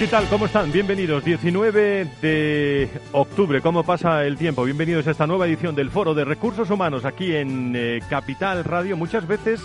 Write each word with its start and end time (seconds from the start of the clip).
¿Qué 0.00 0.06
tal? 0.06 0.26
¿Cómo 0.30 0.46
están? 0.46 0.72
Bienvenidos. 0.72 1.22
19 1.26 2.08
de 2.22 2.88
octubre. 3.12 3.60
¿Cómo 3.60 3.84
pasa 3.84 4.24
el 4.24 4.38
tiempo? 4.38 4.64
Bienvenidos 4.64 5.06
a 5.06 5.10
esta 5.10 5.26
nueva 5.26 5.46
edición 5.46 5.74
del 5.74 5.90
Foro 5.90 6.14
de 6.14 6.24
Recursos 6.24 6.70
Humanos 6.70 7.04
aquí 7.04 7.36
en 7.36 7.74
eh, 7.76 8.00
Capital 8.08 8.64
Radio. 8.64 8.96
Muchas 8.96 9.28
veces 9.28 9.60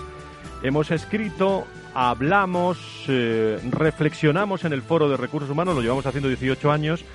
hemos 0.62 0.92
escrito, 0.92 1.66
hablamos, 1.94 2.78
eh, 3.08 3.62
reflexionamos 3.72 4.66
en 4.66 4.74
el 4.74 4.82
Foro 4.82 5.08
de 5.08 5.16
Recursos 5.16 5.50
Humanos, 5.50 5.74
lo 5.74 5.82
llevamos 5.82 6.06
haciendo 6.06 6.28
18 6.28 6.70
años 6.70 7.06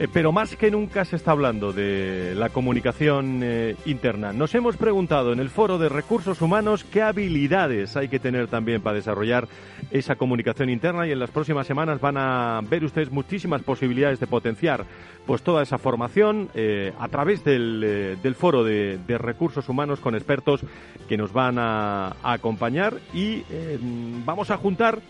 eh, 0.00 0.08
pero 0.10 0.32
más 0.32 0.56
que 0.56 0.70
nunca 0.70 1.04
se 1.04 1.16
está 1.16 1.32
hablando 1.32 1.74
de 1.74 2.34
la 2.34 2.48
comunicación 2.48 3.40
eh, 3.42 3.76
interna. 3.84 4.32
Nos 4.32 4.54
hemos 4.54 4.78
preguntado 4.78 5.34
en 5.34 5.40
el 5.40 5.50
foro 5.50 5.76
de 5.76 5.90
recursos 5.90 6.40
humanos 6.40 6.84
qué 6.84 7.02
habilidades 7.02 7.98
hay 7.98 8.08
que 8.08 8.18
tener 8.18 8.48
también 8.48 8.80
para 8.80 8.96
desarrollar 8.96 9.46
esa 9.90 10.16
comunicación 10.16 10.70
interna 10.70 11.06
y 11.06 11.12
en 11.12 11.18
las 11.18 11.30
próximas 11.30 11.66
semanas 11.66 12.00
van 12.00 12.16
a 12.16 12.62
ver 12.62 12.82
ustedes 12.82 13.10
muchísimas 13.10 13.60
posibilidades 13.60 14.18
de 14.18 14.26
potenciar 14.26 14.86
pues 15.26 15.42
toda 15.42 15.62
esa 15.62 15.76
formación 15.76 16.48
eh, 16.54 16.94
a 16.98 17.08
través 17.08 17.44
del, 17.44 18.16
foro 18.38 18.64
de, 18.64 18.98
recursos 19.18 19.68
humanos 19.68 20.00
con 20.00 20.14
expertos 20.14 20.62
que 21.10 21.18
nos 21.18 21.34
van 21.34 21.58
a 21.58 22.16
acompañar 22.22 22.94
y 23.12 23.42
vamos 24.24 24.50
a 24.50 24.56
juntar, 24.56 25.00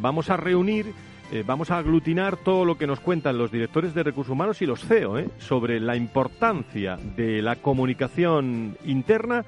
vamos 0.00 0.28
a 0.28 0.36
reunir 0.36 0.92
eh, 1.32 1.44
vamos 1.46 1.70
a 1.70 1.78
aglutinar 1.78 2.36
todo 2.36 2.64
lo 2.64 2.76
que 2.76 2.88
nos 2.88 2.98
cuentan 2.98 3.38
los 3.38 3.52
directores 3.52 3.94
de 3.94 4.02
recursos 4.02 4.32
humanos 4.32 4.60
y 4.62 4.66
los 4.66 4.84
CEO 4.84 5.18
¿eh? 5.18 5.28
sobre 5.38 5.78
la 5.78 5.94
importancia 5.94 6.96
de 6.96 7.40
la 7.40 7.56
comunicación 7.56 8.76
interna 8.84 9.44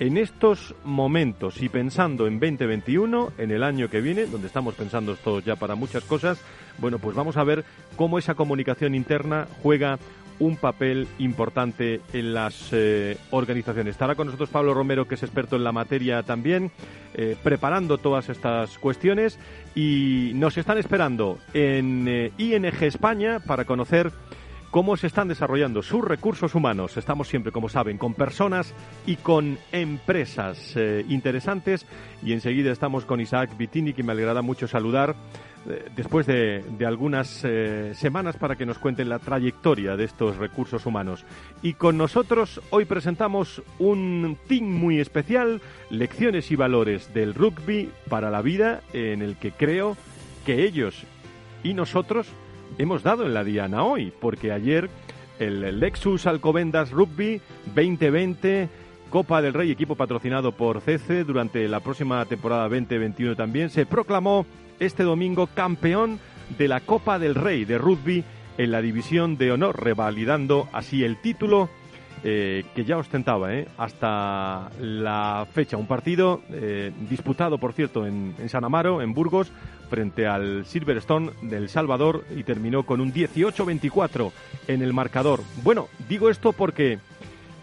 en 0.00 0.16
estos 0.16 0.74
momentos 0.84 1.60
y 1.60 1.68
pensando 1.68 2.26
en 2.26 2.40
2021, 2.40 3.32
en 3.36 3.50
el 3.50 3.62
año 3.62 3.90
que 3.90 4.00
viene, 4.00 4.26
donde 4.26 4.46
estamos 4.46 4.74
pensando 4.74 5.16
todos 5.16 5.44
ya 5.44 5.56
para 5.56 5.74
muchas 5.74 6.04
cosas, 6.04 6.40
bueno, 6.78 6.98
pues 6.98 7.16
vamos 7.16 7.36
a 7.36 7.44
ver 7.44 7.64
cómo 7.96 8.18
esa 8.18 8.34
comunicación 8.34 8.94
interna 8.94 9.48
juega 9.62 9.98
un 10.40 10.56
papel 10.56 11.08
importante 11.18 12.00
en 12.12 12.34
las 12.34 12.68
eh, 12.72 13.16
organizaciones. 13.30 13.92
Estará 13.92 14.14
con 14.14 14.26
nosotros 14.26 14.50
Pablo 14.50 14.74
Romero, 14.74 15.06
que 15.06 15.16
es 15.16 15.22
experto 15.22 15.56
en 15.56 15.64
la 15.64 15.72
materia 15.72 16.22
también, 16.22 16.70
eh, 17.14 17.36
preparando 17.42 17.98
todas 17.98 18.28
estas 18.28 18.78
cuestiones 18.78 19.38
y 19.74 20.32
nos 20.34 20.56
están 20.56 20.78
esperando 20.78 21.38
en 21.54 22.06
eh, 22.08 22.32
ING 22.38 22.64
España 22.82 23.40
para 23.40 23.64
conocer 23.64 24.12
cómo 24.70 24.96
se 24.96 25.06
están 25.06 25.28
desarrollando 25.28 25.82
sus 25.82 26.04
recursos 26.04 26.54
humanos. 26.54 26.96
Estamos 26.96 27.28
siempre, 27.28 27.52
como 27.52 27.68
saben, 27.68 27.96
con 27.96 28.14
personas 28.14 28.74
y 29.06 29.16
con 29.16 29.58
empresas 29.72 30.76
interesantes 31.08 31.86
y 32.22 32.34
enseguida 32.34 32.70
estamos 32.70 33.06
con 33.06 33.18
Isaac 33.20 33.56
Vitini, 33.56 33.94
que 33.94 34.02
me 34.02 34.12
alegrará 34.12 34.42
mucho 34.42 34.68
saludar 34.68 35.16
eh, 35.16 35.47
después 35.94 36.26
de, 36.26 36.64
algunas 36.86 37.42
eh, 37.44 37.92
semanas 37.94 38.36
para 38.36 38.56
que 38.56 38.66
nos 38.66 38.78
cuenten 38.78 39.08
la 39.08 39.18
trayectoria 39.18 39.96
de 39.96 40.04
estos 40.04 40.36
recursos 40.36 40.86
humanos. 40.86 41.24
Y 41.62 41.74
con 41.74 41.96
nosotros 41.96 42.60
hoy 42.70 42.84
presentamos 42.84 43.62
un 43.78 44.36
team 44.46 44.64
muy 44.64 45.00
especial, 45.00 45.60
lecciones 45.90 46.50
y 46.50 46.56
valores 46.56 47.12
del 47.12 47.34
rugby 47.34 47.90
para 48.08 48.30
la 48.30 48.42
vida, 48.42 48.80
en 48.92 49.22
el 49.22 49.36
que 49.36 49.52
creo 49.52 49.96
que 50.46 50.64
ellos 50.64 51.04
y 51.62 51.74
nosotros 51.74 52.28
hemos 52.78 53.02
dado 53.02 53.26
en 53.26 53.34
la 53.34 53.44
diana 53.44 53.82
hoy, 53.82 54.12
porque 54.20 54.52
ayer 54.52 54.88
el 55.38 55.80
Lexus 55.80 56.26
Alcobendas 56.26 56.90
Rugby 56.90 57.40
2020 57.74 58.68
Copa 59.10 59.40
del 59.40 59.54
Rey, 59.54 59.70
equipo 59.70 59.94
patrocinado 59.94 60.52
por 60.52 60.82
CC 60.82 61.24
durante 61.24 61.66
la 61.66 61.80
próxima 61.80 62.22
temporada 62.26 62.68
2021 62.68 63.36
también, 63.36 63.70
se 63.70 63.86
proclamó 63.86 64.44
este 64.80 65.02
domingo 65.02 65.48
campeón 65.48 66.18
de 66.58 66.68
la 66.68 66.80
Copa 66.80 67.18
del 67.18 67.34
Rey 67.34 67.64
de 67.64 67.78
rugby 67.78 68.24
en 68.56 68.72
la 68.72 68.82
división 68.82 69.36
de 69.36 69.52
honor, 69.52 69.82
revalidando 69.82 70.68
así 70.72 71.04
el 71.04 71.20
título 71.20 71.68
eh, 72.24 72.64
que 72.74 72.84
ya 72.84 72.96
ostentaba 72.96 73.54
eh, 73.54 73.68
hasta 73.76 74.70
la 74.80 75.46
fecha. 75.52 75.76
Un 75.76 75.86
partido 75.86 76.42
eh, 76.50 76.90
disputado, 77.08 77.58
por 77.58 77.72
cierto, 77.72 78.06
en, 78.06 78.34
en, 78.38 78.48
San 78.48 78.64
Amaro, 78.64 79.00
en 79.00 79.14
Burgos, 79.14 79.52
frente 79.88 80.26
al 80.26 80.66
Silverstone 80.66 81.30
del 81.42 81.68
Salvador 81.68 82.24
y 82.34 82.42
terminó 82.42 82.82
con 82.82 83.00
un 83.00 83.12
18-24 83.12 84.32
en 84.66 84.82
el 84.82 84.92
marcador. 84.92 85.42
Bueno, 85.62 85.86
digo 86.08 86.28
esto 86.28 86.52
porque 86.52 86.98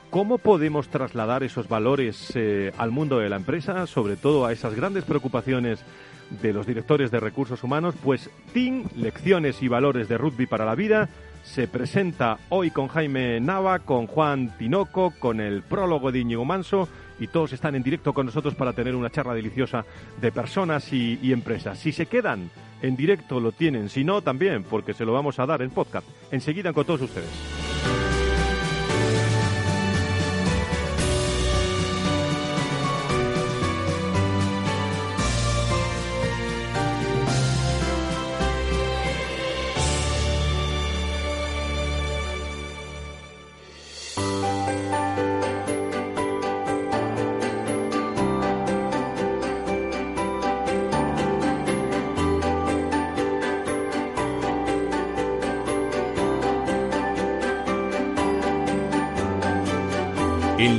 ¿cómo 0.09 0.37
podemos 0.37 0.87
trasladar 0.87 1.43
esos 1.43 1.67
valores 1.67 2.33
al 2.77 2.91
mundo 2.91 3.19
de 3.19 3.29
la 3.29 3.35
empresa, 3.35 3.85
sobre 3.87 4.15
todo 4.15 4.45
a 4.45 4.53
esas 4.53 4.73
grandes 4.73 5.03
preocupaciones 5.03 5.83
de 6.29 6.53
los 6.53 6.65
directores 6.65 7.11
de 7.11 7.19
recursos 7.19 7.63
humanos, 7.63 7.95
pues 8.03 8.29
Team 8.53 8.85
Lecciones 8.95 9.61
y 9.61 9.67
Valores 9.67 10.07
de 10.07 10.17
Rugby 10.17 10.45
para 10.45 10.65
la 10.65 10.75
Vida 10.75 11.09
se 11.43 11.67
presenta 11.67 12.39
hoy 12.49 12.71
con 12.71 12.87
Jaime 12.87 13.39
Nava, 13.39 13.79
con 13.79 14.07
Juan 14.07 14.57
Tinoco, 14.57 15.13
con 15.19 15.39
el 15.39 15.61
prólogo 15.61 16.11
de 16.11 16.19
Íñigo 16.19 16.43
Manso 16.43 16.89
y 17.19 17.27
todos 17.27 17.53
están 17.53 17.75
en 17.75 17.83
directo 17.83 18.13
con 18.13 18.25
nosotros 18.25 18.55
para 18.55 18.73
tener 18.73 18.95
una 18.95 19.11
charla 19.11 19.33
deliciosa 19.33 19.85
de 20.19 20.31
personas 20.31 20.91
y, 20.91 21.19
y 21.21 21.31
empresas. 21.31 21.77
Si 21.77 21.91
se 21.91 22.07
quedan 22.07 22.49
en 22.81 22.95
directo 22.95 23.39
lo 23.39 23.51
tienen, 23.51 23.89
si 23.89 24.03
no 24.03 24.21
también, 24.21 24.63
porque 24.63 24.93
se 24.93 25.05
lo 25.05 25.13
vamos 25.13 25.39
a 25.39 25.45
dar 25.45 25.61
en 25.61 25.69
podcast. 25.69 26.07
Enseguida 26.31 26.73
con 26.73 26.85
todos 26.85 27.01
ustedes. 27.01 28.14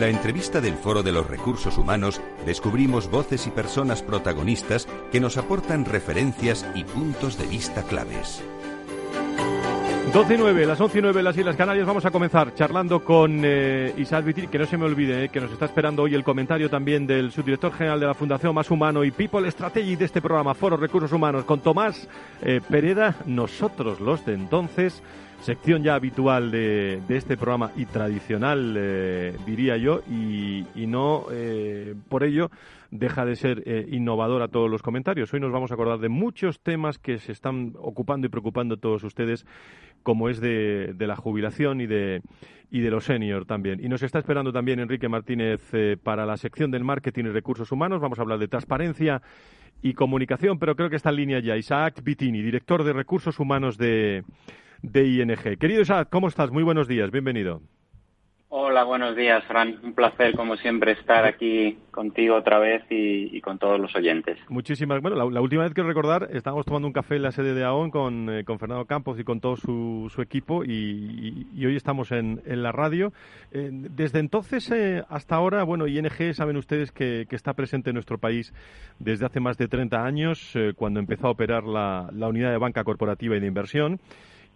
La 0.06 0.12
entrevista 0.12 0.60
del 0.60 0.74
Foro 0.74 1.02
de 1.02 1.10
los 1.10 1.26
Recursos 1.26 1.78
Humanos 1.78 2.20
descubrimos 2.44 3.10
voces 3.10 3.48
y 3.48 3.50
personas 3.50 4.04
protagonistas 4.04 4.86
que 5.10 5.18
nos 5.18 5.36
aportan 5.36 5.84
referencias 5.84 6.64
y 6.76 6.84
puntos 6.84 7.36
de 7.36 7.46
vista 7.46 7.82
claves. 7.82 8.40
12 10.12 10.34
y 10.34 10.38
9, 10.38 10.64
las 10.64 10.80
11 10.80 10.98
y 10.98 11.02
9 11.02 11.22
las 11.24 11.36
Islas 11.36 11.56
Canarias. 11.56 11.88
Vamos 11.88 12.04
a 12.04 12.12
comenzar 12.12 12.54
charlando 12.54 13.02
con 13.02 13.42
eh, 13.44 13.94
Isaac 13.96 14.24
Vitir, 14.24 14.48
que 14.48 14.60
no 14.60 14.66
se 14.66 14.78
me 14.78 14.84
olvide, 14.84 15.24
eh, 15.24 15.28
que 15.28 15.40
nos 15.40 15.50
está 15.50 15.64
esperando 15.64 16.04
hoy 16.04 16.14
el 16.14 16.22
comentario 16.22 16.70
también 16.70 17.04
del 17.04 17.32
subdirector 17.32 17.72
general 17.72 17.98
de 17.98 18.06
la 18.06 18.14
Fundación 18.14 18.54
Más 18.54 18.70
Humano 18.70 19.02
y 19.02 19.10
People 19.10 19.50
Strategy 19.50 19.96
de 19.96 20.04
este 20.04 20.22
programa, 20.22 20.54
Foro 20.54 20.76
Recursos 20.76 21.10
Humanos, 21.10 21.44
con 21.44 21.58
Tomás 21.58 22.06
eh, 22.42 22.60
Pereda, 22.70 23.16
nosotros 23.26 23.98
los 23.98 24.24
de 24.24 24.34
entonces 24.34 25.02
sección 25.40 25.82
ya 25.82 25.94
habitual 25.94 26.50
de, 26.50 27.00
este 27.08 27.36
programa 27.36 27.72
y 27.76 27.86
tradicional, 27.86 28.74
eh, 28.76 29.36
diría 29.46 29.76
yo, 29.76 30.02
y, 30.10 30.64
no 30.86 31.26
eh, 31.32 31.94
por 32.08 32.24
ello 32.24 32.50
deja 32.90 33.24
de 33.24 33.36
ser 33.36 33.62
eh, 33.66 33.86
innovador 33.90 34.42
a 34.42 34.48
todos 34.48 34.70
los 34.70 34.82
comentarios. 34.82 35.32
Hoy 35.34 35.40
nos 35.40 35.52
vamos 35.52 35.70
a 35.70 35.74
acordar 35.74 35.98
de 35.98 36.08
muchos 36.08 36.60
temas 36.60 36.98
que 36.98 37.18
se 37.18 37.32
están 37.32 37.74
ocupando 37.78 38.26
y 38.26 38.30
preocupando 38.30 38.76
todos 38.76 39.02
ustedes, 39.04 39.44
como 40.02 40.28
es 40.28 40.40
de, 40.40 40.94
la 40.98 41.16
jubilación 41.16 41.80
y 41.80 41.86
de, 41.86 42.22
y 42.70 42.80
de 42.80 42.90
los 42.90 43.04
senior 43.04 43.44
también. 43.44 43.84
Y 43.84 43.88
nos 43.88 44.02
está 44.02 44.18
esperando 44.20 44.52
también 44.52 44.78
Enrique 44.78 45.08
Martínez 45.08 45.60
para 46.02 46.24
la 46.24 46.36
sección 46.36 46.70
del 46.70 46.84
marketing 46.84 47.24
y 47.24 47.30
recursos 47.30 47.72
humanos. 47.72 48.00
Vamos 48.00 48.18
a 48.18 48.22
hablar 48.22 48.38
de 48.38 48.48
transparencia 48.48 49.20
y 49.82 49.94
comunicación, 49.94 50.58
pero 50.58 50.76
creo 50.76 50.88
que 50.88 50.96
está 50.96 51.10
en 51.10 51.16
línea 51.16 51.40
ya 51.40 51.56
Isaac 51.56 52.02
Bitini, 52.02 52.42
director 52.42 52.84
de 52.84 52.92
recursos 52.92 53.38
humanos 53.38 53.76
de 53.76 54.24
de 54.82 55.06
ING. 55.06 55.58
Querido 55.58 55.82
Isaac, 55.82 56.08
¿cómo 56.10 56.28
estás? 56.28 56.50
Muy 56.50 56.62
buenos 56.62 56.88
días, 56.88 57.10
bienvenido. 57.10 57.62
Hola, 58.48 58.84
buenos 58.84 59.16
días, 59.16 59.44
Fran. 59.44 59.80
Un 59.82 59.92
placer, 59.92 60.36
como 60.36 60.56
siempre, 60.56 60.92
estar 60.92 61.24
aquí 61.24 61.76
contigo 61.90 62.36
otra 62.36 62.60
vez 62.60 62.84
y, 62.88 63.40
con 63.40 63.58
todos 63.58 63.80
los 63.80 63.94
oyentes. 63.96 64.38
Muchísimas. 64.48 65.02
Bueno, 65.02 65.28
la, 65.30 65.40
última 65.40 65.64
vez 65.64 65.74
que 65.74 65.82
recordar, 65.82 66.28
estábamos 66.32 66.64
tomando 66.64 66.86
un 66.86 66.92
café 66.92 67.16
en 67.16 67.22
la 67.22 67.32
sede 67.32 67.54
de 67.54 67.64
AON 67.64 67.90
con, 67.90 68.30
eh, 68.30 68.44
con 68.44 68.60
Fernando 68.60 68.84
Campos 68.84 69.18
y 69.18 69.24
con 69.24 69.40
todo 69.40 69.56
su, 69.56 70.10
su 70.14 70.22
equipo 70.22 70.64
y, 70.64 71.46
hoy 71.66 71.74
estamos 71.74 72.12
en, 72.12 72.40
en 72.46 72.62
la 72.62 72.70
radio. 72.70 73.12
Eh, 73.50 73.68
desde 73.72 74.20
entonces 74.20 74.70
eh, 74.70 75.02
hasta 75.08 75.34
ahora, 75.34 75.64
bueno, 75.64 75.88
ING, 75.88 76.32
saben 76.32 76.56
ustedes 76.56 76.92
que, 76.92 77.26
que, 77.28 77.34
está 77.34 77.52
presente 77.52 77.90
en 77.90 77.94
nuestro 77.94 78.18
país 78.18 78.54
desde 79.00 79.26
hace 79.26 79.40
más 79.40 79.58
de 79.58 79.66
30 79.66 80.04
años, 80.04 80.54
cuando 80.76 81.00
empezó 81.00 81.26
a 81.26 81.30
operar 81.30 81.64
la, 81.64 82.08
la 82.12 82.28
unidad 82.28 82.52
de 82.52 82.58
banca 82.58 82.84
corporativa 82.84 83.36
y 83.36 83.40
de 83.40 83.46
inversión 83.48 83.98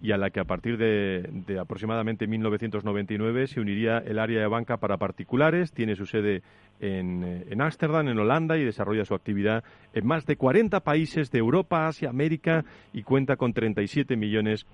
y 0.02 0.12
a 0.12 0.16
la 0.16 0.30
que 0.30 0.40
a 0.40 0.44
partir 0.44 0.78
de, 0.78 1.58
aproximadamente 1.60 2.26
1999 2.26 3.46
se 3.46 3.60
uniría 3.60 3.98
el 3.98 4.18
área 4.18 4.40
de 4.40 4.46
banca 4.46 4.78
para 4.78 4.96
particulares. 4.96 5.72
Tiene 5.72 5.94
su 5.94 6.06
sede 6.06 6.42
en 6.80 7.60
Ámsterdam, 7.60 8.08
en, 8.08 8.18
Holanda, 8.18 8.56
y 8.56 8.64
desarrolla 8.64 9.04
su 9.04 9.14
actividad 9.14 9.62
en 9.92 10.06
más 10.06 10.24
de 10.24 10.36
40 10.36 10.80
países 10.80 11.30
de 11.30 11.38
Europa, 11.38 11.86
Asia, 11.86 12.08
América 12.08 12.64
y 12.92 13.02
cuenta 13.02 13.36
con 13.36 13.52
37 13.52 14.16
millones 14.16 14.66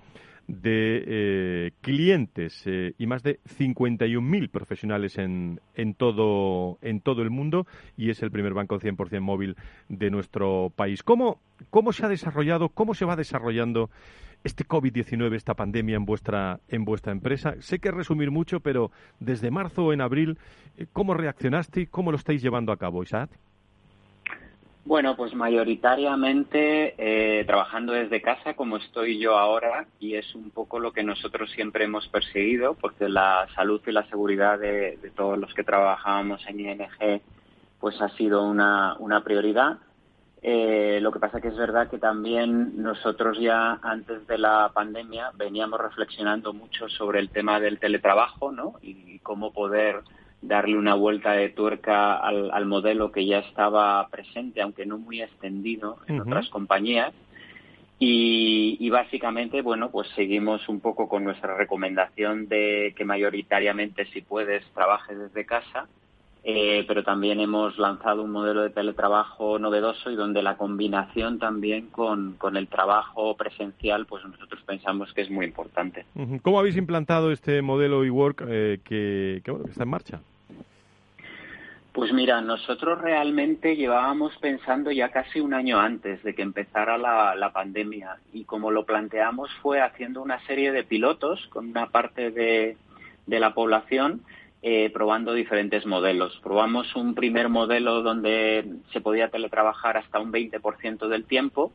de 0.47 1.03
eh, 1.05 1.71
clientes 1.81 2.63
eh, 2.65 2.93
y 2.97 3.05
más 3.05 3.21
de 3.21 3.39
51.000 3.59 4.49
profesionales 4.49 5.17
en, 5.17 5.59
en, 5.75 5.93
todo, 5.93 6.77
en 6.81 7.01
todo 7.01 7.21
el 7.21 7.29
mundo 7.29 7.67
y 7.97 8.09
es 8.09 8.23
el 8.23 8.31
primer 8.31 8.53
banco 8.53 8.79
100% 8.79 9.19
móvil 9.19 9.57
de 9.89 10.09
nuestro 10.09 10.71
país. 10.73 11.03
¿Cómo, 11.03 11.41
¿Cómo 11.69 11.91
se 11.91 12.05
ha 12.05 12.09
desarrollado, 12.09 12.69
cómo 12.69 12.93
se 12.93 13.05
va 13.05 13.17
desarrollando 13.17 13.89
este 14.47 14.65
COVID-19, 14.65 15.35
esta 15.35 15.53
pandemia 15.53 15.95
en 15.95 16.05
vuestra, 16.05 16.59
en 16.67 16.83
vuestra 16.85 17.11
empresa? 17.11 17.55
Sé 17.59 17.79
que 17.79 17.91
resumir 17.91 18.31
mucho, 18.31 18.59
pero 18.59 18.91
desde 19.19 19.51
marzo 19.51 19.85
o 19.85 19.93
en 19.93 20.01
abril, 20.01 20.39
eh, 20.77 20.87
¿cómo 20.91 21.13
reaccionaste 21.13 21.81
y 21.81 21.87
cómo 21.87 22.11
lo 22.11 22.17
estáis 22.17 22.41
llevando 22.41 22.71
a 22.71 22.77
cabo, 22.77 23.03
Isaac? 23.03 23.29
Bueno, 24.85 25.17
pues 25.17 25.35
mayoritariamente 25.35 26.95
eh, 26.97 27.43
trabajando 27.43 27.91
desde 27.91 28.21
casa, 28.21 28.53
como 28.53 28.77
estoy 28.77 29.19
yo 29.19 29.37
ahora, 29.37 29.85
y 29.99 30.15
es 30.15 30.33
un 30.33 30.49
poco 30.49 30.79
lo 30.79 30.93
que 30.93 31.03
nosotros 31.03 31.51
siempre 31.51 31.83
hemos 31.83 32.07
perseguido, 32.07 32.73
porque 32.73 33.09
la 33.09 33.49
salud 33.53 33.81
y 33.85 33.91
la 33.91 34.07
seguridad 34.07 34.57
de, 34.57 34.97
todos 35.13 35.37
los 35.37 35.53
que 35.53 35.65
trabajábamos 35.65 36.41
en 36.47 36.61
ING, 36.61 37.21
pues 37.81 38.01
ha 38.01 38.07
sido 38.15 38.47
una, 38.47 38.95
una 38.99 39.25
prioridad. 39.25 39.79
Eh, 40.41 40.99
lo 41.01 41.11
que 41.11 41.19
pasa 41.19 41.41
que 41.41 41.47
es 41.47 41.57
verdad 41.57 41.89
que 41.89 41.97
también 41.97 42.81
nosotros 42.81 43.39
ya 43.39 43.79
antes 43.81 44.27
de 44.27 44.37
la 44.37 44.71
pandemia 44.73 45.31
veníamos 45.35 45.79
reflexionando 45.79 46.53
mucho 46.53 46.87
sobre 46.89 47.19
el 47.19 47.29
tema 47.29 47.59
del 47.59 47.79
teletrabajo, 47.79 48.51
¿no? 48.51 48.75
Y, 48.81 49.19
cómo 49.23 49.51
poder 49.51 50.03
darle 50.41 50.77
una 50.77 50.93
vuelta 50.93 51.33
de 51.33 51.49
tuerca 51.49 52.15
al, 52.15 52.65
modelo 52.65 53.11
que 53.11 53.25
ya 53.25 53.39
estaba 53.39 54.07
presente, 54.07 54.61
aunque 54.61 54.85
no 54.85 54.97
muy 54.97 55.21
extendido 55.21 55.97
en 56.07 56.21
otras 56.21 56.47
compañías. 56.47 57.13
Y, 57.99 58.77
y, 58.79 58.89
básicamente, 58.89 59.61
bueno, 59.61 59.91
pues 59.91 60.07
seguimos 60.15 60.69
un 60.69 60.79
poco 60.79 61.09
con 61.09 61.25
nuestra 61.25 61.57
recomendación 61.57 62.47
de 62.47 62.93
que 62.95 63.03
mayoritariamente, 63.03 64.05
si 64.13 64.21
puedes, 64.21 64.63
trabajes 64.73 65.17
desde 65.17 65.45
casa 65.45 65.89
eh, 66.49 66.85
pero 66.87 67.03
también 67.03 67.41
hemos 67.41 67.77
lanzado 67.77 68.23
un 68.23 68.31
modelo 68.31 68.61
de 68.61 68.69
teletrabajo 68.69 69.59
novedoso 69.59 70.09
y 70.09 70.15
donde 70.15 70.41
la 70.41 70.55
combinación 70.55 71.39
también 71.39 71.87
con, 71.87 72.37
el 72.55 72.69
trabajo 72.69 73.35
presencial, 73.35 74.05
pues 74.05 74.23
nosotros 74.23 74.63
pensamos 74.65 75.13
que 75.13 75.23
es 75.23 75.29
muy 75.29 75.45
importante. 75.45 76.05
¿Cómo 76.43 76.57
habéis 76.57 76.77
implantado 76.77 77.33
este 77.33 77.61
modelo 77.61 78.05
eWork 78.05 78.45
eh, 78.47 78.79
que, 78.85 79.41
que, 79.43 79.51
está 79.69 79.83
en 79.83 79.89
marcha? 79.89 80.21
Pues 81.91 82.13
mira, 82.13 82.39
nosotros 82.39 83.01
realmente 83.01 83.75
llevábamos 83.75 84.31
pensando 84.37 84.89
ya 84.89 85.09
casi 85.09 85.41
un 85.41 85.53
año 85.53 85.77
antes 85.81 86.23
de 86.23 86.33
que 86.33 86.43
empezara 86.43 86.97
la, 86.97 87.35
la, 87.35 87.51
pandemia 87.51 88.19
y 88.31 88.45
como 88.45 88.71
lo 88.71 88.85
planteamos 88.85 89.51
fue 89.61 89.81
haciendo 89.81 90.21
una 90.21 90.39
serie 90.45 90.71
de 90.71 90.85
pilotos 90.85 91.45
con 91.47 91.67
una 91.67 91.87
parte 91.87 92.31
de, 92.31 92.77
de 93.25 93.39
la 93.41 93.53
población 93.53 94.21
eh, 94.61 94.89
probando 94.91 95.33
diferentes 95.33 95.85
modelos. 95.85 96.39
Probamos 96.43 96.95
un 96.95 97.13
primer 97.13 97.49
modelo 97.49 98.01
donde 98.01 98.65
se 98.91 99.01
podía 99.01 99.29
teletrabajar 99.29 99.97
hasta 99.97 100.19
un 100.19 100.31
20% 100.31 101.07
del 101.07 101.25
tiempo, 101.25 101.71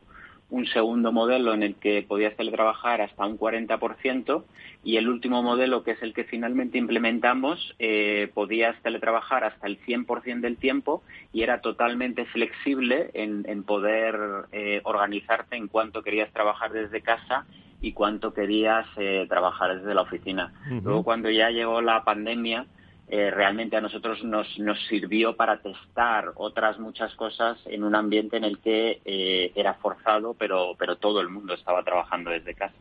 un 0.49 0.67
segundo 0.67 1.11
modelo 1.11 1.53
en 1.53 1.63
el 1.63 1.75
que 1.75 2.05
podías 2.07 2.35
teletrabajar 2.35 3.01
hasta 3.01 3.25
un 3.25 3.39
40% 3.39 4.43
y 4.83 4.97
el 4.97 5.09
último 5.09 5.41
modelo, 5.41 5.83
que 5.83 5.91
es 5.91 6.03
el 6.03 6.13
que 6.13 6.25
finalmente 6.25 6.77
implementamos, 6.77 7.73
eh, 7.79 8.29
podías 8.33 8.79
teletrabajar 8.83 9.45
hasta 9.45 9.65
el 9.65 9.79
100% 9.79 10.41
del 10.41 10.57
tiempo 10.57 11.01
y 11.31 11.41
era 11.41 11.61
totalmente 11.61 12.25
flexible 12.25 13.09
en, 13.13 13.63
poder 13.63 14.15
eh, 14.51 14.81
organizarte 14.83 15.55
en 15.55 15.69
cuanto 15.69 16.03
querías 16.03 16.31
trabajar 16.33 16.71
desde 16.71 17.01
casa 17.01 17.45
y 17.83 17.91
cuánto 17.91 18.33
querías 18.33 18.87
eh, 18.95 19.25
trabajar 19.27 19.77
desde 19.77 19.93
la 19.93 20.03
oficina. 20.03 20.53
Luego, 20.83 21.03
cuando 21.03 21.29
ya 21.29 21.49
llegó 21.49 21.81
la 21.81 22.05
pandemia, 22.05 22.65
eh, 23.09 23.29
realmente 23.29 23.75
a 23.75 23.81
nosotros 23.81 24.23
nos, 24.23 24.47
nos 24.57 24.79
sirvió 24.87 25.35
para 25.35 25.61
testar 25.61 26.31
otras 26.35 26.79
muchas 26.79 27.13
cosas 27.15 27.59
en 27.65 27.83
un 27.83 27.93
ambiente 27.93 28.37
en 28.37 28.45
el 28.45 28.59
que 28.59 29.01
eh, 29.03 29.51
era 29.55 29.73
forzado, 29.73 30.33
pero, 30.33 30.75
pero 30.79 30.95
todo 30.95 31.19
el 31.19 31.27
mundo 31.27 31.53
estaba 31.53 31.83
trabajando 31.83 32.31
desde 32.31 32.55
casa. 32.55 32.73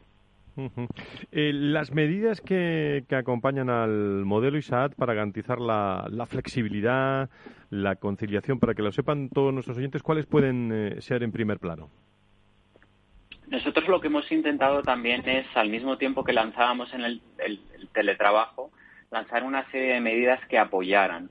las 1.34 1.90
medidas 1.90 2.40
que, 2.40 3.04
que, 3.08 3.16
acompañan 3.16 3.70
al 3.70 4.24
modelo 4.24 4.56
ISAT 4.56 4.94
para 4.94 5.14
garantizar 5.14 5.60
la, 5.60 6.06
la, 6.10 6.26
flexibilidad, 6.26 7.28
la 7.70 7.96
conciliación, 7.96 8.60
para 8.60 8.74
que 8.74 8.82
lo 8.82 8.92
sepan 8.92 9.30
todos 9.30 9.52
nuestros 9.52 9.78
oyentes, 9.78 10.04
¿cuáles 10.04 10.26
pueden 10.26 10.94
ser 11.00 11.24
en 11.24 11.32
primer 11.32 11.58
plano? 11.58 11.90
Nosotros 13.52 13.86
lo 13.86 14.00
que 14.00 14.06
hemos 14.06 14.32
intentado 14.32 14.82
también 14.82 15.28
es, 15.28 15.46
al 15.54 15.68
mismo 15.68 15.98
tiempo 15.98 16.24
que 16.24 16.32
lanzábamos 16.32 16.90
en 16.94 17.02
el, 17.02 17.20
teletrabajo, 17.92 18.70
lanzar 19.10 19.44
una 19.44 19.70
serie 19.70 19.92
de 19.92 20.00
medidas 20.00 20.40
que 20.46 20.58
apoyaran. 20.58 21.28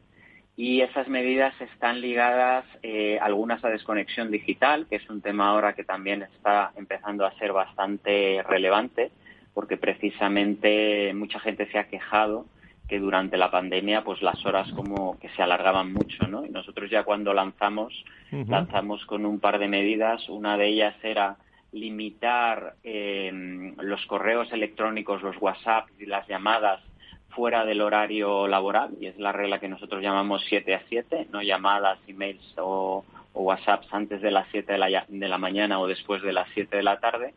Y 0.55 0.81
esas 0.81 1.07
medidas 1.07 1.59
están 1.59 1.99
ligadas 1.99 2.63
eh, 2.83 3.17
algunas 3.19 3.65
a 3.65 3.69
desconexión 3.69 4.29
digital, 4.29 4.85
que 4.87 4.97
es 4.97 5.09
un 5.09 5.21
tema 5.21 5.49
ahora 5.49 5.73
que 5.73 5.83
también 5.83 6.21
está 6.21 6.71
empezando 6.75 7.25
a 7.25 7.35
ser 7.39 7.53
bastante 7.53 8.43
relevante, 8.47 9.09
porque 9.55 9.77
precisamente 9.77 11.15
mucha 11.15 11.39
gente 11.39 11.71
se 11.71 11.79
ha 11.79 11.87
quejado 11.87 12.45
que 12.87 12.99
durante 12.99 13.35
la 13.35 13.49
pandemia 13.49 14.03
pues 14.03 14.21
las 14.21 14.45
horas 14.45 14.71
como 14.73 15.17
que 15.17 15.29
se 15.29 15.41
alargaban 15.41 15.91
mucho, 15.91 16.27
¿no? 16.27 16.45
Y 16.45 16.49
nosotros 16.49 16.87
ya 16.91 17.03
cuando 17.03 17.33
lanzamos, 17.33 18.05
lanzamos 18.29 19.03
con 19.07 19.25
un 19.25 19.39
par 19.39 19.57
de 19.57 19.67
medidas, 19.67 20.29
una 20.29 20.55
de 20.55 20.67
ellas 20.67 20.93
era 21.01 21.37
limitar 21.71 22.75
eh, 22.83 23.73
los 23.77 24.05
correos 24.05 24.51
electrónicos, 24.51 25.21
los 25.21 25.37
WhatsApp 25.41 25.87
y 25.99 26.05
las 26.05 26.27
llamadas 26.27 26.81
fuera 27.29 27.65
del 27.65 27.81
horario 27.81 28.47
laboral, 28.47 28.91
y 28.99 29.07
es 29.07 29.17
la 29.17 29.31
regla 29.31 29.59
que 29.59 29.69
nosotros 29.69 30.01
llamamos 30.01 30.43
7 30.49 30.75
a 30.75 30.83
7, 30.89 31.27
no 31.31 31.41
llamadas, 31.41 31.97
emails 32.07 32.53
o, 32.57 33.05
o 33.33 33.43
WhatsApps 33.43 33.87
antes 33.91 34.21
de 34.21 34.31
las 34.31 34.47
7 34.51 34.73
de 34.73 34.77
la, 34.77 35.05
de 35.07 35.29
la 35.29 35.37
mañana 35.37 35.79
o 35.79 35.87
después 35.87 36.21
de 36.21 36.33
las 36.33 36.47
7 36.53 36.75
de 36.75 36.83
la 36.83 36.99
tarde. 36.99 37.33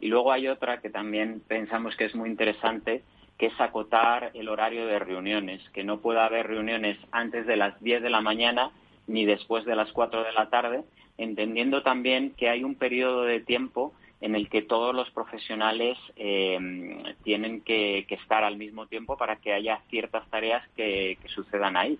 Y 0.00 0.08
luego 0.08 0.32
hay 0.32 0.48
otra 0.48 0.80
que 0.80 0.90
también 0.90 1.42
pensamos 1.46 1.94
que 1.96 2.06
es 2.06 2.14
muy 2.14 2.30
interesante, 2.30 3.02
que 3.38 3.46
es 3.46 3.60
acotar 3.60 4.30
el 4.34 4.48
horario 4.48 4.86
de 4.86 4.98
reuniones, 4.98 5.60
que 5.70 5.84
no 5.84 5.98
pueda 6.00 6.24
haber 6.24 6.46
reuniones 6.46 6.96
antes 7.12 7.46
de 7.46 7.56
las 7.56 7.78
10 7.82 8.02
de 8.02 8.10
la 8.10 8.20
mañana 8.20 8.70
ni 9.06 9.26
después 9.26 9.66
de 9.66 9.76
las 9.76 9.92
4 9.92 10.24
de 10.24 10.32
la 10.32 10.48
tarde, 10.48 10.84
entendiendo 11.18 11.82
también 11.82 12.30
que 12.36 12.48
hay 12.48 12.64
un 12.64 12.74
periodo 12.74 13.22
de 13.22 13.40
tiempo 13.40 13.92
en 14.20 14.34
el 14.34 14.48
que 14.48 14.62
todos 14.62 14.94
los 14.94 15.10
profesionales 15.10 15.98
eh, 16.16 16.58
tienen 17.24 17.60
que, 17.60 18.06
estar 18.08 18.42
al 18.42 18.56
mismo 18.56 18.86
tiempo 18.86 19.16
para 19.16 19.36
que 19.36 19.52
haya 19.52 19.82
ciertas 19.90 20.26
tareas 20.30 20.66
que, 20.76 21.18
sucedan 21.26 21.76
ahí. 21.76 21.98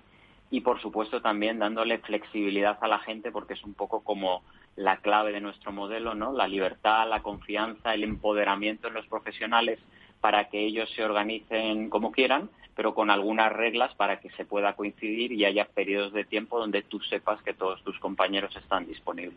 Y 0.51 0.61
por 0.61 0.81
supuesto 0.81 1.21
también 1.21 1.59
dándole 1.59 1.99
flexibilidad 1.99 2.79
a 2.81 2.89
la 2.89 2.99
gente 3.01 3.33
porque 3.33 3.55
es 3.55 3.65
un 3.65 3.75
poco 3.75 4.03
como 4.05 4.43
la 4.77 4.99
clave 4.99 5.33
de 5.33 5.41
nuestro 5.41 5.73
modelo, 5.73 6.15
¿no? 6.15 6.33
La 6.33 6.49
libertad, 6.49 7.09
la 7.09 7.23
confianza, 7.23 7.93
el 7.93 8.05
empoderamiento 8.05 8.89
en 8.89 8.95
los 8.95 9.07
profesionales 9.07 9.81
para 10.25 10.49
que 10.49 10.65
ellos 10.65 10.89
se 10.97 11.05
organicen 11.05 11.91
como 11.91 12.11
quieran, 12.11 12.49
pero 12.75 12.95
con 12.95 13.11
algunas 13.11 13.53
reglas 13.53 13.95
para 13.95 14.21
que 14.21 14.31
se 14.31 14.47
pueda 14.47 14.73
coincidir 14.73 15.33
y 15.33 15.45
haya 15.45 15.67
periodos 15.67 16.15
de 16.15 16.25
tiempo 16.25 16.59
donde 16.59 16.81
tú 16.81 16.99
sepas 17.01 17.43
que 17.43 17.53
todos 17.53 17.85
tus 17.85 17.99
compañeros 17.99 18.57
están 18.57 18.87
disponibles. 18.87 19.37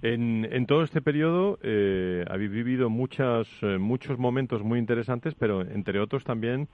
en, 0.00 0.64
todo 0.66 0.82
este 0.82 1.02
periodo 1.02 1.58
eh, 1.62 2.24
habéis 2.30 2.50
vivido 2.50 2.88
muchas, 2.88 3.46
eh, 3.60 3.76
muchos 3.76 4.18
momentos 4.18 4.62
muy 4.62 4.78
interesantes, 4.78 5.34
pero 5.34 5.60
entre 5.60 6.00
otros 6.00 6.24
también 6.24 6.68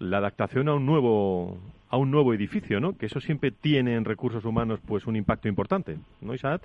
la 0.00 0.18
adaptación 0.18 0.68
a 0.68 0.74
un 0.74 0.84
nuevo 0.84 1.56
a 1.90 1.96
un 1.96 2.10
nuevo 2.10 2.34
edificio, 2.34 2.80
¿no? 2.80 2.98
Que 2.98 3.06
eso 3.06 3.20
siempre 3.20 3.52
tiene 3.52 3.94
en 3.94 4.04
recursos 4.04 4.44
humanos 4.44 4.80
pues 4.84 5.06
un 5.06 5.14
impacto 5.14 5.46
importante, 5.46 5.96
¿no, 6.20 6.34
Isaac? 6.34 6.62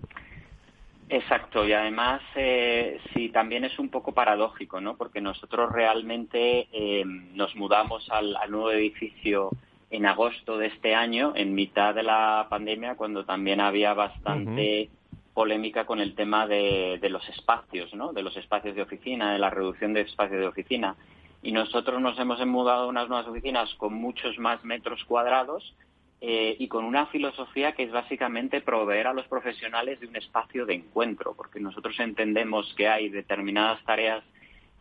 Exacto, 1.12 1.68
y 1.68 1.74
además 1.74 2.22
eh, 2.36 3.00
sí, 3.13 3.30
también 3.30 3.66
es 3.66 3.80
un 3.80 3.89
poco 3.89 4.13
paradójico, 4.13 4.80
¿no? 4.80 4.96
Porque 4.96 5.22
nosotros 5.22 5.72
realmente 5.72 6.68
eh, 6.72 7.04
nos 7.04 7.56
mudamos 7.56 8.08
al, 8.12 8.38
nuevo 8.50 8.72
edificio 8.72 9.50
en 9.89 10.06
agosto 10.06 10.60
de 10.60 10.68
este 10.68 10.94
año, 10.94 11.34
en 11.36 11.56
mitad 11.56 11.96
de 11.96 12.04
la 12.04 12.46
pandemia, 12.48 12.94
cuando 12.94 13.25
también 13.25 13.60
había 13.60 13.96
bastante 13.96 14.92
polémica 15.34 15.88
con 15.88 16.00
el 16.00 16.13
tema 16.13 16.46
de, 16.46 17.00
de, 17.01 17.10
los 17.10 17.28
espacios, 17.28 17.92
¿no? 17.96 18.13
De 18.13 18.22
los 18.22 18.38
espacios 18.38 18.75
de 18.75 18.84
oficina, 18.84 19.34
de 19.34 19.39
la 19.39 19.50
reducción 19.50 19.94
de 19.94 20.01
espacios 20.01 20.39
de 20.39 20.48
oficina. 20.48 20.96
Y 21.42 21.54
nosotros 21.54 22.00
nos 22.00 22.20
hemos 22.20 22.46
mudado 22.46 22.84
a 22.84 22.88
unas 22.88 23.10
nuevas 23.10 23.28
oficinas 23.28 23.74
con 23.75 23.96
muchos 23.96 24.38
más 24.38 24.63
metros 24.63 25.04
cuadrados, 25.06 25.74
eh, 26.22 26.56
y 26.60 26.68
con 26.68 26.84
una 26.84 27.06
filosofía 27.08 27.72
que 27.72 27.84
es 27.84 27.92
básicamente 27.92 28.60
proveer 28.60 29.08
a 29.08 29.14
los 29.14 29.28
profesionales 29.28 30.00
de 30.02 30.08
un 30.08 30.18
espacio 30.18 30.66
de 30.66 30.76
encuentro, 30.76 31.34
porque 31.34 31.62
nosotros 31.62 31.98
entendemos 32.00 32.74
que 32.76 32.90
hay 32.90 33.10
determinadas 33.10 33.82
tareas 33.86 34.24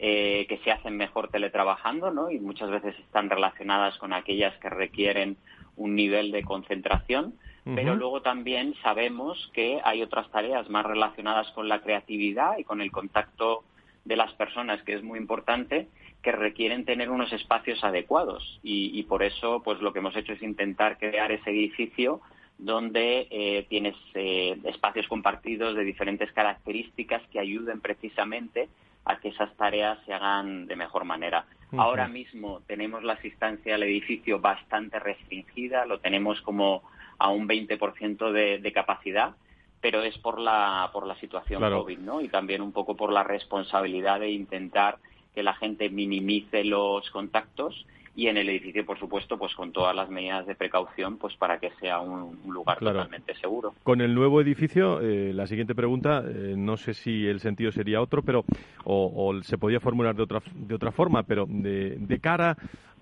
eh, 0.00 0.46
que 0.48 0.58
se 0.58 0.72
hacen 0.72 0.96
mejor 0.96 1.28
teletrabajando, 1.28 2.10
¿no? 2.10 2.30
Y 2.30 2.38
muchas 2.40 2.70
veces 2.70 2.98
están 2.98 3.30
relacionadas 3.30 3.98
con 3.98 4.12
aquellas 4.12 4.56
que 4.58 4.68
requieren 4.68 5.36
un 5.76 5.94
nivel 5.94 6.32
de 6.32 6.42
concentración, 6.42 7.34
pero 7.74 7.94
luego 7.94 8.22
también 8.22 8.74
sabemos 8.82 9.50
que 9.52 9.78
hay 9.84 10.02
otras 10.02 10.30
tareas 10.30 10.70
más 10.70 10.86
relacionadas 10.86 11.50
con 11.50 11.68
la 11.68 11.82
creatividad 11.82 12.56
y 12.56 12.64
con 12.64 12.80
el 12.80 12.90
contacto 12.90 13.62
de 14.06 14.16
las 14.16 14.32
personas, 14.32 14.82
que 14.84 14.94
es 14.94 15.02
muy 15.02 15.18
importante, 15.18 15.86
que 16.28 16.32
requieren 16.32 16.84
tener 16.84 17.08
unos 17.08 17.32
espacios 17.32 17.82
adecuados 17.82 18.60
y, 18.62 19.02
por 19.04 19.22
eso 19.22 19.62
pues 19.64 19.80
lo 19.80 19.94
que 19.94 20.00
hemos 20.00 20.14
hecho 20.14 20.34
es 20.34 20.42
intentar 20.42 20.98
crear 20.98 21.32
ese 21.32 21.48
edificio 21.48 22.20
donde 22.58 23.28
eh, 23.30 23.64
tienes 23.70 23.94
eh, 24.12 24.58
espacios 24.64 25.08
compartidos 25.08 25.74
de 25.74 25.84
diferentes 25.84 26.30
características 26.32 27.22
que 27.32 27.40
ayuden 27.40 27.80
precisamente 27.80 28.68
a 29.06 29.18
que 29.20 29.28
esas 29.28 29.56
tareas 29.56 29.98
se 30.04 30.12
hagan 30.12 30.66
de 30.66 30.76
mejor 30.76 31.04
manera. 31.04 31.46
Ahora 31.78 32.08
mismo 32.08 32.60
tenemos 32.66 33.02
la 33.04 33.14
asistencia 33.14 33.76
al 33.76 33.84
edificio 33.84 34.38
bastante 34.38 34.98
restringida, 34.98 35.86
lo 35.86 36.00
tenemos 36.00 36.42
como 36.42 36.82
a 37.16 37.30
un 37.30 37.48
20% 37.48 38.32
de, 38.32 38.58
de 38.58 38.72
capacidad, 38.72 39.34
pero 39.80 40.02
es 40.02 40.18
por 40.18 40.38
la, 40.38 40.90
por 40.92 41.06
la 41.06 41.14
situación 41.20 41.62
COVID, 41.62 41.98
¿no? 42.00 42.20
Y 42.20 42.28
también 42.28 42.60
un 42.60 42.72
poco 42.72 42.96
por 42.96 43.12
la 43.14 43.24
responsabilidad 43.24 44.20
de 44.20 44.30
intentar 44.30 44.98
que 45.34 45.42
la 45.42 45.54
gente 45.54 45.88
minimice 45.90 46.64
los 46.64 47.08
contactos 47.10 47.86
y 48.18 48.26
en 48.26 48.36
el 48.36 48.48
edificio, 48.48 48.84
por 48.84 48.98
supuesto, 48.98 49.38
pues 49.38 49.54
con 49.54 49.70
todas 49.70 49.94
las 49.94 50.10
medidas 50.10 50.44
de 50.44 50.56
precaución, 50.56 51.18
pues 51.18 51.36
para 51.36 51.60
que 51.60 51.70
sea 51.80 52.00
un, 52.00 52.36
lugar 52.48 52.80
totalmente 52.80 53.32
seguro. 53.36 53.74
Con 53.84 54.00
el 54.00 54.12
nuevo 54.12 54.40
edificio, 54.40 55.00
eh, 55.00 55.32
la 55.32 55.46
siguiente 55.46 55.72
pregunta, 55.72 56.24
eh, 56.26 56.54
no 56.56 56.76
sé 56.76 56.94
si 56.94 57.28
el 57.28 57.38
sentido 57.38 57.70
sería 57.70 58.00
otro, 58.00 58.22
pero 58.24 58.44
o, 58.82 59.32
se 59.42 59.56
podía 59.56 59.78
formular 59.78 60.16
de 60.16 60.24
otra 60.24 60.42
de 60.52 60.74
otra 60.74 60.90
forma, 60.90 61.22
pero 61.22 61.46
de, 61.48 62.18
cara 62.20 62.56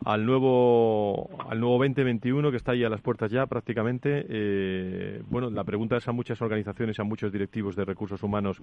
al 0.05 0.27
nuevo 0.27 1.31
al 1.49 1.61
nuevo 1.61 1.79
2021 1.79 2.51
que 2.51 2.59
está 2.59 2.73
ahí 2.73 2.85
a 2.85 2.91
las 2.91 3.01
puertas 3.01 3.31
ya 3.31 3.47
prácticamente, 3.47 4.27
eh, 4.29 5.23
bueno, 5.31 5.49
la 5.49 5.65
pregunta 5.65 5.97
es 5.97 6.07
a 6.09 6.13
muchas 6.13 6.43
organizaciones, 6.43 7.01
a 7.01 7.05
muchos 7.05 7.33
directivos 7.33 7.75
de 7.75 7.87
recursos 7.87 8.23
humanos, 8.23 8.61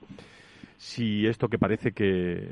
si 0.77 1.25
esto 1.25 1.47
que 1.47 1.57
parece 1.57 1.93
que 1.93 2.47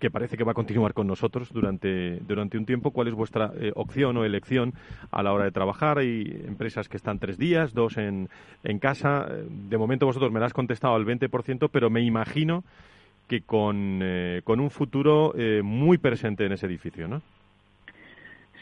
que 0.00 0.10
parece 0.10 0.36
que 0.36 0.44
va 0.44 0.52
a 0.52 0.54
continuar 0.54 0.94
con 0.94 1.06
nosotros 1.06 1.52
durante, 1.52 2.16
durante 2.20 2.58
un 2.58 2.66
tiempo. 2.66 2.90
¿Cuál 2.90 3.08
es 3.08 3.14
vuestra 3.14 3.52
eh, 3.60 3.70
opción 3.76 4.16
o 4.16 4.24
elección 4.24 4.72
a 5.12 5.22
la 5.22 5.32
hora 5.32 5.44
de 5.44 5.52
trabajar? 5.52 5.98
Hay 5.98 6.42
empresas 6.48 6.88
que 6.88 6.96
están 6.96 7.18
tres 7.18 7.38
días, 7.38 7.74
dos 7.74 7.98
en, 7.98 8.28
en 8.64 8.78
casa. 8.78 9.28
De 9.48 9.78
momento 9.78 10.06
vosotros 10.06 10.32
me 10.32 10.40
lo 10.40 10.46
has 10.46 10.54
contestado 10.54 10.94
al 10.94 11.04
20%, 11.04 11.68
pero 11.70 11.90
me 11.90 12.00
imagino 12.00 12.64
que 13.28 13.42
con, 13.42 14.00
eh, 14.02 14.40
con 14.42 14.58
un 14.58 14.70
futuro 14.70 15.34
eh, 15.36 15.60
muy 15.62 15.98
presente 15.98 16.46
en 16.46 16.52
ese 16.52 16.66
edificio, 16.66 17.06
¿no? 17.06 17.22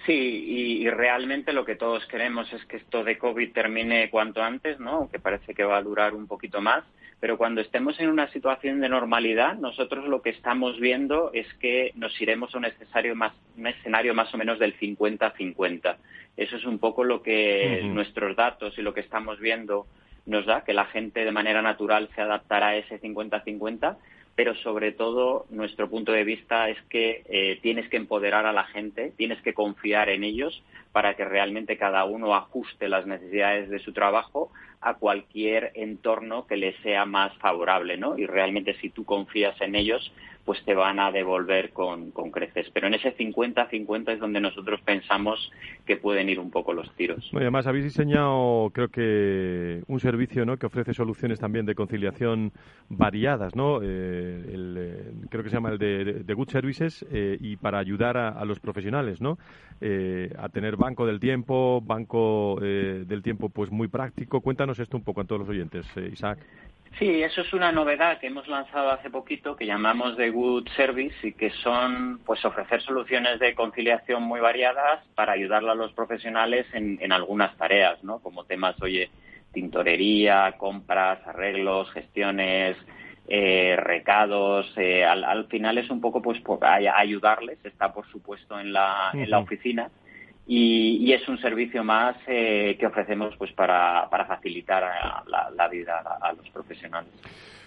Sí, 0.04 0.12
y, 0.12 0.86
y, 0.86 0.90
realmente 0.90 1.52
lo 1.52 1.64
que 1.64 1.76
todos 1.76 2.04
queremos 2.06 2.50
es 2.52 2.64
que 2.64 2.78
esto 2.78 3.04
de 3.04 3.18
COVID 3.18 3.52
termine 3.52 4.08
cuanto 4.10 4.42
antes, 4.42 4.80
¿no? 4.80 4.90
Aunque 4.92 5.18
parece 5.18 5.54
que 5.54 5.64
va 5.64 5.76
a 5.76 5.82
durar 5.82 6.14
un 6.14 6.26
poquito 6.26 6.62
más 6.62 6.82
pero 7.20 7.36
cuando 7.36 7.60
estemos 7.60 7.98
en 7.98 8.10
una 8.10 8.30
situación 8.30 8.80
de 8.80 8.88
normalidad, 8.88 9.56
nosotros 9.56 10.06
lo 10.06 10.22
que 10.22 10.30
estamos 10.30 10.78
viendo 10.78 11.30
es 11.32 11.52
que 11.54 11.92
nos 11.96 12.18
iremos 12.20 12.54
a 12.54 12.58
un, 12.58 12.66
más, 13.16 13.32
un 13.56 13.66
escenario 13.66 14.14
más 14.14 14.32
o 14.32 14.38
menos 14.38 14.58
del 14.58 14.78
50-50. 14.78 15.96
Eso 16.36 16.56
es 16.56 16.64
un 16.64 16.78
poco 16.78 17.02
lo 17.02 17.22
que 17.22 17.80
nuestros 17.84 18.36
datos 18.36 18.78
y 18.78 18.82
lo 18.82 18.94
que 18.94 19.00
estamos 19.00 19.40
viendo 19.40 19.86
nos 20.26 20.46
da, 20.46 20.62
que 20.62 20.74
la 20.74 20.84
gente 20.84 21.24
de 21.24 21.32
manera 21.32 21.62
natural 21.62 22.08
se 22.14 22.20
adaptará 22.20 22.68
a 22.68 22.76
ese 22.76 23.00
50-50, 23.00 23.96
pero 24.38 24.54
sobre 24.54 24.92
todo 24.92 25.46
nuestro 25.50 25.90
punto 25.90 26.12
de 26.12 26.22
vista 26.22 26.68
es 26.68 26.80
que 26.82 27.24
eh, 27.28 27.58
tienes 27.60 27.88
que 27.88 27.96
empoderar 27.96 28.46
a 28.46 28.52
la 28.52 28.62
gente, 28.62 29.12
tienes 29.16 29.42
que 29.42 29.52
confiar 29.52 30.08
en 30.10 30.22
ellos 30.22 30.62
para 30.92 31.14
que 31.14 31.24
realmente 31.24 31.76
cada 31.76 32.04
uno 32.04 32.36
ajuste 32.36 32.88
las 32.88 33.04
necesidades 33.04 33.68
de 33.68 33.80
su 33.80 33.92
trabajo 33.92 34.52
a 34.80 34.94
cualquier 34.94 35.72
entorno 35.74 36.46
que 36.46 36.56
le 36.56 36.80
sea 36.82 37.04
más 37.04 37.36
favorable, 37.38 37.96
¿no? 37.96 38.16
Y 38.16 38.26
realmente 38.26 38.74
si 38.74 38.90
tú 38.90 39.04
confías 39.04 39.60
en 39.60 39.74
ellos, 39.74 40.12
pues 40.48 40.64
te 40.64 40.74
van 40.74 40.98
a 40.98 41.12
devolver 41.12 41.72
con, 41.74 42.10
con 42.10 42.30
creces. 42.30 42.70
Pero 42.72 42.86
en 42.86 42.94
ese 42.94 43.14
50-50 43.14 44.14
es 44.14 44.18
donde 44.18 44.40
nosotros 44.40 44.80
pensamos 44.80 45.52
que 45.84 45.98
pueden 45.98 46.30
ir 46.30 46.40
un 46.40 46.50
poco 46.50 46.72
los 46.72 46.90
tiros. 46.96 47.30
además, 47.34 47.66
habéis 47.66 47.84
diseñado, 47.84 48.70
creo 48.72 48.88
que, 48.88 49.82
un 49.88 50.00
servicio 50.00 50.46
¿no? 50.46 50.56
que 50.56 50.64
ofrece 50.64 50.94
soluciones 50.94 51.38
también 51.38 51.66
de 51.66 51.74
conciliación 51.74 52.52
variadas, 52.88 53.54
¿no? 53.54 53.82
Eh, 53.82 54.42
eh, 54.48 55.12
creo 55.28 55.44
que 55.44 55.50
se 55.50 55.56
llama 55.56 55.68
el 55.68 55.78
de, 55.78 56.32
Good 56.32 56.48
Services 56.48 57.04
eh, 57.12 57.36
y 57.38 57.56
para 57.56 57.78
ayudar 57.78 58.16
a, 58.16 58.42
los 58.46 58.58
profesionales, 58.58 59.20
¿no? 59.20 59.36
a 59.82 60.48
tener 60.48 60.76
banco 60.76 61.04
del 61.04 61.20
tiempo, 61.20 61.82
banco 61.82 62.58
del 62.58 63.22
tiempo 63.22 63.50
pues 63.50 63.70
muy 63.70 63.88
práctico. 63.88 64.40
Cuéntanos 64.40 64.78
esto 64.78 64.96
un 64.96 65.04
poco 65.04 65.20
a 65.20 65.24
todos 65.24 65.40
los 65.40 65.48
oyentes, 65.50 65.86
Isaac. 66.10 66.38
Sí, 66.98 67.22
eso 67.22 67.42
es 67.42 67.52
una 67.52 67.70
novedad 67.70 68.18
que 68.18 68.26
hemos 68.26 68.48
lanzado 68.48 68.90
hace 68.90 69.08
poquito 69.08 69.54
que 69.54 69.66
llamamos 69.66 70.16
de 70.16 70.30
Good 70.30 70.68
Service 70.76 71.14
y 71.28 71.32
que 71.32 71.50
son 71.50 72.18
pues 72.26 72.44
ofrecer 72.44 72.82
soluciones 72.82 73.38
de 73.38 73.54
conciliación 73.54 74.24
muy 74.24 74.40
variadas 74.40 75.04
para 75.14 75.32
ayudarle 75.32 75.70
a 75.70 75.76
los 75.76 75.92
profesionales 75.92 76.66
en, 76.72 76.98
en 77.00 77.12
algunas 77.12 77.56
tareas, 77.56 78.02
¿no? 78.02 78.18
Como 78.18 78.44
temas, 78.44 78.74
oye, 78.82 79.10
tintorería, 79.52 80.56
compras, 80.58 81.24
arreglos, 81.24 81.88
gestiones, 81.92 82.76
eh, 83.28 83.76
recados. 83.76 84.66
Eh, 84.76 85.04
al, 85.04 85.22
al, 85.22 85.46
final 85.46 85.78
es 85.78 85.90
un 85.90 86.00
poco 86.00 86.20
pues 86.20 86.40
por 86.40 86.64
ayudarles. 86.64 87.64
Está 87.64 87.92
por 87.92 88.10
supuesto 88.10 88.58
en 88.58 88.72
la, 88.72 89.10
en 89.12 89.30
la 89.30 89.38
oficina 89.38 89.88
y, 90.50 91.12
es 91.12 91.28
un 91.28 91.38
servicio 91.38 91.84
más 91.84 92.16
eh, 92.26 92.76
que 92.80 92.86
ofrecemos 92.86 93.36
pues 93.36 93.52
para, 93.52 94.08
para 94.10 94.24
facilitar 94.24 94.82
la, 95.54 95.68
vida 95.68 96.02
a, 96.20 96.32
los 96.32 96.48
profesionales. 96.48 97.12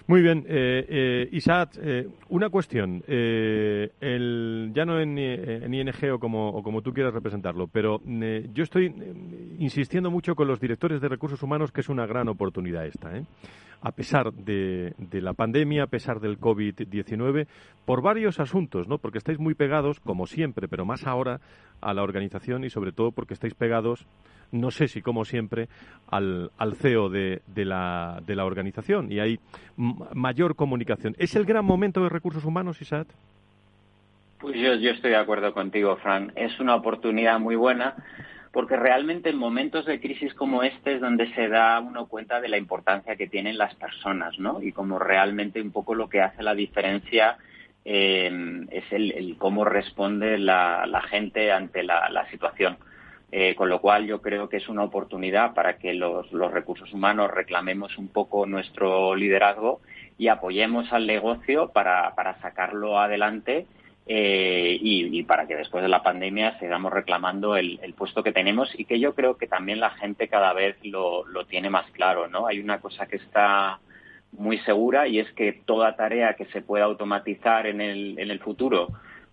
Muy 0.07 0.21
bien, 0.21 0.45
eh, 0.47 1.29
eh 1.29 1.39
eh, 1.83 2.07
una 2.29 2.49
cuestión. 2.49 3.03
el, 3.07 4.71
ya 4.73 4.85
no 4.85 4.99
en, 4.99 5.17
en, 5.17 5.73
ING 5.73 6.13
o 6.13 6.19
como, 6.19 6.49
o 6.49 6.63
como 6.63 6.81
tú 6.81 6.93
quieras 6.93 7.13
representarlo, 7.13 7.67
pero 7.67 8.01
yo 8.53 8.63
estoy 8.63 8.93
insistiendo 9.59 10.11
mucho 10.11 10.35
con 10.35 10.47
los 10.47 10.59
directores 10.59 11.01
de 11.01 11.09
recursos 11.09 11.41
humanos 11.43 11.71
que 11.71 11.81
es 11.81 11.89
una 11.89 12.05
gran 12.05 12.27
oportunidad 12.27 12.85
esta. 12.85 13.15
¿eh? 13.17 13.23
a 13.81 13.91
pesar 13.91 14.31
de, 14.31 14.93
la 15.11 15.33
pandemia, 15.33 15.83
a 15.83 15.87
pesar 15.87 16.19
del 16.19 16.39
COVID-19, 16.39 17.47
por 17.85 18.01
varios 18.01 18.39
asuntos, 18.39 18.87
¿no? 18.87 18.99
Porque 18.99 19.17
estáis 19.17 19.39
muy 19.39 19.55
pegados, 19.55 19.99
como 19.99 20.27
siempre, 20.27 20.67
pero 20.67 20.85
más 20.85 21.07
ahora, 21.07 21.41
a 21.81 21.93
la 21.93 22.03
organización 22.03 22.63
y 22.63 22.69
sobre 22.69 22.91
todo 22.91 23.11
porque 23.11 23.33
estáis 23.33 23.55
pegados, 23.55 24.05
no 24.51 24.71
sé 24.71 24.87
si 24.87 25.01
como 25.01 25.25
siempre, 25.25 25.67
al, 26.09 26.51
al 26.57 26.75
CEO 26.75 27.09
de, 27.09 27.41
la, 27.55 28.21
de 28.25 28.35
la 28.35 28.45
organización 28.45 29.11
y 29.11 29.19
hay 29.19 29.39
mayor 29.77 30.55
comunicación. 30.55 31.15
¿Es 31.17 31.35
el 31.35 31.45
gran 31.45 31.65
momento 31.65 32.03
de 32.03 32.09
recursos 32.09 32.45
humanos, 32.45 32.81
Isaac? 32.81 33.07
Pues 34.39 34.55
yo, 34.55 34.75
yo 34.75 34.91
estoy 34.91 35.11
de 35.11 35.17
acuerdo 35.17 35.53
contigo, 35.53 35.95
Fran. 35.97 36.31
Es 36.35 36.59
una 36.59 36.75
oportunidad 36.75 37.39
muy 37.39 37.55
buena 37.55 37.95
porque 38.51 38.75
realmente 38.75 39.29
en 39.29 39.37
momentos 39.37 39.85
de 39.85 40.01
crisis 40.01 40.33
como 40.33 40.63
este 40.63 40.95
es 40.95 41.01
donde 41.01 41.33
se 41.33 41.47
da 41.47 41.79
uno 41.79 42.07
cuenta 42.07 42.41
de 42.41 42.49
la 42.49 42.57
importancia 42.57 43.15
que 43.15 43.27
tienen 43.27 43.57
las 43.57 43.73
personas, 43.75 44.37
¿no? 44.39 44.61
Y 44.61 44.73
como 44.73 44.99
realmente 44.99 45.61
un 45.61 45.71
poco 45.71 45.95
lo 45.95 46.09
que 46.09 46.21
hace 46.21 46.43
la 46.43 46.53
diferencia 46.53 47.37
eh, 47.85 48.67
es 48.69 48.83
el, 48.91 49.35
cómo 49.37 49.63
responde 49.63 50.37
la, 50.37 51.01
gente 51.09 51.51
ante 51.51 51.83
la, 51.83 52.27
situación. 52.29 52.77
Eh, 53.33 53.55
con 53.55 53.69
lo 53.69 53.79
cual 53.79 54.05
yo 54.05 54.21
creo 54.21 54.49
que 54.49 54.57
es 54.57 54.67
una 54.67 54.83
oportunidad 54.83 55.53
para 55.53 55.77
que 55.77 55.93
los, 55.93 56.29
recursos 56.51 56.91
humanos 56.91 57.31
reclamemos 57.31 57.97
un 57.97 58.09
poco 58.09 58.45
nuestro 58.45 59.15
liderazgo 59.15 59.79
y 60.17 60.27
apoyemos 60.27 60.91
al 60.91 61.07
negocio 61.07 61.69
para, 61.69 62.13
sacarlo 62.41 62.99
adelante 62.99 63.67
eh, 64.05 64.77
y, 64.81 65.23
para 65.23 65.47
que 65.47 65.55
después 65.55 65.81
de 65.81 65.87
la 65.87 66.03
pandemia 66.03 66.59
sigamos 66.59 66.91
reclamando 66.91 67.55
el, 67.55 67.79
puesto 67.97 68.21
que 68.21 68.33
tenemos 68.33 68.69
y 68.77 68.83
que 68.83 68.99
yo 68.99 69.15
creo 69.15 69.37
que 69.37 69.47
también 69.47 69.79
la 69.79 69.91
gente 69.91 70.27
cada 70.27 70.51
vez 70.51 70.75
lo, 70.83 71.25
lo 71.25 71.45
tiene 71.45 71.69
más 71.69 71.89
claro, 71.91 72.27
¿no? 72.27 72.47
Hay 72.47 72.59
una 72.59 72.81
cosa 72.81 73.05
que 73.05 73.15
está 73.15 73.79
muy 74.33 74.57
segura 74.59 75.07
y 75.07 75.19
es 75.19 75.31
que 75.31 75.53
toda 75.53 75.95
tarea 75.95 76.33
que 76.33 76.47
se 76.47 76.61
pueda 76.61 76.83
automatizar 76.83 77.65
en 77.65 77.79
el, 77.79 78.19
en 78.19 78.29
el 78.29 78.39
futuro 78.39 78.89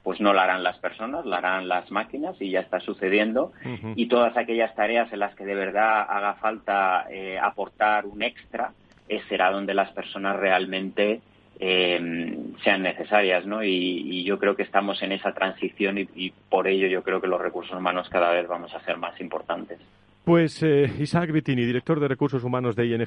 pues 0.09 0.23
no 0.23 0.33
la 0.33 0.45
harán 0.45 0.63
las 0.63 0.79
personas, 0.79 1.27
la 1.27 1.37
harán 1.37 1.69
las 1.69 1.91
máquinas 1.91 2.35
y 2.41 2.49
ya 2.49 2.61
está 2.61 2.81
sucediendo. 2.81 3.53
Y 3.95 4.07
todas 4.07 4.35
aquellas 4.39 4.75
tareas 4.75 5.13
en 5.13 5.19
las 5.19 5.35
que 5.35 5.45
de 5.45 5.55
verdad 5.55 6.07
haga 6.09 6.33
falta 6.37 7.05
eh, 7.11 7.39
aportar 7.39 8.07
un 8.07 8.23
extra, 8.23 8.73
eh, 9.07 9.21
será 9.29 9.51
donde 9.51 9.75
las 9.75 9.91
personas 9.91 10.37
realmente 10.37 11.21
eh, 11.61 12.39
sean 12.65 12.85
necesarias, 12.85 13.45
¿no? 13.45 13.63
Y, 13.63 14.25
yo 14.25 14.39
creo 14.39 14.57
que 14.57 14.63
estamos 14.63 15.03
en 15.03 15.13
esa 15.13 15.35
transición 15.35 15.99
y, 15.99 16.09
y 16.15 16.33
por 16.49 16.69
ello 16.69 16.87
yo 16.87 17.03
creo 17.03 17.21
que 17.21 17.27
los 17.27 17.43
recursos 17.43 17.77
humanos 17.77 18.09
cada 18.09 18.33
vez 18.33 18.49
vamos 18.49 18.75
a 18.75 18.81
ser 18.87 18.97
más 18.97 19.21
importantes. 19.21 19.79
Pues 20.29 20.63
eh, 20.63 20.93
Isaac 20.99 21.33
Vitini, 21.33 21.65
director 21.65 22.01
de 22.01 22.07
Recursos 22.07 22.45
Humanos 22.45 22.77
de 22.77 22.85
ING 22.85 23.01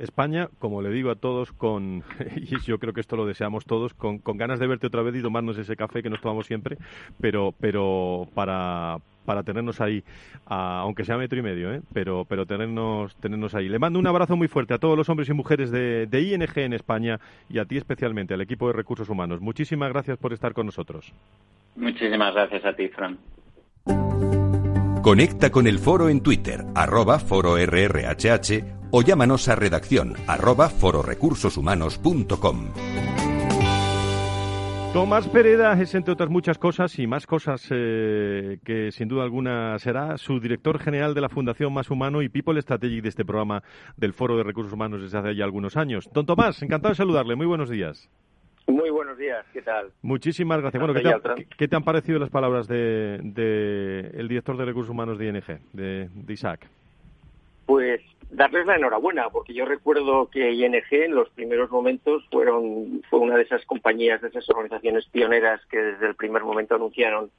España, 0.00 0.48
como 0.60 0.82
le 0.82 0.90
digo 0.90 1.10
a 1.10 1.16
todos, 1.16 1.50
con, 1.50 2.04
y 2.36 2.60
yo 2.60 2.78
creo 2.78 2.92
que 2.92 3.00
esto 3.00 3.16
lo 3.16 3.26
deseamos 3.26 3.64
todos, 3.64 3.92
con, 3.92 4.20
con, 4.20 4.36
ganas 4.36 4.60
de 4.60 4.68
verte 4.68 4.86
otra 4.86 5.02
vez 5.02 5.16
y 5.16 5.20
tomarnos 5.20 5.58
ese 5.58 5.74
café 5.74 6.00
que 6.00 6.08
nos 6.08 6.20
tomamos 6.20 6.46
siempre, 6.46 6.78
pero, 7.20 7.52
pero 7.58 8.28
para, 8.34 8.98
para 9.24 9.42
tenernos 9.42 9.80
ahí, 9.80 10.04
aunque 10.46 11.04
sea 11.04 11.16
metro 11.16 11.40
y 11.40 11.42
medio, 11.42 11.74
¿eh? 11.74 11.82
pero, 11.92 12.24
pero 12.24 12.46
tenernos, 12.46 13.16
tenernos 13.16 13.56
ahí. 13.56 13.68
Le 13.68 13.80
mando 13.80 13.98
un 13.98 14.06
abrazo 14.06 14.36
muy 14.36 14.46
fuerte 14.46 14.72
a 14.72 14.78
todos 14.78 14.96
los 14.96 15.08
hombres 15.08 15.28
y 15.28 15.32
mujeres 15.32 15.72
de, 15.72 16.06
de 16.06 16.20
ING 16.20 16.52
en 16.54 16.72
España 16.72 17.18
y 17.48 17.58
a 17.58 17.64
ti 17.64 17.78
especialmente, 17.78 18.34
al 18.34 18.42
equipo 18.42 18.68
de 18.68 18.74
Recursos 18.74 19.08
Humanos. 19.08 19.40
Muchísimas 19.40 19.90
gracias 19.90 20.18
por 20.18 20.32
estar 20.32 20.52
con 20.52 20.66
nosotros. 20.66 21.12
Muchísimas 21.74 22.32
gracias 22.32 22.64
a 22.64 22.76
ti, 22.76 22.86
Fran. 22.90 23.18
Conecta 25.02 25.50
con 25.50 25.66
el 25.66 25.78
foro 25.78 26.10
en 26.10 26.20
Twitter, 26.20 26.62
arroba 26.74 27.18
foro 27.18 27.56
RRHH, 27.56 28.64
o 28.90 29.00
llámanos 29.00 29.48
a 29.48 29.56
redacción, 29.56 30.14
arroba 30.26 30.68
fororecursoshumanos.com. 30.68 32.66
Tomás 34.92 35.26
Pereda 35.28 35.72
es, 35.80 35.94
entre 35.94 36.12
otras 36.12 36.28
muchas 36.28 36.58
cosas 36.58 36.98
y 36.98 37.06
más 37.06 37.26
cosas 37.26 37.66
eh, 37.70 38.58
que 38.62 38.92
sin 38.92 39.08
duda 39.08 39.22
alguna 39.22 39.78
será 39.78 40.18
su 40.18 40.38
director 40.38 40.78
general 40.78 41.14
de 41.14 41.22
la 41.22 41.30
Fundación 41.30 41.72
Más 41.72 41.90
Humano 41.90 42.20
y 42.20 42.28
People 42.28 42.60
Strategy 42.60 43.00
de 43.00 43.08
este 43.08 43.24
programa 43.24 43.62
del 43.96 44.12
Foro 44.12 44.36
de 44.36 44.42
Recursos 44.42 44.74
Humanos 44.74 45.00
desde 45.00 45.16
hace 45.16 45.34
ya 45.34 45.44
algunos 45.44 45.78
años. 45.78 46.10
Don 46.12 46.26
Tomás, 46.26 46.60
encantado 46.60 46.90
de 46.90 46.96
saludarle. 46.96 47.36
Muy 47.36 47.46
buenos 47.46 47.70
días. 47.70 48.10
Muy 48.70 48.90
buenos 48.90 49.18
días, 49.18 49.44
¿qué 49.52 49.62
tal? 49.62 49.90
Muchísimas 50.02 50.60
gracias. 50.60 50.80
Bueno, 50.80 50.94
¿qué 50.94 51.68
te, 51.68 51.76
han, 51.76 51.82
parecido 51.82 52.18
las 52.18 52.30
palabras 52.30 52.68
del 52.68 53.34
de, 53.34 54.12
el 54.14 54.28
director 54.28 54.56
de 54.56 54.64
recursos 54.64 54.90
humanos 54.90 55.18
de 55.18 55.28
ING, 55.28 55.60
de, 55.72 56.08
Isaac? 56.28 56.68
Pues 57.66 58.00
darles 58.30 58.66
la 58.66 58.76
enhorabuena, 58.76 59.28
porque 59.30 59.54
yo 59.54 59.64
recuerdo 59.64 60.30
que 60.30 60.52
ING 60.52 60.84
en 60.90 61.14
los 61.14 61.28
primeros 61.30 61.70
momentos 61.70 62.24
fueron 62.30 63.02
fue 63.10 63.18
una 63.18 63.36
de 63.36 63.42
esas 63.42 63.64
compañías, 63.66 64.20
de 64.22 64.28
esas 64.28 64.48
organizaciones 64.48 65.06
pioneras 65.06 65.60
que 65.66 65.78
desde 65.78 66.06
el 66.06 66.14
primer 66.14 66.44
momento 66.44 66.76
anunciaron 66.76 67.30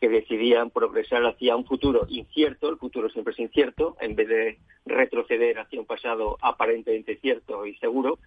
que 0.00 0.08
decidían 0.08 0.70
progresar 0.70 1.26
hacia 1.26 1.56
un 1.56 1.64
futuro 1.64 2.06
incierto, 2.08 2.68
el 2.68 2.76
futuro 2.76 3.08
siempre 3.08 3.32
es 3.32 3.40
incierto, 3.40 3.96
en 4.00 4.14
vez 4.14 4.28
de 4.28 4.58
retroceder 4.86 5.58
hacia 5.58 5.80
un 5.80 5.86
pasado 5.86 6.38
aparentemente 6.40 7.16
cierto 7.16 7.66
y 7.66 7.74
seguro, 7.78 8.18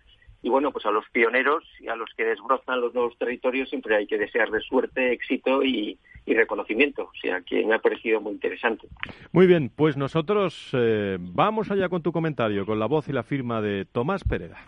y 0.44 0.50
bueno, 0.50 0.72
pues 0.72 0.86
a 0.86 0.92
los 0.92 1.08
pioneros 1.12 1.64
y 1.80 1.88
a 1.88 1.96
los 1.96 2.10
que 2.16 2.26
desbrozan 2.26 2.82
los 2.82 2.94
nuevos 2.94 3.16
territorios 3.18 3.70
siempre 3.70 3.96
hay 3.96 4.08
que 4.08 4.18
desearles 4.18 4.64
suerte, 4.66 5.12
éxito 5.12 5.64
y, 5.64 5.98
reconocimiento. 6.26 7.04
O 7.04 7.20
sea, 7.22 7.42
que 7.42 7.66
me 7.66 7.76
ha 7.76 7.80
parecido 7.80 8.22
muy 8.22 8.32
interesante. 8.32 8.88
Muy 9.34 9.48
bien, 9.48 9.70
pues 9.76 9.98
nosotros 9.98 10.70
eh, 10.72 11.18
vamos 11.20 11.70
allá 11.70 11.90
con 11.90 12.02
tu 12.02 12.14
comentario, 12.14 12.66
con 12.66 12.80
la 12.80 12.86
voz 12.86 13.10
y 13.10 13.12
la 13.12 13.24
firma 13.24 13.62
de 13.62 13.84
Tomás 13.84 14.24
Pereda. 14.24 14.64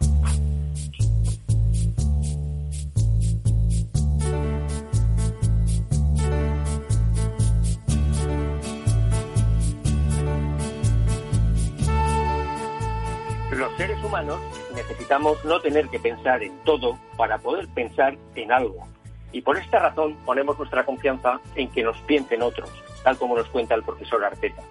Los 13.52 13.78
seres 13.78 14.04
humanos 14.04 14.53
necesitamos 14.74 15.44
no 15.46 15.60
tener 15.60 15.88
que 15.90 16.00
pensar 16.00 16.44
en 16.44 16.58
todo 16.64 16.98
para 17.18 17.38
poder 17.38 17.68
pensar 17.70 18.18
en 18.36 18.52
algo. 18.52 18.88
Y 19.32 19.42
por 19.42 19.58
esta 19.58 19.80
razón 19.80 20.16
ponemos 20.26 20.58
nuestra 20.58 20.86
confianza 20.86 21.40
en 21.56 21.70
que 21.72 21.84
nos 21.84 21.98
piensen 22.02 22.42
otros, 22.42 22.70
tal 23.04 23.18
como 23.18 23.36
nos 23.36 23.48
cuenta 23.50 23.76
el 23.76 23.84
profesor 23.84 24.24
Arteta. 24.24 24.62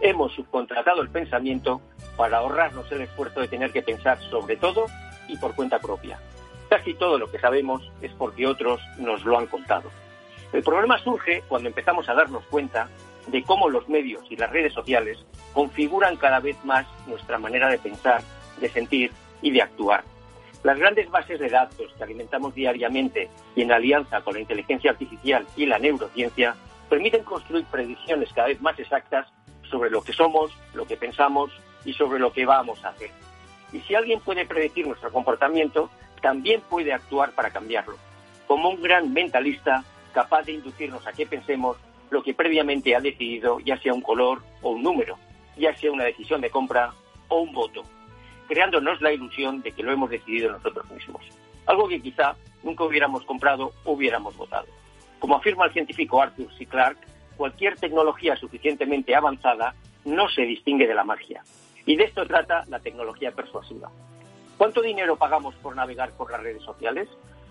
Hemos 0.00 0.32
subcontratado 0.32 1.02
el 1.02 1.10
pensamiento 1.10 1.80
para 2.16 2.38
ahorrarnos 2.38 2.90
el 2.90 3.02
esfuerzo 3.02 3.40
de 3.40 3.48
tener 3.48 3.70
que 3.72 3.82
pensar 3.82 4.18
sobre 4.30 4.56
todo 4.56 4.86
y 5.28 5.36
por 5.36 5.54
cuenta 5.54 5.78
propia. 5.78 6.18
Casi 6.68 6.94
todo 6.94 7.18
lo 7.18 7.30
que 7.30 7.38
sabemos 7.38 7.82
es 8.00 8.12
porque 8.12 8.46
otros 8.46 8.80
nos 8.98 9.24
lo 9.24 9.38
han 9.38 9.46
contado. 9.46 9.90
El 10.52 10.62
problema 10.62 10.98
surge 10.98 11.42
cuando 11.48 11.68
empezamos 11.68 12.08
a 12.08 12.14
darnos 12.14 12.44
cuenta 12.46 12.88
de 13.28 13.42
cómo 13.44 13.68
los 13.68 13.88
medios 13.88 14.22
y 14.30 14.36
las 14.36 14.50
redes 14.50 14.72
sociales 14.72 15.18
configuran 15.52 16.16
cada 16.16 16.40
vez 16.40 16.56
más 16.64 16.86
nuestra 17.06 17.38
manera 17.38 17.68
de 17.68 17.78
pensar, 17.78 18.22
de 18.60 18.68
sentir 18.68 19.12
y 19.42 19.50
de 19.50 19.62
actuar. 19.62 20.04
Las 20.62 20.78
grandes 20.78 21.10
bases 21.10 21.40
de 21.40 21.48
datos 21.48 21.92
que 21.96 22.04
alimentamos 22.04 22.54
diariamente 22.54 23.30
y 23.56 23.62
en 23.62 23.72
alianza 23.72 24.20
con 24.20 24.34
la 24.34 24.40
inteligencia 24.40 24.90
artificial 24.90 25.46
y 25.56 25.64
la 25.64 25.78
neurociencia 25.78 26.54
permiten 26.88 27.24
construir 27.24 27.64
predicciones 27.66 28.30
cada 28.34 28.48
vez 28.48 28.60
más 28.60 28.78
exactas 28.78 29.26
sobre 29.70 29.88
lo 29.88 30.02
que 30.02 30.12
somos, 30.12 30.52
lo 30.74 30.86
que 30.86 30.96
pensamos 30.96 31.50
y 31.84 31.94
sobre 31.94 32.18
lo 32.18 32.32
que 32.32 32.44
vamos 32.44 32.84
a 32.84 32.88
hacer. 32.88 33.10
Y 33.72 33.80
si 33.80 33.94
alguien 33.94 34.20
puede 34.20 34.44
predecir 34.44 34.86
nuestro 34.86 35.10
comportamiento, 35.10 35.88
también 36.20 36.60
puede 36.68 36.92
actuar 36.92 37.32
para 37.32 37.50
cambiarlo, 37.50 37.96
como 38.46 38.68
un 38.68 38.82
gran 38.82 39.12
mentalista 39.12 39.84
capaz 40.12 40.42
de 40.42 40.52
inducirnos 40.52 41.06
a 41.06 41.12
que 41.12 41.24
pensemos 41.24 41.78
lo 42.10 42.22
que 42.22 42.34
previamente 42.34 42.94
ha 42.94 43.00
decidido, 43.00 43.60
ya 43.60 43.78
sea 43.78 43.94
un 43.94 44.02
color 44.02 44.42
o 44.60 44.72
un 44.72 44.82
número, 44.82 45.16
ya 45.56 45.74
sea 45.76 45.92
una 45.92 46.04
decisión 46.04 46.40
de 46.40 46.50
compra 46.50 46.92
o 47.28 47.40
un 47.40 47.52
voto 47.52 47.84
creándonos 48.50 49.00
la 49.00 49.12
ilusión 49.12 49.62
de 49.62 49.70
que 49.70 49.84
lo 49.84 49.92
hemos 49.92 50.10
decidido 50.10 50.50
nosotros 50.50 50.90
mismos. 50.90 51.22
Algo 51.66 51.86
que 51.86 52.02
quizá 52.02 52.34
nunca 52.64 52.82
hubiéramos 52.82 53.24
comprado 53.24 53.72
o 53.84 53.92
hubiéramos 53.92 54.36
votado. 54.36 54.66
Como 55.20 55.36
afirma 55.36 55.66
el 55.66 55.72
científico 55.72 56.20
Arthur 56.20 56.52
C. 56.58 56.66
Clarke, 56.66 57.06
cualquier 57.36 57.76
tecnología 57.76 58.34
suficientemente 58.34 59.14
avanzada 59.14 59.76
no 60.04 60.28
se 60.28 60.42
distingue 60.42 60.88
de 60.88 60.96
la 60.96 61.04
magia. 61.04 61.44
Y 61.86 61.94
de 61.94 62.02
esto 62.02 62.26
trata 62.26 62.64
la 62.66 62.80
tecnología 62.80 63.30
persuasiva. 63.30 63.88
¿Cuánto 64.58 64.82
dinero 64.82 65.14
pagamos 65.14 65.54
por 65.62 65.76
navegar 65.76 66.10
por 66.16 66.32
las 66.32 66.42
redes 66.42 66.64
sociales? 66.64 67.08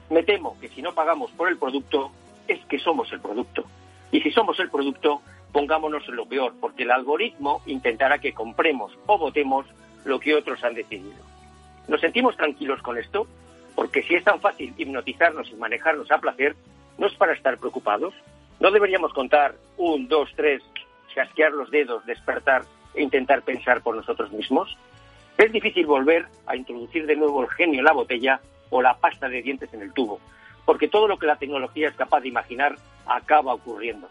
Me 0.09 0.23
temo 0.23 0.59
que 0.59 0.67
si 0.67 0.81
no 0.81 0.93
pagamos 0.93 1.31
por 1.31 1.47
el 1.47 1.57
producto, 1.57 2.11
es 2.45 2.59
que 2.65 2.77
somos 2.77 3.09
el 3.13 3.21
producto. 3.21 3.63
Y 4.11 4.19
si 4.19 4.31
somos 4.31 4.59
el 4.59 4.69
producto, 4.69 5.21
pongámonos 5.53 6.03
en 6.09 6.17
lo 6.17 6.25
peor, 6.25 6.55
porque 6.59 6.83
el 6.83 6.91
algoritmo 6.91 7.61
intentará 7.67 8.19
que 8.19 8.33
compremos 8.33 8.91
o 9.05 9.17
votemos 9.17 9.65
lo 10.05 10.19
que 10.19 10.35
otros 10.35 10.63
han 10.63 10.73
decidido. 10.73 11.23
¿Nos 11.87 12.01
sentimos 12.01 12.35
tranquilos 12.37 12.81
con 12.81 12.97
esto? 12.97 13.27
Porque 13.75 14.03
si 14.03 14.15
es 14.15 14.23
tan 14.23 14.39
fácil 14.39 14.73
hipnotizarnos 14.77 15.49
y 15.49 15.55
manejarnos 15.55 16.11
a 16.11 16.19
placer, 16.19 16.55
¿no 16.97 17.07
es 17.07 17.13
para 17.15 17.33
estar 17.33 17.57
preocupados? 17.57 18.13
¿No 18.59 18.71
deberíamos 18.71 19.13
contar 19.13 19.55
un, 19.77 20.07
dos, 20.07 20.29
tres, 20.35 20.61
chasquear 21.13 21.51
los 21.53 21.71
dedos, 21.71 22.05
despertar 22.05 22.63
e 22.93 23.01
intentar 23.01 23.41
pensar 23.41 23.81
por 23.81 23.95
nosotros 23.95 24.31
mismos? 24.31 24.77
Es 25.37 25.51
difícil 25.51 25.85
volver 25.85 26.25
a 26.45 26.55
introducir 26.55 27.05
de 27.05 27.15
nuevo 27.15 27.41
el 27.41 27.49
genio 27.49 27.79
en 27.79 27.85
la 27.85 27.93
botella 27.93 28.41
o 28.69 28.81
la 28.81 28.97
pasta 28.97 29.29
de 29.29 29.41
dientes 29.41 29.73
en 29.73 29.81
el 29.81 29.93
tubo, 29.93 30.19
porque 30.65 30.89
todo 30.89 31.07
lo 31.07 31.17
que 31.17 31.27
la 31.27 31.37
tecnología 31.37 31.87
es 31.87 31.95
capaz 31.95 32.19
de 32.21 32.27
imaginar 32.27 32.75
acaba 33.05 33.53
ocurriendo. 33.53 34.09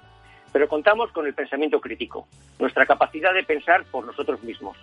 Pero 0.53 0.68
contamos 0.68 1.12
con 1.12 1.27
el 1.27 1.35
pensamiento 1.35 1.81
crítico, 1.81 2.27
nuestra 2.59 2.87
capacidad 2.87 3.35
de 3.35 3.44
pensar 3.44 3.85
por 3.85 4.07
nosotros 4.07 4.42
mismos, 4.42 4.77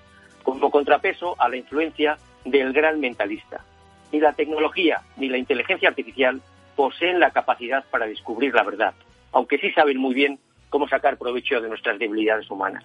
como 0.45 0.71
contrapeso 0.71 1.36
a 1.39 1.49
la 1.49 1.58
influencia 1.58 2.17
del 2.45 2.71
gran 2.71 2.99
mentalista. 3.01 3.65
Ni 4.12 4.19
la 4.19 4.34
tecnología 4.34 5.01
ni 5.17 5.27
la 5.27 5.38
inteligencia 5.38 5.89
artificial 5.89 6.41
poseen 6.75 7.19
la 7.19 7.31
capacidad 7.31 7.84
para 7.89 8.05
descubrir 8.05 8.53
la 8.53 8.63
verdad, 8.63 8.93
aunque 9.34 9.58
sí 9.58 9.71
saben 9.71 9.97
muy 9.97 10.13
bien 10.13 10.39
cómo 10.69 10.88
sacar 10.88 11.17
provecho 11.17 11.60
de 11.60 11.67
nuestras 11.67 11.99
debilidades 11.99 12.49
humanas. 12.49 12.84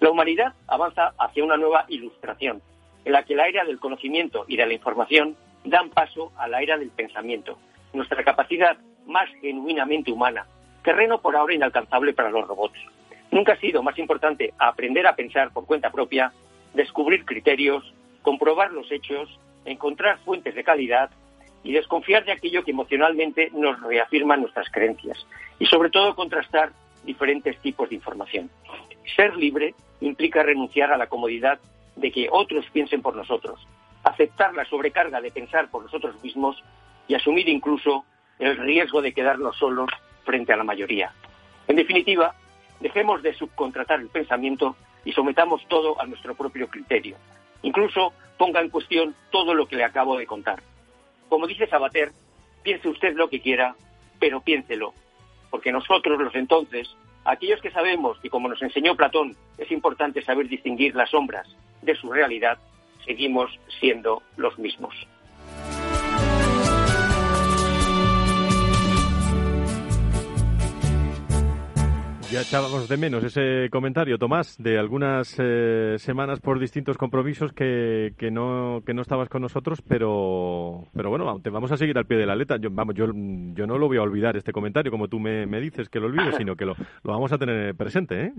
La 0.00 0.10
humanidad 0.10 0.54
avanza 0.66 1.12
hacia 1.18 1.44
una 1.44 1.58
nueva 1.58 1.84
ilustración, 1.88 2.62
en 3.04 3.12
la 3.12 3.24
que 3.24 3.34
la 3.34 3.46
era 3.46 3.64
del 3.64 3.78
conocimiento 3.78 4.44
y 4.48 4.56
de 4.56 4.66
la 4.66 4.72
información 4.72 5.36
dan 5.64 5.90
paso 5.90 6.32
a 6.38 6.48
la 6.48 6.62
era 6.62 6.78
del 6.78 6.90
pensamiento, 6.90 7.58
nuestra 7.92 8.24
capacidad 8.24 8.78
más 9.06 9.28
genuinamente 9.40 10.10
humana, 10.10 10.46
terreno 10.82 11.20
por 11.20 11.36
ahora 11.36 11.54
inalcanzable 11.54 12.14
para 12.14 12.30
los 12.30 12.48
robots. 12.48 12.78
Nunca 13.30 13.52
ha 13.52 13.56
sido 13.56 13.82
más 13.82 13.98
importante 13.98 14.54
aprender 14.58 15.06
a 15.06 15.14
pensar 15.14 15.52
por 15.52 15.66
cuenta 15.66 15.90
propia, 15.90 16.32
descubrir 16.74 17.24
criterios, 17.24 17.92
comprobar 18.22 18.72
los 18.72 18.90
hechos, 18.90 19.38
encontrar 19.64 20.18
fuentes 20.20 20.54
de 20.54 20.64
calidad 20.64 21.10
y 21.62 21.72
desconfiar 21.72 22.24
de 22.24 22.32
aquello 22.32 22.64
que 22.64 22.70
emocionalmente 22.70 23.50
nos 23.52 23.80
reafirma 23.82 24.36
nuestras 24.36 24.70
creencias 24.70 25.26
y 25.58 25.66
sobre 25.66 25.90
todo 25.90 26.14
contrastar 26.14 26.72
diferentes 27.04 27.58
tipos 27.58 27.88
de 27.88 27.96
información. 27.96 28.50
Ser 29.16 29.36
libre 29.36 29.74
implica 30.00 30.42
renunciar 30.42 30.92
a 30.92 30.96
la 30.96 31.08
comodidad 31.08 31.58
de 31.96 32.10
que 32.10 32.28
otros 32.30 32.64
piensen 32.72 33.02
por 33.02 33.16
nosotros, 33.16 33.66
aceptar 34.04 34.54
la 34.54 34.64
sobrecarga 34.64 35.20
de 35.20 35.30
pensar 35.30 35.70
por 35.70 35.82
nosotros 35.82 36.22
mismos 36.22 36.62
y 37.08 37.14
asumir 37.14 37.48
incluso 37.48 38.04
el 38.38 38.56
riesgo 38.56 39.02
de 39.02 39.12
quedarnos 39.12 39.56
solos 39.56 39.90
frente 40.24 40.52
a 40.52 40.56
la 40.56 40.64
mayoría. 40.64 41.12
En 41.68 41.76
definitiva, 41.76 42.34
dejemos 42.80 43.22
de 43.22 43.34
subcontratar 43.34 44.00
el 44.00 44.08
pensamiento 44.08 44.76
y 45.04 45.12
sometamos 45.12 45.66
todo 45.68 46.00
a 46.00 46.06
nuestro 46.06 46.34
propio 46.34 46.68
criterio. 46.68 47.16
Incluso 47.62 48.12
ponga 48.38 48.60
en 48.60 48.70
cuestión 48.70 49.14
todo 49.30 49.54
lo 49.54 49.66
que 49.66 49.76
le 49.76 49.84
acabo 49.84 50.16
de 50.16 50.26
contar. 50.26 50.62
Como 51.28 51.46
dice 51.46 51.66
Sabater, 51.66 52.10
piense 52.62 52.88
usted 52.88 53.14
lo 53.14 53.28
que 53.28 53.40
quiera, 53.40 53.74
pero 54.18 54.40
piénselo, 54.40 54.94
porque 55.50 55.72
nosotros 55.72 56.18
los 56.18 56.34
entonces, 56.34 56.88
aquellos 57.24 57.60
que 57.60 57.70
sabemos 57.70 58.18
y 58.22 58.28
como 58.28 58.48
nos 58.48 58.62
enseñó 58.62 58.96
Platón, 58.96 59.36
es 59.58 59.70
importante 59.70 60.22
saber 60.22 60.48
distinguir 60.48 60.94
las 60.94 61.10
sombras 61.10 61.46
de 61.82 61.94
su 61.96 62.10
realidad, 62.10 62.58
seguimos 63.04 63.50
siendo 63.78 64.22
los 64.36 64.58
mismos. 64.58 64.94
Ya 72.32 72.42
echábamos 72.42 72.88
de 72.88 72.96
menos 72.96 73.24
ese 73.24 73.68
comentario, 73.70 74.16
Tomás, 74.16 74.56
de 74.56 74.78
algunas 74.78 75.36
eh, 75.40 75.96
semanas 75.98 76.38
por 76.38 76.60
distintos 76.60 76.96
compromisos 76.96 77.52
que, 77.52 78.12
que, 78.16 78.30
no, 78.30 78.84
que 78.86 78.94
no 78.94 79.02
estabas 79.02 79.28
con 79.28 79.42
nosotros, 79.42 79.82
pero, 79.82 80.84
pero 80.94 81.10
bueno, 81.10 81.40
te 81.42 81.50
vamos 81.50 81.72
a 81.72 81.76
seguir 81.76 81.98
al 81.98 82.06
pie 82.06 82.18
de 82.18 82.26
la 82.26 82.36
letra. 82.36 82.56
Yo, 82.58 82.70
vamos, 82.70 82.94
yo, 82.94 83.06
yo 83.06 83.66
no 83.66 83.78
lo 83.78 83.88
voy 83.88 83.96
a 83.96 84.02
olvidar 84.02 84.36
este 84.36 84.52
comentario, 84.52 84.92
como 84.92 85.08
tú 85.08 85.18
me, 85.18 85.44
me 85.46 85.60
dices 85.60 85.88
que 85.88 85.98
lo 85.98 86.06
olvides, 86.06 86.36
sino 86.36 86.54
que 86.54 86.66
lo, 86.66 86.76
lo 87.02 87.12
vamos 87.12 87.32
a 87.32 87.38
tener 87.38 87.74
presente. 87.74 88.26
¿eh? 88.26 88.32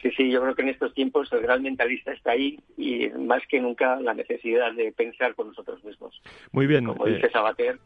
Sí, 0.00 0.10
sí, 0.16 0.30
yo 0.30 0.40
creo 0.40 0.54
que 0.54 0.62
en 0.62 0.70
estos 0.70 0.94
tiempos 0.94 1.30
el 1.30 1.42
gran 1.42 1.62
mentalista 1.62 2.12
está 2.12 2.30
ahí 2.30 2.58
y 2.78 3.08
más 3.10 3.42
que 3.46 3.60
nunca 3.60 4.00
la 4.00 4.14
necesidad 4.14 4.72
de 4.72 4.90
pensar 4.92 5.34
por 5.34 5.44
nosotros 5.44 5.84
mismos. 5.84 6.18
Muy 6.52 6.66
bien. 6.66 6.86
Como 6.86 7.04
dice 7.04 7.26
eh, 7.26 7.30
Sabater, 7.30 7.78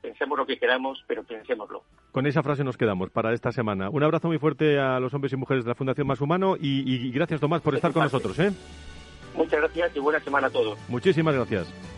pensemos 0.00 0.38
lo 0.38 0.46
que 0.46 0.58
queramos, 0.58 1.04
pero 1.06 1.24
pensémoslo. 1.24 1.82
Con 2.12 2.26
esa 2.26 2.42
frase 2.42 2.64
nos 2.64 2.76
quedamos 2.76 3.10
para 3.10 3.32
esta 3.32 3.52
semana. 3.52 3.90
Un 3.90 4.02
abrazo 4.02 4.28
muy 4.28 4.38
fuerte 4.38 4.78
a 4.78 5.00
los 5.00 5.12
hombres 5.14 5.32
y 5.32 5.36
mujeres 5.36 5.64
de 5.64 5.70
la 5.70 5.74
Fundación 5.74 6.06
Más 6.06 6.20
Humano 6.20 6.56
y, 6.58 7.10
gracias, 7.10 7.40
Tomás, 7.40 7.62
por 7.62 7.74
estar 7.74 7.92
con 7.92 8.02
nosotros. 8.02 8.38
¿eh? 8.38 8.52
Muchas 9.34 9.60
gracias 9.60 9.96
y 9.96 10.00
buena 10.00 10.20
semana 10.20 10.48
a 10.48 10.50
todos. 10.50 10.78
Muchísimas 10.88 11.34
gracias. 11.34 11.97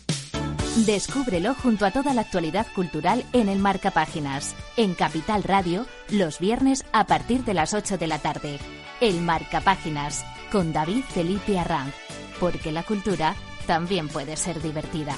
Descúbrelo 0.77 1.53
junto 1.53 1.85
a 1.85 1.91
toda 1.91 2.13
la 2.13 2.21
actualidad 2.21 2.65
cultural 2.73 3.25
en 3.33 3.49
el 3.49 3.59
Marca 3.59 3.91
Páginas, 3.91 4.55
en 4.77 4.93
Capital 4.95 5.43
Radio, 5.43 5.85
los 6.09 6.39
viernes 6.39 6.85
a 6.93 7.05
partir 7.05 7.43
de 7.43 7.53
las 7.53 7.73
8 7.73 7.97
de 7.97 8.07
la 8.07 8.19
tarde. 8.19 8.57
El 9.01 9.19
Marca 9.21 9.59
Páginas, 9.59 10.25
con 10.49 10.71
David 10.71 11.03
Felipe 11.09 11.59
Arranz, 11.59 11.93
porque 12.39 12.71
la 12.71 12.83
cultura 12.83 13.35
también 13.67 14.07
puede 14.07 14.37
ser 14.37 14.61
divertida. 14.61 15.17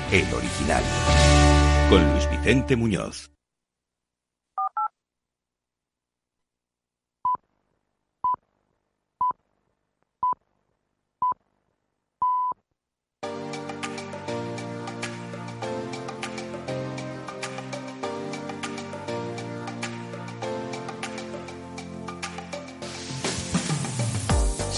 el 0.11 0.33
original. 0.33 0.83
Con 1.89 2.11
Luis 2.11 2.29
Vicente 2.29 2.75
Muñoz. 2.75 3.31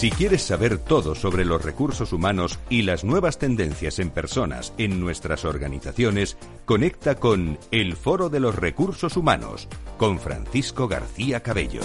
Si 0.04 0.12
quieres 0.12 0.42
saber 0.42 0.80
todo 0.80 1.16
sobre 1.16 1.46
los 1.46 1.64
recursos 1.64 2.12
humanos 2.12 2.60
y 2.68 2.82
las 2.82 3.06
nuevas 3.06 3.38
tendencias 3.38 4.00
en 4.00 4.10
personas 4.10 4.74
en 4.78 5.00
nuestras 5.00 5.46
organizaciones, 5.46 6.38
conecta 6.66 7.16
con 7.16 7.58
El 7.72 7.96
Foro 7.96 8.28
de 8.28 8.42
los 8.42 8.54
Recursos 8.54 9.16
Humanos 9.16 9.70
con 9.98 10.20
Francisco 10.20 10.90
García 10.90 11.40
Cabello. 11.40 11.80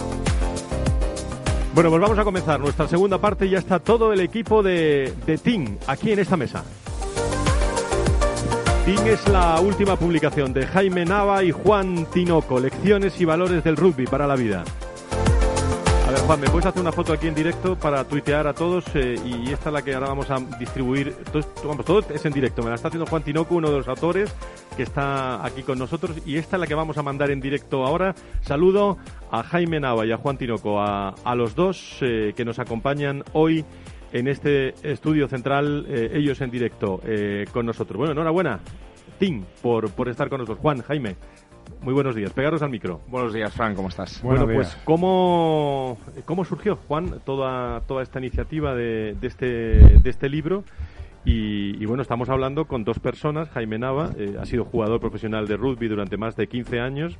Bueno, 1.72 1.90
pues 1.90 2.02
vamos 2.02 2.18
a 2.18 2.24
comenzar 2.24 2.58
nuestra 2.58 2.88
segunda 2.88 3.20
parte. 3.20 3.48
Ya 3.48 3.60
está 3.60 3.78
todo 3.78 4.12
el 4.12 4.18
equipo 4.18 4.64
de, 4.64 5.14
de 5.24 5.38
Team 5.38 5.78
aquí 5.86 6.10
en 6.10 6.18
esta 6.18 6.36
mesa. 6.36 6.64
Team 8.84 9.06
es 9.06 9.28
la 9.28 9.60
última 9.60 9.94
publicación 9.94 10.52
de 10.52 10.66
Jaime 10.66 11.04
Nava 11.04 11.44
y 11.44 11.52
Juan 11.52 12.04
Tinoco, 12.12 12.58
Lecciones 12.58 13.20
y 13.20 13.24
Valores 13.24 13.62
del 13.62 13.76
Rugby 13.76 14.06
para 14.06 14.26
la 14.26 14.34
Vida. 14.34 14.64
A 16.08 16.10
ver, 16.10 16.20
Juan, 16.20 16.40
¿me 16.40 16.48
puedes 16.48 16.64
hacer 16.64 16.80
una 16.80 16.90
foto 16.90 17.12
aquí 17.12 17.26
en 17.26 17.34
directo 17.34 17.78
para 17.78 18.02
tuitear 18.02 18.46
a 18.46 18.54
todos? 18.54 18.82
Eh, 18.94 19.16
y 19.26 19.52
esta 19.52 19.68
es 19.68 19.72
la 19.74 19.82
que 19.82 19.92
ahora 19.92 20.08
vamos 20.08 20.30
a 20.30 20.38
distribuir. 20.58 21.14
Todo, 21.30 21.42
vamos, 21.66 21.84
todo 21.84 21.98
es 21.98 22.24
en 22.24 22.32
directo. 22.32 22.62
Me 22.62 22.70
la 22.70 22.76
está 22.76 22.88
haciendo 22.88 23.04
Juan 23.04 23.22
Tinoco, 23.22 23.56
uno 23.56 23.70
de 23.70 23.76
los 23.76 23.88
autores 23.88 24.34
que 24.74 24.84
está 24.84 25.44
aquí 25.44 25.62
con 25.62 25.78
nosotros. 25.78 26.16
Y 26.24 26.38
esta 26.38 26.56
es 26.56 26.60
la 26.60 26.66
que 26.66 26.74
vamos 26.74 26.96
a 26.96 27.02
mandar 27.02 27.30
en 27.30 27.42
directo 27.42 27.84
ahora. 27.84 28.14
Saludo 28.40 28.96
a 29.30 29.42
Jaime 29.42 29.80
Nava 29.80 30.06
y 30.06 30.12
a 30.12 30.16
Juan 30.16 30.38
Tinoco, 30.38 30.80
a, 30.80 31.34
los 31.34 31.54
dos 31.54 31.98
eh, 32.00 32.32
que 32.34 32.42
nos 32.46 32.58
acompañan 32.58 33.22
hoy 33.34 33.66
en 34.10 34.28
este 34.28 34.72
estudio 34.90 35.28
central, 35.28 35.84
eh, 35.90 36.12
ellos 36.14 36.40
en 36.40 36.50
directo 36.50 37.02
con 37.52 37.66
nosotros. 37.66 37.98
Bueno, 37.98 38.12
enhorabuena, 38.12 38.60
Tim, 39.18 39.44
por, 39.60 39.90
por 39.90 40.08
estar 40.08 40.30
con 40.30 40.38
nosotros. 40.38 40.62
Juan, 40.62 40.80
Jaime, 40.80 41.16
muy 41.82 41.94
buenos 41.94 42.14
días. 42.14 42.32
Pegaros 42.32 42.62
al 42.62 42.70
micro. 42.70 43.00
Buenos 43.08 43.32
días, 43.32 43.52
Fran, 43.52 43.74
¿cómo 43.74 43.88
estás? 43.88 44.22
Bueno, 44.22 44.46
pues, 44.46 44.76
¿cómo, 44.84 45.98
¿cómo 46.24 46.44
surgió, 46.44 46.76
Juan, 46.88 47.20
toda, 47.24 47.80
toda 47.82 48.02
esta 48.02 48.18
iniciativa 48.18 48.74
de, 48.74 49.14
de 49.20 49.26
este, 49.26 49.46
de 49.46 50.10
este 50.10 50.28
libro? 50.28 50.64
Y, 51.24 51.82
y, 51.82 51.86
bueno, 51.86 52.02
estamos 52.02 52.28
hablando 52.28 52.66
con 52.66 52.84
dos 52.84 52.98
personas. 52.98 53.48
Jaime 53.50 53.78
Nava 53.78 54.10
eh, 54.16 54.36
ha 54.40 54.46
sido 54.46 54.64
jugador 54.64 55.00
profesional 55.00 55.46
de 55.46 55.56
rugby 55.56 55.88
durante 55.88 56.16
más 56.16 56.36
de 56.36 56.46
15 56.46 56.80
años, 56.80 57.18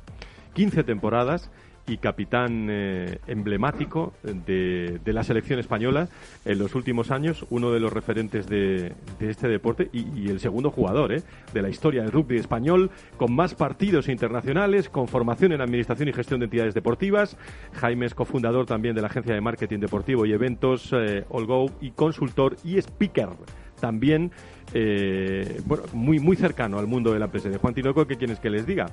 15 0.53 0.83
temporadas 0.83 1.51
y 1.89 1.97
capitán 1.97 2.67
eh, 2.69 3.19
emblemático 3.27 4.13
de, 4.23 4.99
de, 5.03 5.13
la 5.13 5.23
selección 5.23 5.59
española 5.59 6.07
en 6.45 6.59
los 6.59 6.75
últimos 6.75 7.09
años, 7.09 7.45
uno 7.49 7.71
de 7.71 7.79
los 7.79 7.91
referentes 7.91 8.47
de, 8.47 8.93
de 9.19 9.29
este 9.29 9.47
deporte 9.47 9.89
y, 9.91 10.29
el 10.29 10.39
segundo 10.39 10.69
jugador 10.69 11.11
eh, 11.11 11.23
de 11.53 11.61
la 11.61 11.69
historia 11.69 12.03
del 12.03 12.11
rugby 12.11 12.37
español, 12.37 12.91
con 13.17 13.33
más 13.33 13.55
partidos 13.55 14.07
internacionales, 14.07 14.89
con 14.89 15.07
formación 15.07 15.51
en 15.51 15.61
administración 15.61 16.09
y 16.09 16.13
gestión 16.13 16.39
de 16.39 16.45
entidades 16.45 16.75
deportivas. 16.75 17.37
Jaime 17.73 18.05
es 18.05 18.13
cofundador 18.13 18.67
también 18.67 18.93
de 18.95 19.01
la 19.01 19.07
agencia 19.07 19.33
de 19.33 19.41
marketing 19.41 19.79
deportivo 19.79 20.25
y 20.25 20.33
eventos 20.33 20.93
eh, 20.93 21.25
All 21.29 21.45
Go 21.47 21.71
y 21.81 21.91
consultor 21.91 22.55
y 22.63 22.77
speaker 22.77 23.29
también 23.79 24.31
eh, 24.73 25.61
muy, 25.93 26.19
muy 26.19 26.35
cercano 26.35 26.77
al 26.77 26.87
mundo 26.87 27.13
de 27.13 27.19
la. 27.19 27.27
De 27.27 27.57
Juan 27.57 27.73
Tinoco, 27.73 28.05
¿qué 28.05 28.17
quieres 28.17 28.39
que 28.39 28.49
les 28.49 28.65
diga? 28.65 28.87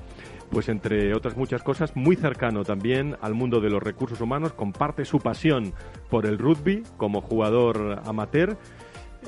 Pues 0.51 0.69
entre 0.69 1.15
otras 1.15 1.37
muchas 1.37 1.63
cosas, 1.63 1.97
muy 1.97 2.17
cercano 2.17 2.65
también 2.65 3.17
al 3.21 3.35
mundo 3.35 3.61
de 3.61 3.71
los 3.71 3.83
recursos 3.83 4.21
humanos, 4.21 4.53
comparte 4.53 5.05
su 5.05 5.19
pasión 5.19 5.73
por 6.09 6.27
el 6.27 6.39
rugby 6.39 6.83
como 6.97 7.21
jugador 7.21 8.01
amateur. 8.05 8.57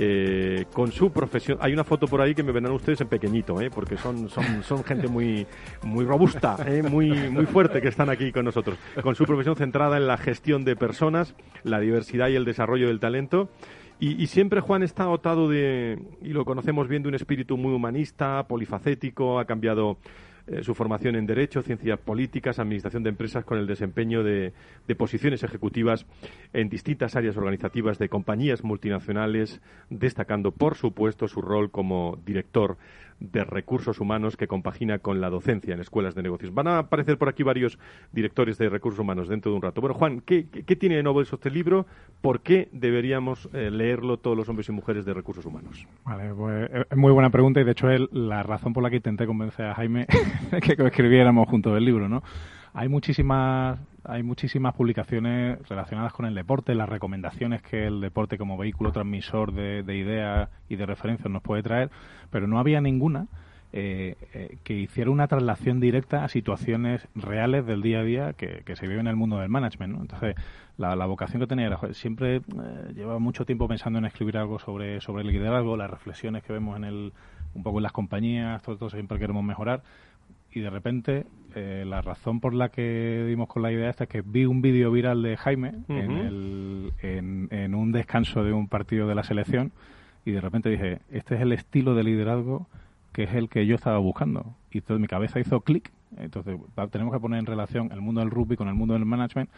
Eh, 0.01 0.67
con 0.73 0.93
su 0.93 1.11
profesión. 1.11 1.59
Hay 1.61 1.73
una 1.73 1.83
foto 1.83 2.07
por 2.07 2.21
ahí 2.21 2.33
que 2.33 2.45
me 2.45 2.53
verán 2.53 2.71
ustedes 2.71 3.01
en 3.01 3.09
pequeñito, 3.09 3.61
¿eh? 3.61 3.69
porque 3.69 3.97
son, 3.97 4.29
son, 4.29 4.63
son 4.63 4.85
gente 4.85 5.09
muy, 5.09 5.45
muy 5.83 6.05
robusta, 6.05 6.57
muy, 6.89 7.11
muy 7.31 7.47
fuerte 7.47 7.81
que 7.81 7.89
están 7.89 8.09
aquí 8.09 8.31
con 8.31 8.45
nosotros. 8.45 8.79
Con 9.03 9.17
su 9.17 9.25
profesión 9.25 9.57
centrada 9.57 9.97
en 9.97 10.07
la 10.07 10.17
gestión 10.17 10.65
de 10.65 10.77
personas, 10.77 11.35
la 11.65 11.81
diversidad 11.81 12.29
y 12.29 12.37
el 12.37 12.45
desarrollo 12.45 12.87
del 12.87 13.01
talento. 13.01 13.49
Y, 14.01 14.23
y, 14.23 14.27
siempre 14.29 14.61
Juan 14.61 14.85
está 14.85 15.05
dotado 15.05 15.49
de, 15.49 15.99
y 16.23 16.29
lo 16.29 16.45
conocemos 16.45 16.87
bien, 16.87 17.03
de 17.03 17.09
un 17.09 17.17
espíritu 17.17 17.57
muy 17.57 17.73
humanista, 17.75 18.47
polifacético, 18.47 19.41
ha 19.41 19.45
cambiado 19.45 19.99
eh, 20.51 20.63
su 20.63 20.75
formación 20.75 21.15
en 21.17 21.27
Derecho, 21.27 21.63
Ciencias 21.63 21.99
Políticas, 21.99 22.59
Administración 22.59 23.03
de 23.03 23.11
Empresas 23.11 23.45
con 23.45 23.59
el 23.59 23.67
desempeño 23.67 24.23
de, 24.23 24.53
posiciones 24.97 25.43
ejecutivas 25.43 26.07
en 26.53 26.69
distintas 26.69 27.15
áreas 27.17 27.37
organizativas 27.37 27.99
de 27.99 28.09
compañías 28.09 28.65
multinacionales, 28.65 29.61
destacando, 29.91 30.51
por 30.51 30.75
supuesto, 30.75 31.29
su 31.29 31.43
rol 31.43 31.71
como 31.71 32.19
director 32.25 32.79
de 33.21 33.45
recursos 33.45 34.01
humanos 34.01 34.37
que 34.37 34.47
compagina 34.47 35.01
con 35.01 35.21
la 35.21 35.29
docencia 35.29 35.75
en 35.75 35.81
escuelas 35.81 36.15
de 36.15 36.23
negocios. 36.23 36.55
Van 36.55 36.69
a 36.69 36.79
aparecer 36.79 37.19
por 37.19 37.29
aquí 37.29 37.43
varios 37.43 37.79
directores 38.13 38.59
de 38.59 38.69
recursos 38.69 39.01
humanos 39.01 39.29
dentro 39.29 39.51
de 39.51 39.57
un 39.57 39.63
rato. 39.63 39.81
Bueno, 39.81 39.95
Juan, 39.95 40.21
¿qué, 40.21 40.47
qué, 40.49 40.77
tiene 40.77 40.97
de 40.97 41.03
nuevo 41.03 41.21
este 41.21 41.51
libro? 41.51 41.87
¿Por 42.21 42.41
qué 42.41 42.69
deberíamos 42.73 43.49
eh, 43.53 43.71
leerlo 43.71 44.19
todos 44.19 44.37
los 44.37 44.49
hombres 44.49 44.69
y 44.69 44.73
mujeres 44.73 45.05
de 45.05 45.15
recursos 45.15 45.45
humanos? 45.45 45.87
Vale, 46.05 46.33
pues 46.33 46.71
es 46.91 46.97
muy 46.97 47.13
buena 47.13 47.31
pregunta 47.31 47.61
y 47.61 47.65
de 47.65 47.73
hecho 47.73 47.91
es 47.91 48.01
la 48.13 48.43
razón 48.45 48.73
por 48.73 48.83
la 48.83 48.91
que 48.91 48.97
intenté 48.97 49.27
convencer 49.27 49.67
a 49.67 49.75
Jaime 49.75 50.07
que 50.63 50.73
escribiéramos 50.73 51.49
junto 51.49 51.77
el 51.77 51.85
libro, 51.85 52.09
¿no? 52.09 52.23
Hay 52.75 52.89
muchísimas 52.89 53.79
hay 54.05 54.23
muchísimas 54.23 54.75
publicaciones 54.75 55.59
relacionadas 55.69 56.15
con 56.15 56.25
el 56.25 56.35
deporte, 56.35 56.75
las 56.75 56.89
recomendaciones 56.89 57.61
que 57.61 57.87
el 57.87 58.01
deporte 58.01 58.39
como 58.39 58.57
vehículo 58.57 58.91
transmisor 58.91 59.53
de, 59.53 59.83
de 59.83 59.97
ideas 59.97 60.49
y 60.71 60.77
de 60.77 60.87
referencias 60.87 61.31
nos 61.31 61.43
puede 61.43 61.63
traer, 61.63 61.91
pero 62.31 62.47
no 62.47 62.59
había 62.59 62.81
ninguna 62.81 63.27
eh, 63.71 64.17
eh, 64.33 64.57
que 64.65 64.73
hiciera 64.73 65.11
una 65.11 65.29
traslación 65.29 65.79
directa 65.79 66.25
a 66.25 66.29
situaciones 66.29 67.07
reales 67.15 67.67
del 67.67 67.83
día 67.83 68.01
a 68.01 68.03
día 68.03 68.33
que, 68.33 68.63
se 68.75 68.87
vive 68.87 69.01
en 69.01 69.09
el 69.09 69.17
mundo 69.17 69.37
del 69.37 69.51
management. 69.51 69.95
¿no? 69.95 70.01
Entonces, 70.01 70.37
la, 70.79 71.05
vocación 71.05 71.41
que 71.41 71.47
tenía 71.47 71.79
siempre 71.93 72.37
eh, 72.37 72.43
llevaba 72.95 73.19
mucho 73.19 73.45
tiempo 73.45 73.69
pensando 73.69 73.99
en 73.99 74.07
escribir 74.07 74.39
algo 74.39 74.59
sobre, 74.59 75.03
sobre 75.03 75.23
el 75.23 75.29
liderazgo, 75.29 75.77
las 75.77 75.91
reflexiones 75.91 76.43
que 76.45 76.55
vemos 76.55 76.79
en 76.79 76.85
el, 76.85 77.13
un 77.55 77.63
poco 77.63 77.79
en 77.79 77.83
las 77.83 77.93
compañías, 77.93 78.63
todo 78.63 78.73
esto 78.75 78.89
siempre 78.89 79.19
queremos 79.19 79.45
mejorar 79.45 79.83
y 80.59 80.61
de 80.61 80.71
repente 80.71 81.27
eh, 81.55 81.85
la 81.87 82.03
razón 82.03 82.41
por 82.41 82.53
la 82.53 82.69
que 82.69 83.25
dimos 83.29 83.49
con 83.49 83.63
la 83.63 83.73
idea 83.73 83.89
esta 83.89 84.05
es 84.05 84.11
que 84.11 84.23
vi 84.23 84.45
un 84.45 84.61
vídeo 84.61 84.91
viral 84.91 85.23
de 85.23 85.37
Jaime 85.37 85.69
uh 85.89 85.93
-huh. 85.93 86.05
en, 86.05 86.11
el, 86.11 86.93
en, 87.01 87.49
en, 87.51 87.75
un 87.75 87.93
descanso 87.93 88.45
de 88.45 88.53
un 88.53 88.69
partido 88.69 89.07
de 89.09 89.15
la 89.15 89.23
selección 89.23 89.73
y 90.25 90.33
de 90.33 90.41
repente 90.41 90.69
dije, 90.69 91.01
este 91.11 91.37
es 91.37 91.41
el 91.41 91.53
estilo 91.53 91.95
de 91.95 92.03
liderazgo 92.05 92.69
que 93.13 93.23
es 93.25 93.35
el 93.35 93.49
que 93.49 93.67
yo 93.67 93.75
estaba 93.75 93.99
buscando. 93.99 94.55
Y 94.71 94.79
entonces 94.79 95.01
mi 95.01 95.09
cabeza 95.09 95.41
hizo 95.41 95.61
clic. 95.63 95.91
Entonces 96.17 96.59
tenemos 96.91 97.13
que 97.13 97.21
poner 97.21 97.41
en 97.41 97.47
relación 97.47 97.93
el 97.93 98.01
mundo 98.01 98.21
del 98.21 98.31
rugby 98.31 98.57
con 98.57 98.69
el 98.69 98.75
mundo 98.75 98.95
del 98.95 99.05
management, 99.05 99.51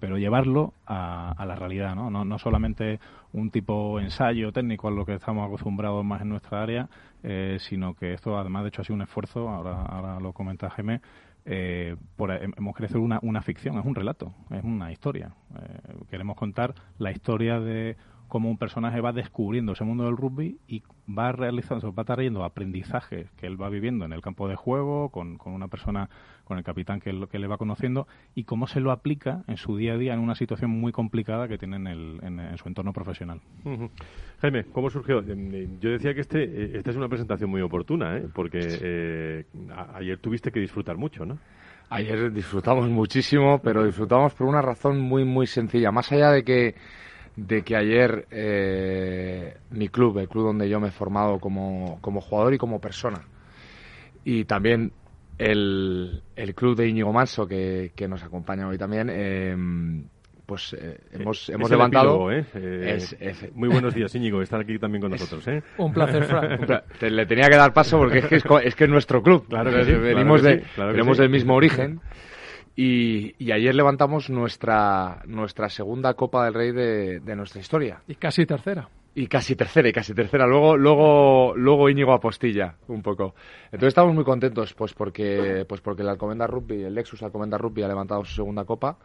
pero 0.00 0.16
llevarlo 0.16 0.72
a, 0.86 1.32
a 1.32 1.46
la 1.46 1.54
realidad, 1.54 1.94
¿no? 1.94 2.10
¿no? 2.10 2.38
Solamente 2.38 2.98
un 3.32 3.50
tipo 3.50 4.00
ensayo 4.00 4.52
técnico 4.52 4.88
a 4.88 4.90
lo 4.90 5.04
que 5.04 5.14
estamos 5.14 5.46
acostumbrados 5.46 6.04
más 6.04 6.22
en 6.22 6.30
nuestra 6.30 6.62
área, 6.62 6.88
eh, 7.22 7.58
sino 7.60 7.94
que 7.94 8.14
esto 8.14 8.38
además 8.38 8.62
de 8.62 8.68
hecho 8.68 8.82
ha 8.82 8.84
sido 8.84 8.96
un 8.96 9.02
esfuerzo, 9.02 9.48
ahora, 9.48 9.82
ahora 9.82 10.20
lo 10.20 10.32
comenta 10.32 10.70
Jaime, 10.70 11.00
eh, 11.44 11.96
por, 12.16 12.30
hemos 12.30 12.78
hacer 12.78 12.98
una, 12.98 13.18
una, 13.22 13.40
ficción, 13.40 13.78
es 13.78 13.84
un 13.84 13.94
relato, 13.94 14.34
es 14.50 14.62
una 14.62 14.92
historia. 14.92 15.32
Eh, 15.56 15.94
queremos 16.10 16.36
contar 16.36 16.74
la 16.98 17.10
historia 17.10 17.58
de 17.58 17.96
cómo 18.28 18.50
un 18.50 18.58
personaje 18.58 19.00
va 19.00 19.12
descubriendo 19.12 19.72
ese 19.72 19.84
mundo 19.84 20.04
del 20.04 20.16
rugby 20.16 20.58
y 20.68 20.82
va 21.08 21.32
realizando, 21.32 21.92
va 21.92 22.04
trayendo 22.04 22.44
aprendizajes 22.44 23.30
que 23.32 23.46
él 23.46 23.60
va 23.60 23.68
viviendo 23.68 24.04
en 24.04 24.12
el 24.12 24.20
campo 24.20 24.48
de 24.48 24.54
juego, 24.54 25.08
con, 25.08 25.38
con 25.38 25.52
una 25.52 25.68
persona, 25.68 26.08
con 26.44 26.58
el 26.58 26.64
capitán 26.64 27.00
que, 27.00 27.10
que, 27.30 27.38
le 27.38 27.46
va 27.46 27.56
conociendo, 27.56 28.06
y 28.34 28.44
cómo 28.44 28.66
se 28.66 28.80
lo 28.80 28.92
aplica 28.92 29.42
en 29.48 29.56
su 29.56 29.76
día 29.76 29.94
a 29.94 29.96
día 29.96 30.14
en 30.14 30.20
una 30.20 30.34
situación 30.34 30.70
muy 30.70 30.92
complicada 30.92 31.48
que 31.48 31.58
tiene 31.58 31.76
en, 31.76 31.86
el, 31.86 32.20
en, 32.22 32.38
en 32.38 32.58
su 32.58 32.68
entorno 32.68 32.92
profesional. 32.92 33.40
Uh 33.64 33.70
-huh. 33.70 33.90
Jaime, 34.40 34.64
¿cómo 34.64 34.90
surgió? 34.90 35.22
Yo 35.22 35.90
decía 35.90 36.14
que 36.14 36.20
este, 36.20 36.76
esta 36.76 36.90
es 36.90 36.96
una 36.96 37.08
presentación 37.08 37.50
muy 37.50 37.62
oportuna, 37.62 38.18
¿eh? 38.18 38.28
porque 38.32 38.60
eh, 38.60 39.44
ayer 39.94 40.18
tuviste 40.18 40.50
que 40.50 40.60
disfrutar 40.60 40.96
mucho, 40.96 41.24
¿no? 41.24 41.38
Ayer 41.90 42.30
disfrutamos 42.30 42.86
muchísimo, 42.88 43.60
pero 43.62 43.84
disfrutamos 43.84 44.34
por 44.34 44.46
una 44.46 44.60
razón 44.60 45.00
muy, 45.00 45.24
muy 45.24 45.46
sencilla. 45.46 45.90
Más 45.90 46.12
allá 46.12 46.30
de 46.30 46.44
que 46.44 46.74
de 47.38 47.62
que 47.62 47.76
ayer 47.76 48.26
eh, 48.32 49.56
mi 49.70 49.88
club, 49.88 50.18
el 50.18 50.28
club 50.28 50.46
donde 50.46 50.68
yo 50.68 50.80
me 50.80 50.88
he 50.88 50.90
formado 50.90 51.38
como, 51.38 51.98
como 52.00 52.20
jugador 52.20 52.52
y 52.54 52.58
como 52.58 52.80
persona, 52.80 53.20
y 54.24 54.44
también 54.44 54.92
el, 55.38 56.20
el 56.34 56.54
club 56.56 56.76
de 56.76 56.88
Íñigo 56.88 57.12
Manso, 57.12 57.46
que, 57.46 57.92
que 57.94 58.08
nos 58.08 58.24
acompaña 58.24 58.66
hoy 58.66 58.76
también, 58.76 59.08
eh, 59.12 59.56
pues 60.46 60.72
eh, 60.72 60.98
hemos, 61.12 61.48
hemos 61.48 61.70
levantado. 61.70 62.28
Epílogo, 62.32 62.32
¿eh? 62.32 62.94
Es, 62.96 63.16
es, 63.20 63.54
muy 63.54 63.68
buenos 63.68 63.94
días, 63.94 64.12
Íñigo, 64.16 64.42
estar 64.42 64.60
aquí 64.60 64.76
también 64.78 65.02
con 65.02 65.12
nosotros. 65.12 65.46
¿eh? 65.46 65.62
Un 65.76 65.92
placer, 65.92 66.24
Fran. 66.24 66.58
Le 67.00 67.26
tenía 67.26 67.48
que 67.48 67.56
dar 67.56 67.72
paso 67.72 67.98
porque 67.98 68.18
es 68.18 68.26
que 68.26 68.36
es, 68.36 68.44
es, 68.64 68.74
que 68.74 68.84
es 68.84 68.90
nuestro 68.90 69.22
club. 69.22 69.46
Claro 69.48 69.70
que 69.70 69.84
sí, 69.84 69.92
venimos 69.92 70.40
claro 70.40 70.56
de, 70.56 70.62
sí, 70.64 70.70
claro 70.74 70.92
venimos 70.92 71.16
sí. 71.16 71.22
del 71.22 71.30
mismo 71.30 71.54
origen. 71.54 72.00
Y, 72.80 73.34
y, 73.44 73.50
ayer 73.50 73.74
levantamos 73.74 74.30
nuestra, 74.30 75.20
nuestra 75.26 75.68
segunda 75.68 76.14
Copa 76.14 76.44
del 76.44 76.54
Rey 76.54 76.70
de, 76.70 77.18
de, 77.18 77.34
nuestra 77.34 77.60
historia. 77.60 78.02
Y 78.06 78.14
casi 78.14 78.46
tercera. 78.46 78.88
y 79.16 79.26
casi 79.26 79.56
tercera 79.56 79.88
y 79.88 79.92
casi 79.92 80.14
tercera. 80.14 80.46
Luego 80.46 80.76
luego 80.76 81.54
luego 81.56 81.90
Íñigo 81.90 82.12
apostilla 82.12 82.76
un 82.86 83.02
poco. 83.02 83.34
Entonces 83.64 83.88
estamos 83.88 84.14
muy 84.14 84.22
contentos 84.22 84.74
pues 84.74 84.94
porque 84.94 85.66
pues 85.68 85.80
porque 85.80 86.02
el 86.02 86.08
Alcomenda 86.08 86.46
Rugby 86.46 86.84
el 86.84 86.94
Lexus 86.94 87.20
Alcomenda 87.24 87.58
Rugby 87.58 87.82
ha 87.82 87.88
levantado 87.88 88.24
su 88.24 88.36
segunda 88.36 88.64
copa. 88.64 88.96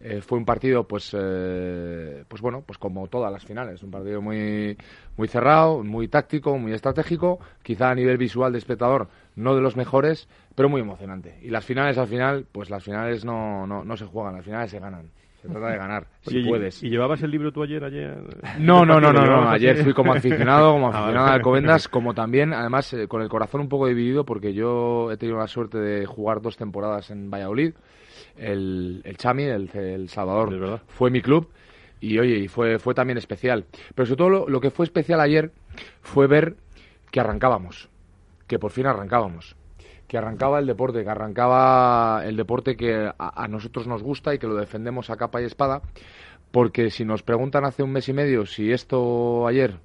Eh, 0.00 0.20
fue 0.20 0.36
un 0.36 0.44
partido 0.44 0.88
pues 0.88 1.14
eh, 1.16 2.24
pues 2.26 2.42
bueno 2.42 2.64
pues 2.66 2.76
como 2.76 3.06
todas 3.06 3.30
las 3.30 3.44
finales. 3.44 3.84
Un 3.84 3.92
partido 3.92 4.20
muy 4.20 4.76
muy 5.16 5.28
cerrado 5.28 5.84
muy 5.84 6.08
táctico 6.08 6.58
muy 6.58 6.72
estratégico. 6.72 7.38
Quizá 7.62 7.90
a 7.90 7.94
nivel 7.94 8.18
visual 8.18 8.50
de 8.50 8.58
espectador 8.58 9.06
no 9.36 9.54
de 9.54 9.60
los 9.60 9.76
mejores 9.76 10.28
pero 10.54 10.68
muy 10.68 10.80
emocionante 10.80 11.38
y 11.42 11.50
las 11.50 11.64
finales 11.64 11.98
al 11.98 12.06
final 12.06 12.46
pues 12.50 12.70
las 12.70 12.82
finales 12.82 13.24
no, 13.24 13.66
no, 13.66 13.84
no 13.84 13.96
se 13.96 14.06
juegan 14.06 14.34
las 14.34 14.44
finales 14.44 14.70
se 14.70 14.78
ganan 14.78 15.10
se 15.42 15.48
trata 15.48 15.70
de 15.70 15.76
ganar, 15.76 16.06
si 16.20 16.40
puedes. 16.44 16.80
¿Y 16.84 16.88
llevabas 16.88 17.20
el 17.24 17.32
libro 17.32 17.50
tú 17.50 17.64
ayer? 17.64 17.82
ayer 17.82 18.16
no, 18.60 18.86
no, 18.86 19.00
no, 19.00 19.12
no, 19.12 19.26
no, 19.26 19.50
Ayer 19.50 19.82
fui 19.82 19.92
como 19.92 20.12
aficionado, 20.12 20.70
como 20.72 20.86
ah, 20.92 20.98
aficionado 20.98 21.26
de 21.26 21.32
Alcobendas, 21.32 21.88
como 21.88 22.14
también, 22.14 22.52
además, 22.52 22.92
eh, 22.92 23.08
con 23.08 23.22
el 23.22 23.28
corazón 23.28 23.62
un 23.62 23.68
poco 23.68 23.88
dividido, 23.88 24.24
porque 24.24 24.54
yo 24.54 25.10
he 25.10 25.16
tenido 25.16 25.38
la 25.38 25.48
suerte 25.48 25.78
de 25.78 26.06
jugar 26.06 26.42
dos 26.42 26.56
temporadas 26.56 27.10
en 27.10 27.28
Valladolid. 27.28 27.74
El, 28.36 29.02
el 29.04 29.16
Chami, 29.16 29.42
el, 29.42 30.08
Salvador, 30.08 30.80
fue 30.86 31.10
mi 31.10 31.20
club. 31.20 31.50
Y 32.00 32.20
oye, 32.20 32.38
y 32.38 32.46
fue, 32.46 32.78
fue 32.78 32.94
también 32.94 33.18
especial. 33.18 33.64
Pero 33.96 34.06
sobre 34.06 34.18
todo 34.18 34.48
lo 34.48 34.60
que 34.60 34.70
fue 34.70 34.86
especial 34.86 35.18
ayer 35.18 35.50
fue 36.02 36.28
ver 36.28 36.54
que 37.10 37.18
arrancábamos. 37.18 37.88
Que 38.46 38.60
por 38.60 38.70
fin 38.70 38.86
arrancábamos 38.86 39.56
que 40.12 40.18
arrancaba 40.18 40.58
el 40.58 40.66
deporte, 40.66 41.04
que 41.04 41.08
arrancaba 41.08 42.22
el 42.26 42.36
deporte 42.36 42.76
que 42.76 43.10
a, 43.16 43.48
nosotros 43.48 43.86
nos 43.86 44.02
gusta 44.02 44.34
y 44.34 44.38
que 44.38 44.46
lo 44.46 44.54
defendemos 44.56 45.08
a 45.08 45.16
capa 45.16 45.40
y 45.40 45.46
espada, 45.46 45.80
porque 46.50 46.90
si 46.90 47.06
nos 47.06 47.22
preguntan 47.22 47.64
hace 47.64 47.82
un 47.82 47.92
mes 47.92 48.10
y 48.10 48.12
medio 48.12 48.44
si 48.44 48.70
esto 48.70 49.46
ayer 49.46 49.78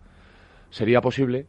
sería 0.69 0.99
posible, 0.99 1.45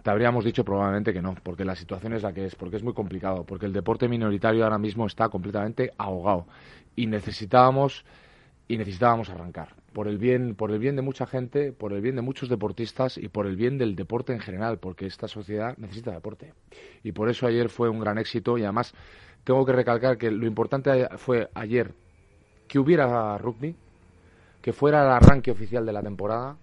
te 0.00 0.10
habríamos 0.10 0.44
dicho 0.44 0.64
probablemente 0.64 1.12
que 1.12 1.20
no, 1.20 1.34
porque 1.42 1.64
la 1.64 1.74
situación 1.74 2.12
es 2.12 2.22
la 2.22 2.32
que 2.32 2.44
es, 2.44 2.54
porque 2.54 2.76
es 2.76 2.84
muy 2.84 2.94
complicado, 2.94 3.42
porque 3.42 3.66
el 3.66 3.72
deporte 3.72 4.06
minoritario 4.06 4.62
ahora 4.62 4.78
mismo 4.78 5.04
está 5.04 5.28
completamente 5.28 5.90
ahogado 5.98 6.46
y 6.94 7.08
necesitábamos 7.08 8.04
y 8.68 8.76
necesitábamos 8.76 9.30
arrancar. 9.30 9.74
Por 9.92 10.06
el 10.06 10.18
bien 10.18 10.54
por 10.54 10.70
el 10.70 10.78
bien 10.78 10.94
de 10.94 11.02
mucha 11.02 11.26
gente 11.26 11.72
por 11.72 11.92
el 11.92 12.02
bien 12.02 12.16
de 12.16 12.22
muchos 12.22 12.48
deportistas 12.48 13.16
y 13.16 13.28
por 13.28 13.46
el 13.46 13.56
bien 13.56 13.78
del 13.78 13.96
deporte 13.96 14.32
en 14.32 14.40
general 14.40 14.78
porque 14.78 15.06
esta 15.06 15.26
sociedad 15.26 15.76
necesita 15.78 16.12
deporte. 16.12 16.52
Y 17.02 17.12
por 17.12 17.30
eso 17.30 17.46
ayer 17.46 17.70
fue 17.70 17.88
un 17.88 17.98
gran 17.98 18.18
éxito 18.18 18.58
y 18.58 18.62
además 18.62 18.94
tengo 19.44 19.64
que 19.64 19.72
recalcar 19.72 20.18
que 20.18 20.30
lo 20.30 20.46
importante 20.46 21.08
fue 21.16 21.48
ayer 21.54 21.92
que 22.68 22.78
hubiera 22.78 23.38
rugby 23.38 23.74
que 24.60 24.72
fuera 24.72 25.02
el 25.02 25.10
arranque 25.10 25.50
oficial 25.50 25.86
de 25.86 25.92
la 25.92 26.02
temporada 26.02 26.56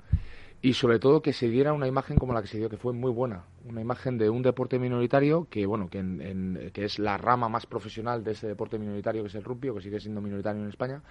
y 0.65 0.73
sobre 0.73 0.97
todo 0.97 1.21
que 1.21 1.31
se 1.31 1.47
diera 1.47 1.73
una 1.73 1.87
imagen 1.87 2.17
como 2.17 2.33
la 2.33 2.41
que 2.41 2.47
se 2.47 2.57
dio, 2.57 2.69
que 2.71 2.77
fue 2.77 2.91
muy 2.91 3.11
buena, 3.11 3.43
una 3.65 3.81
imagen 3.81 4.17
de 4.17 4.31
un 4.31 4.41
deporte 4.41 4.79
minoritario 4.79 5.45
que 5.47 5.67
bueno 5.67 5.91
que, 5.91 5.99
en, 5.99 6.71
que 6.73 6.85
es 6.85 6.97
la 6.97 7.19
rama 7.19 7.47
más 7.49 7.67
profesional 7.67 8.23
de 8.23 8.31
ese 8.31 8.47
deporte 8.47 8.79
minoritario 8.79 9.21
que 9.21 9.27
es 9.27 9.35
el 9.35 9.43
rugby, 9.43 9.71
que 9.75 9.81
sigue 9.81 9.99
siendo 9.99 10.21
minoritario 10.21 10.63
en 10.63 10.69
España, 10.69 11.03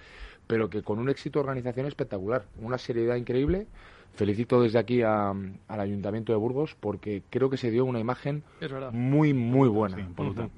pero 0.45 0.69
que 0.69 0.83
con 0.83 0.99
un 0.99 1.07
éxito 1.07 1.39
de 1.39 1.43
organización 1.43 1.85
espectacular, 1.85 2.43
una 2.59 2.77
seriedad 2.77 3.15
increíble 3.15 3.67
felicito 4.15 4.61
desde 4.61 4.79
aquí 4.79 5.01
al 5.01 5.57
Ayuntamiento 5.67 6.31
de 6.31 6.37
Burgos 6.37 6.75
porque 6.79 7.23
creo 7.29 7.49
que 7.49 7.57
se 7.57 7.71
dio 7.71 7.85
una 7.85 7.99
imagen 7.99 8.43
muy, 8.91 9.33
muy 9.33 9.69
buena. 9.69 9.97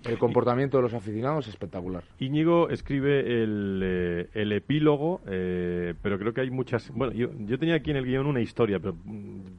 el 0.03 0.17
comportamiento 0.17 0.77
de 0.77 0.83
los 0.83 0.93
aficionados 0.93 1.47
es 1.47 1.53
espectacular. 1.53 2.03
Íñigo 2.19 2.69
escribe 2.69 3.43
el, 3.43 3.81
eh, 3.83 4.29
el 4.33 4.51
epílogo, 4.51 5.21
eh, 5.27 5.93
pero 6.01 6.17
creo 6.19 6.33
que 6.33 6.41
hay 6.41 6.49
muchas... 6.49 6.91
Bueno, 6.93 7.13
yo, 7.13 7.29
yo, 7.39 7.57
tenía 7.59 7.75
aquí 7.75 7.91
en 7.91 7.97
el 7.97 8.05
guion 8.05 8.27
una 8.27 8.41
historia, 8.41 8.79
pero 8.79 8.95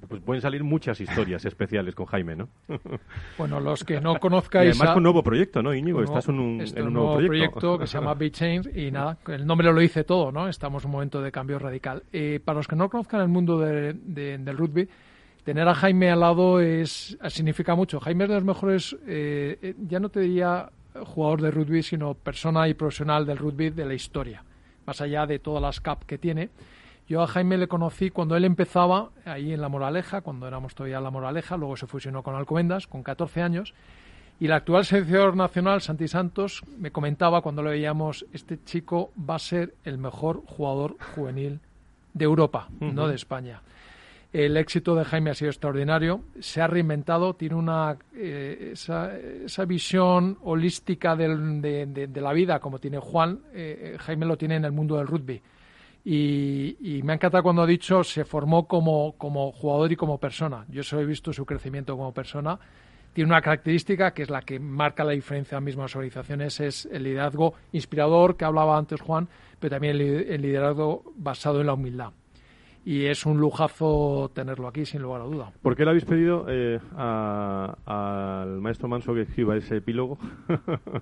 pues 0.08 0.22
pueden 0.22 0.40
salir 0.40 0.64
muchas 0.64 1.00
historias 1.00 1.44
especiales 1.44 1.94
con 1.94 2.06
Jaime, 2.06 2.36
¿no? 2.36 2.48
bueno, 3.38 3.60
los 3.60 3.84
que 3.84 4.00
no 4.00 4.18
conozcáis... 4.18 4.70
además 4.70 4.94
con 4.94 4.98
un 4.98 5.02
nuevo 5.04 5.22
proyecto, 5.22 5.62
¿no, 5.62 5.74
Íñigo? 5.74 6.02
Estás 6.02 6.28
en 6.28 6.38
un, 6.38 6.60
en 6.60 6.86
un 6.86 6.92
nuevo, 6.92 7.16
proyecto. 7.16 7.78
que 7.78 7.86
se 7.86 7.98
llama 7.98 8.14
Big 8.14 8.32
Change 8.32 8.70
y 8.78 8.90
nada, 8.90 9.18
el 9.28 9.46
nombre 9.46 9.72
lo 9.72 9.80
dice 9.80 10.04
todo, 10.04 10.32
¿no? 10.32 10.48
Estamos 10.48 10.84
en 10.84 10.88
un 10.88 10.92
momento 10.92 11.20
de 11.20 11.32
cambio 11.32 11.58
radical. 11.58 12.02
Eh, 12.12 12.40
para 12.44 12.56
los 12.56 12.68
que 12.68 12.76
no 12.76 12.88
conozcan 12.88 13.20
el 13.20 13.28
mundo 13.28 13.58
de 13.58 13.87
del 13.94 14.56
rugby, 14.56 14.88
tener 15.44 15.66
a 15.66 15.74
Jaime 15.74 16.10
al 16.10 16.20
lado 16.20 16.60
es 16.60 17.16
significa 17.28 17.74
mucho. 17.74 18.00
Jaime 18.00 18.24
es 18.24 18.30
de 18.30 18.34
los 18.36 18.44
mejores, 18.44 18.96
eh, 19.06 19.58
eh, 19.62 19.74
ya 19.88 20.00
no 20.00 20.08
te 20.08 20.20
diría 20.20 20.70
jugador 21.04 21.42
de 21.42 21.50
rugby, 21.50 21.82
sino 21.82 22.14
persona 22.14 22.68
y 22.68 22.74
profesional 22.74 23.26
del 23.26 23.38
rugby 23.38 23.70
de 23.70 23.84
la 23.84 23.94
historia, 23.94 24.44
más 24.86 25.00
allá 25.00 25.26
de 25.26 25.38
todas 25.38 25.62
las 25.62 25.80
cap 25.80 26.04
que 26.04 26.18
tiene. 26.18 26.50
Yo 27.08 27.22
a 27.22 27.26
Jaime 27.26 27.56
le 27.56 27.68
conocí 27.68 28.10
cuando 28.10 28.36
él 28.36 28.44
empezaba 28.44 29.10
ahí 29.24 29.52
en 29.54 29.62
La 29.62 29.70
Moraleja, 29.70 30.20
cuando 30.20 30.46
éramos 30.46 30.74
todavía 30.74 30.98
en 30.98 31.04
La 31.04 31.10
Moraleja, 31.10 31.56
luego 31.56 31.76
se 31.76 31.86
fusionó 31.86 32.22
con 32.22 32.34
Alcomendas, 32.34 32.86
con 32.86 33.02
14 33.02 33.40
años, 33.40 33.72
y 34.40 34.44
el 34.44 34.52
actual 34.52 34.84
seleccionador 34.84 35.34
nacional, 35.34 35.80
Santi 35.80 36.06
Santos, 36.06 36.62
me 36.76 36.92
comentaba 36.92 37.40
cuando 37.40 37.62
lo 37.62 37.70
veíamos, 37.70 38.26
este 38.32 38.62
chico 38.62 39.10
va 39.18 39.36
a 39.36 39.40
ser 39.40 39.74
el 39.84 39.96
mejor 39.96 40.42
jugador 40.44 40.96
juvenil 41.14 41.60
de 42.12 42.24
Europa, 42.24 42.68
no 42.80 43.08
de 43.08 43.14
España. 43.14 43.62
El 44.32 44.58
éxito 44.58 44.94
de 44.94 45.06
Jaime 45.06 45.30
ha 45.30 45.34
sido 45.34 45.50
extraordinario, 45.50 46.20
se 46.38 46.60
ha 46.60 46.66
reinventado, 46.66 47.34
tiene 47.34 47.54
una 47.54 47.96
eh, 48.14 48.74
esa, 48.74 49.64
visión 49.64 50.36
holística 50.42 51.16
de, 51.16 52.10
la 52.14 52.32
vida 52.34 52.60
como 52.60 52.78
tiene 52.78 52.98
Juan, 52.98 53.40
eh, 53.54 53.94
eh, 53.94 53.98
Jaime 53.98 54.26
lo 54.26 54.36
tiene 54.36 54.56
en 54.56 54.66
el 54.66 54.72
mundo 54.72 54.98
del 54.98 55.06
rugby. 55.06 55.40
Y, 56.04 57.00
me 57.04 57.12
ha 57.12 57.16
encantado 57.16 57.42
cuando 57.42 57.62
ha 57.62 57.66
dicho 57.66 58.04
se 58.04 58.24
formó 58.24 58.66
como, 58.66 59.14
como 59.16 59.50
jugador 59.52 59.92
y 59.92 59.96
como 59.96 60.18
persona. 60.18 60.64
Yo 60.68 60.82
solo 60.82 61.02
he 61.02 61.06
visto 61.06 61.32
su 61.32 61.46
crecimiento 61.46 61.96
como 61.96 62.12
persona. 62.12 62.58
Tiene 63.12 63.30
una 63.30 63.42
característica 63.42 64.12
que 64.12 64.22
es 64.22 64.30
la 64.30 64.42
que 64.42 64.60
marca 64.60 65.02
la 65.04 65.12
diferencia 65.12 65.56
en 65.56 65.64
las 65.64 65.66
mismas 65.66 65.96
organizaciones, 65.96 66.60
es 66.60 66.86
el 66.92 67.02
liderazgo 67.02 67.54
inspirador 67.72 68.36
que 68.36 68.44
hablaba 68.44 68.78
antes 68.78 69.00
Juan, 69.00 69.28
pero 69.58 69.70
también 69.76 70.00
el 70.00 70.40
liderazgo 70.40 71.02
basado 71.16 71.60
en 71.60 71.66
la 71.66 71.74
humildad 71.74 72.12
y 72.88 73.04
es 73.04 73.26
un 73.26 73.36
lujazo 73.36 74.30
tenerlo 74.34 74.66
aquí, 74.66 74.86
sin 74.86 75.02
lugar 75.02 75.20
a 75.20 75.24
duda. 75.24 75.52
¿Por 75.60 75.76
qué 75.76 75.84
le 75.84 75.90
habéis 75.90 76.06
pedido 76.06 76.46
eh, 76.48 76.80
al 76.96 78.62
maestro 78.62 78.88
Manso 78.88 79.12
que 79.12 79.20
escriba 79.22 79.54
ese 79.56 79.76
epílogo? 79.76 80.16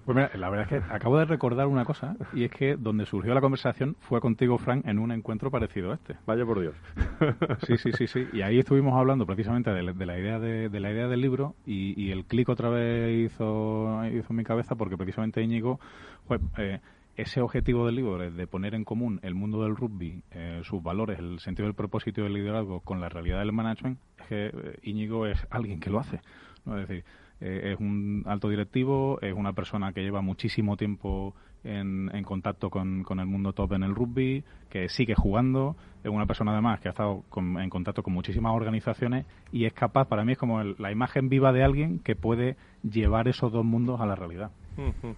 pues 0.04 0.16
mira, 0.16 0.32
la 0.34 0.50
verdad 0.50 0.66
es 0.68 0.82
que 0.82 0.92
acabo 0.92 1.16
de 1.16 1.26
recordar 1.26 1.68
una 1.68 1.84
cosa, 1.84 2.16
y 2.34 2.42
es 2.42 2.50
que 2.50 2.74
donde 2.74 3.06
surgió 3.06 3.32
la 3.34 3.40
conversación 3.40 3.94
fue 4.00 4.20
contigo, 4.20 4.58
Frank, 4.58 4.84
en 4.84 4.98
un 4.98 5.12
encuentro 5.12 5.48
parecido 5.52 5.92
a 5.92 5.94
este. 5.94 6.16
Vaya 6.26 6.44
por 6.44 6.60
Dios. 6.60 6.74
sí, 7.68 7.76
sí, 7.76 7.92
sí, 7.92 8.08
sí. 8.08 8.26
Y 8.32 8.42
ahí 8.42 8.58
estuvimos 8.58 8.94
hablando 8.98 9.24
precisamente 9.24 9.70
de, 9.70 9.84
la 9.84 10.18
idea 10.18 10.40
de, 10.40 10.80
la 10.80 10.90
idea 10.90 11.06
del 11.06 11.20
libro, 11.20 11.54
y, 11.66 12.10
el 12.10 12.24
clic 12.24 12.48
otra 12.48 12.68
vez 12.68 13.30
hizo, 13.30 14.04
hizo 14.06 14.32
mi 14.32 14.42
cabeza, 14.42 14.74
porque 14.74 14.96
precisamente 14.96 15.40
Íñigo... 15.40 15.78
Pues, 16.26 16.40
eh, 16.58 16.80
ese 17.16 17.40
objetivo 17.40 17.86
del 17.86 17.96
libro 17.96 18.18
de 18.18 18.46
poner 18.46 18.74
en 18.74 18.84
común 18.84 19.20
el 19.22 19.34
mundo 19.34 19.62
del 19.62 19.74
rugby, 19.74 20.22
eh, 20.32 20.60
sus 20.64 20.82
valores, 20.82 21.18
el 21.18 21.40
sentido 21.40 21.66
del 21.66 21.74
propósito 21.74 22.22
del 22.22 22.34
liderazgo 22.34 22.80
con 22.80 23.00
la 23.00 23.08
realidad 23.08 23.38
del 23.38 23.52
management, 23.52 23.98
es 24.18 24.26
que 24.26 24.46
eh, 24.46 24.78
Íñigo 24.82 25.26
es 25.26 25.46
alguien 25.50 25.80
que 25.80 25.90
lo 25.90 25.98
hace. 25.98 26.20
¿no? 26.66 26.78
Es 26.78 26.88
decir, 26.88 27.04
eh, 27.40 27.72
es 27.72 27.80
un 27.80 28.22
alto 28.26 28.48
directivo, 28.48 29.18
es 29.22 29.34
una 29.34 29.54
persona 29.54 29.92
que 29.92 30.02
lleva 30.02 30.20
muchísimo 30.20 30.76
tiempo 30.76 31.34
en, 31.64 32.22
contacto 32.22 32.70
con, 32.70 33.04
el 33.08 33.26
mundo 33.26 33.52
top 33.52 33.72
en 33.72 33.82
el 33.82 33.94
rugby, 33.94 34.44
que 34.70 34.88
sigue 34.88 35.14
jugando, 35.16 35.76
es 36.04 36.10
una 36.10 36.26
persona 36.26 36.52
además 36.52 36.80
que 36.80 36.88
ha 36.88 36.92
estado 36.92 37.24
en 37.34 37.70
contacto 37.70 38.04
con 38.04 38.12
muchísimas 38.12 38.54
organizaciones 38.54 39.26
y 39.50 39.64
es 39.64 39.72
capaz, 39.72 40.06
para 40.06 40.24
mí 40.24 40.32
es 40.32 40.38
como 40.38 40.62
la 40.62 40.92
imagen 40.92 41.28
viva 41.28 41.52
de 41.52 41.64
alguien 41.64 41.98
que 41.98 42.14
puede 42.14 42.56
llevar 42.88 43.26
esos 43.26 43.50
dos 43.50 43.64
mundos 43.64 44.00
a 44.00 44.06
la 44.06 44.14
realidad. 44.14 44.52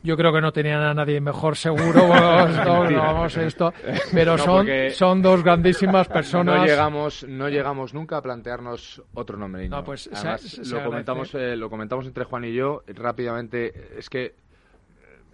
Yo 0.03 0.16
creo 0.16 0.33
que 0.33 0.40
no 0.40 0.53
tenían 0.53 0.81
a 0.83 0.94
nadie 0.94 1.21
mejor 1.21 1.57
seguro, 1.57 2.09
vamos, 2.09 3.37
esto, 3.37 3.73
pero 4.13 4.38
son, 4.38 4.67
son 4.92 5.23
dos 5.23 5.42
grandísimas 5.42 6.09
personas. 6.09 6.61
No 6.61 6.65
llegamos, 6.67 7.27
no 7.29 7.48
llegamos 7.48 7.94
nunca 7.94 8.19
a 8.19 8.23
plantearnos 8.23 9.02
otro 9.15 9.37
nombre. 9.37 9.69
No, 9.69 9.83
pues 9.83 10.09
lo 10.71 10.85
comentamos, 10.85 11.35
eh, 11.35 11.56
lo 11.56 11.69
comentamos 11.69 12.06
entre 12.06 12.25
Juan 12.25 12.44
y 12.44 12.52
yo 12.52 12.83
rápidamente. 12.87 13.98
Es 13.98 14.09
que 14.09 14.35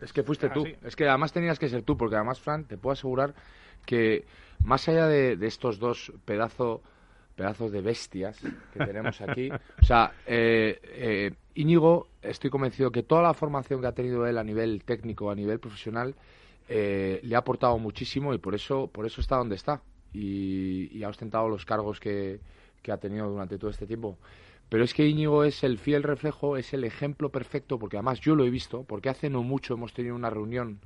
es 0.01 0.13
que 0.13 0.23
fuiste 0.23 0.51
tú. 0.51 0.67
Es 0.83 0.97
que 0.97 1.09
además 1.09 1.33
tenías 1.33 1.59
que 1.59 1.69
ser 1.69 1.83
tú, 1.83 1.97
porque 1.97 2.17
además, 2.17 2.41
Fran, 2.41 2.65
te 2.65 2.77
puedo 2.77 2.93
asegurar 2.93 3.35
que 3.87 4.25
más 4.65 4.89
allá 4.89 5.07
de, 5.07 5.37
de 5.37 5.47
estos 5.47 5.79
dos 5.79 6.13
pedazos 6.25 6.81
pedazos 7.35 7.73
de 7.73 7.81
bestias 7.81 8.39
que 8.73 8.85
tenemos 8.85 9.21
aquí. 9.21 9.51
O 9.51 9.85
sea, 9.85 10.13
eh, 10.27 10.81
eh, 10.83 11.33
Íñigo, 11.55 12.09
estoy 12.23 12.51
convencido 12.51 12.91
que 12.91 13.03
toda 13.03 13.23
la 13.23 13.35
formación 13.35 13.81
que 13.81 13.87
ha 13.87 13.93
tenido 13.93 14.27
él 14.27 14.39
a 14.39 14.45
nivel 14.45 14.85
técnico, 14.85 15.31
a 15.31 15.35
nivel 15.35 15.59
profesional, 15.59 16.15
eh, 16.69 17.21
le 17.23 17.35
ha 17.35 17.39
aportado 17.39 17.79
muchísimo 17.79 18.33
y 18.35 18.39
por 18.39 18.55
eso, 18.55 18.89
por 18.89 19.07
eso 19.07 19.21
está 19.21 19.37
donde 19.37 19.57
está 19.57 19.83
y, 20.13 21.03
ha 21.03 21.09
ostentado 21.09 21.49
los 21.49 21.65
cargos 21.65 22.01
que, 22.01 22.41
que, 22.83 22.93
ha 22.93 22.97
tenido 22.99 23.29
durante 23.29 23.59
todo 23.59 23.71
este 23.71 23.87
tiempo. 23.87 24.17
Pero 24.69 24.85
es 24.85 24.95
que 24.95 25.07
Íñigo 25.07 25.45
es 25.45 25.63
el 25.63 25.79
fiel 25.79 26.03
reflejo, 26.03 26.57
es 26.57 26.73
el 26.73 26.85
ejemplo 26.85 27.31
perfecto, 27.31 27.79
porque 27.79 27.97
además 27.99 28.21
yo 28.21 28.35
lo 28.35 28.45
he 28.45 28.51
visto, 28.51 28.85
porque 28.85 29.11
hace 29.11 29.29
no 29.29 29.43
mucho 29.43 29.75
hemos 29.75 29.93
tenido 29.93 30.15
una 30.15 30.31
reunión 30.31 30.81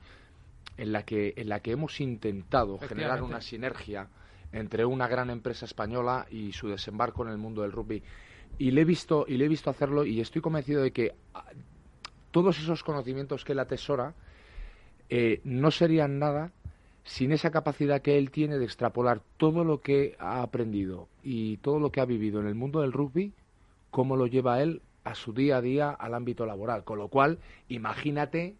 en 0.76 0.92
la 0.92 1.04
que, 1.04 1.34
en 1.36 1.48
la 1.48 1.60
que 1.60 1.72
hemos 1.72 2.00
intentado 2.00 2.78
generar 2.78 3.22
una 3.22 3.40
sinergia 3.40 4.08
entre 4.52 4.84
una 4.84 5.08
gran 5.08 5.30
empresa 5.30 5.64
española 5.64 6.26
y 6.30 6.52
su 6.52 6.68
desembarco 6.68 7.22
en 7.24 7.30
el 7.30 7.38
mundo 7.38 7.62
del 7.62 7.72
rugby. 7.72 8.02
Y 8.58 8.70
le 8.70 8.82
he 8.82 8.84
visto, 8.84 9.24
y 9.28 9.36
le 9.36 9.44
he 9.44 9.48
visto 9.48 9.70
hacerlo 9.70 10.04
y 10.04 10.20
estoy 10.20 10.42
convencido 10.42 10.82
de 10.82 10.90
que 10.90 11.14
ah, 11.34 11.44
todos 12.30 12.58
esos 12.58 12.82
conocimientos 12.82 13.44
que 13.44 13.52
él 13.52 13.58
atesora 13.58 14.14
eh, 15.10 15.40
no 15.44 15.70
serían 15.70 16.18
nada 16.18 16.52
sin 17.04 17.32
esa 17.32 17.50
capacidad 17.50 18.02
que 18.02 18.18
él 18.18 18.30
tiene 18.30 18.58
de 18.58 18.64
extrapolar 18.64 19.22
todo 19.38 19.64
lo 19.64 19.80
que 19.80 20.14
ha 20.18 20.42
aprendido 20.42 21.08
y 21.22 21.56
todo 21.58 21.78
lo 21.78 21.90
que 21.90 22.00
ha 22.00 22.04
vivido 22.04 22.40
en 22.40 22.46
el 22.46 22.54
mundo 22.54 22.82
del 22.82 22.92
rugby, 22.92 23.32
cómo 23.90 24.16
lo 24.16 24.26
lleva 24.26 24.60
él 24.60 24.82
a 25.04 25.14
su 25.14 25.32
día 25.32 25.56
a 25.56 25.62
día 25.62 25.90
al 25.90 26.12
ámbito 26.12 26.44
laboral. 26.44 26.84
Con 26.84 26.98
lo 26.98 27.08
cual, 27.08 27.38
imagínate 27.68 28.56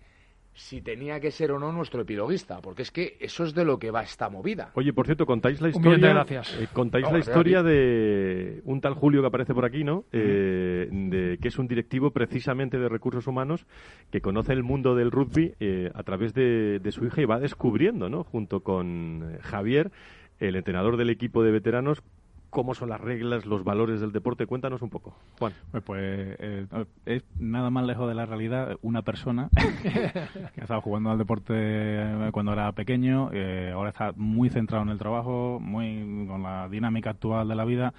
si 0.58 0.82
tenía 0.82 1.20
que 1.20 1.30
ser 1.30 1.52
o 1.52 1.58
no 1.58 1.70
nuestro 1.70 2.02
epiloguista, 2.02 2.60
porque 2.60 2.82
es 2.82 2.90
que 2.90 3.16
eso 3.20 3.44
es 3.44 3.54
de 3.54 3.64
lo 3.64 3.78
que 3.78 3.92
va 3.92 4.02
esta 4.02 4.28
movida. 4.28 4.72
Oye, 4.74 4.92
por 4.92 5.06
cierto, 5.06 5.24
contáis 5.24 5.60
la 5.60 5.68
historia. 5.68 6.08
gracias. 6.08 6.58
Eh, 6.60 6.66
contáis 6.72 7.10
la 7.10 7.20
historia 7.20 7.62
de 7.62 8.60
un 8.64 8.80
tal 8.80 8.94
Julio 8.94 9.20
que 9.20 9.28
aparece 9.28 9.54
por 9.54 9.64
aquí, 9.64 9.84
¿no? 9.84 10.04
Eh, 10.10 10.88
de, 10.90 11.38
que 11.40 11.48
es 11.48 11.58
un 11.60 11.68
directivo 11.68 12.10
precisamente 12.10 12.76
de 12.76 12.88
recursos 12.88 13.28
humanos 13.28 13.66
que 14.10 14.20
conoce 14.20 14.52
el 14.52 14.64
mundo 14.64 14.96
del 14.96 15.12
rugby 15.12 15.54
eh, 15.60 15.92
a 15.94 16.02
través 16.02 16.34
de, 16.34 16.80
de, 16.80 16.92
su 16.92 17.06
hija 17.06 17.22
y 17.22 17.24
va 17.24 17.38
descubriendo, 17.38 18.08
¿no? 18.08 18.24
Junto 18.24 18.60
con 18.64 19.38
Javier, 19.40 19.92
el 20.40 20.56
entrenador 20.56 20.96
del 20.96 21.10
equipo 21.10 21.44
de 21.44 21.52
veteranos, 21.52 22.02
cómo 22.50 22.74
son 22.74 22.90
las 22.90 23.00
reglas, 23.00 23.46
los 23.46 23.64
valores 23.64 24.00
del 24.00 24.12
deporte. 24.12 24.46
Cuéntanos 24.46 24.82
un 24.82 24.90
poco, 24.90 25.14
Juan. 25.38 25.52
Pues, 25.70 25.82
pues 25.84 26.00
eh, 26.02 26.66
es 27.06 27.24
nada 27.38 27.70
más 27.70 27.84
lejos 27.84 28.08
de 28.08 28.14
la 28.14 28.26
realidad 28.26 28.76
una 28.82 29.02
persona 29.02 29.50
que 29.82 30.60
ha 30.60 30.62
estado 30.62 30.80
jugando 30.80 31.10
al 31.10 31.18
deporte 31.18 31.54
eh, 31.56 32.30
cuando 32.32 32.52
era 32.52 32.72
pequeño, 32.72 33.30
eh, 33.32 33.70
ahora 33.74 33.90
está 33.90 34.12
muy 34.16 34.50
centrado 34.50 34.82
en 34.82 34.90
el 34.90 34.98
trabajo, 34.98 35.58
muy 35.60 36.26
con 36.26 36.42
la 36.42 36.68
dinámica 36.68 37.10
actual 37.10 37.48
de 37.48 37.54
la 37.54 37.64
vida. 37.64 37.94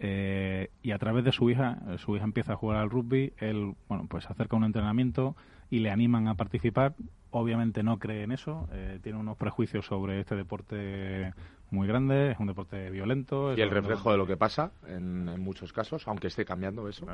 y 0.00 0.92
a 0.92 0.98
través 0.98 1.24
de 1.24 1.32
su 1.32 1.50
hija, 1.50 1.78
su 1.98 2.16
hija 2.16 2.24
empieza 2.24 2.54
a 2.54 2.56
jugar 2.56 2.78
al 2.78 2.90
rugby, 2.90 3.34
él, 3.38 3.74
bueno, 3.88 4.06
pues 4.08 4.30
acerca 4.30 4.56
un 4.56 4.64
entrenamiento 4.64 5.36
y 5.70 5.78
le 5.78 5.90
animan 5.90 6.28
a 6.28 6.34
participar. 6.34 6.94
Obviamente 7.30 7.82
no 7.82 7.98
cree 7.98 8.24
en 8.24 8.32
eso, 8.32 8.68
tiene 9.02 9.16
unos 9.16 9.36
prejuicios 9.36 9.86
sobre 9.86 10.18
este 10.18 10.34
deporte 10.34 11.32
muy 11.70 11.86
grande, 11.86 12.32
es 12.32 12.38
un 12.38 12.46
deporte 12.46 12.90
violento. 12.90 13.56
Y 13.56 13.60
el 13.60 13.70
reflejo 13.70 14.10
de 14.10 14.18
lo 14.18 14.26
que 14.26 14.36
pasa 14.36 14.72
en, 14.88 15.24
muchos 15.40 15.72
casos, 15.72 16.06
aunque 16.08 16.26
esté 16.26 16.44
cambiando 16.44 16.88
eso. 16.88 17.06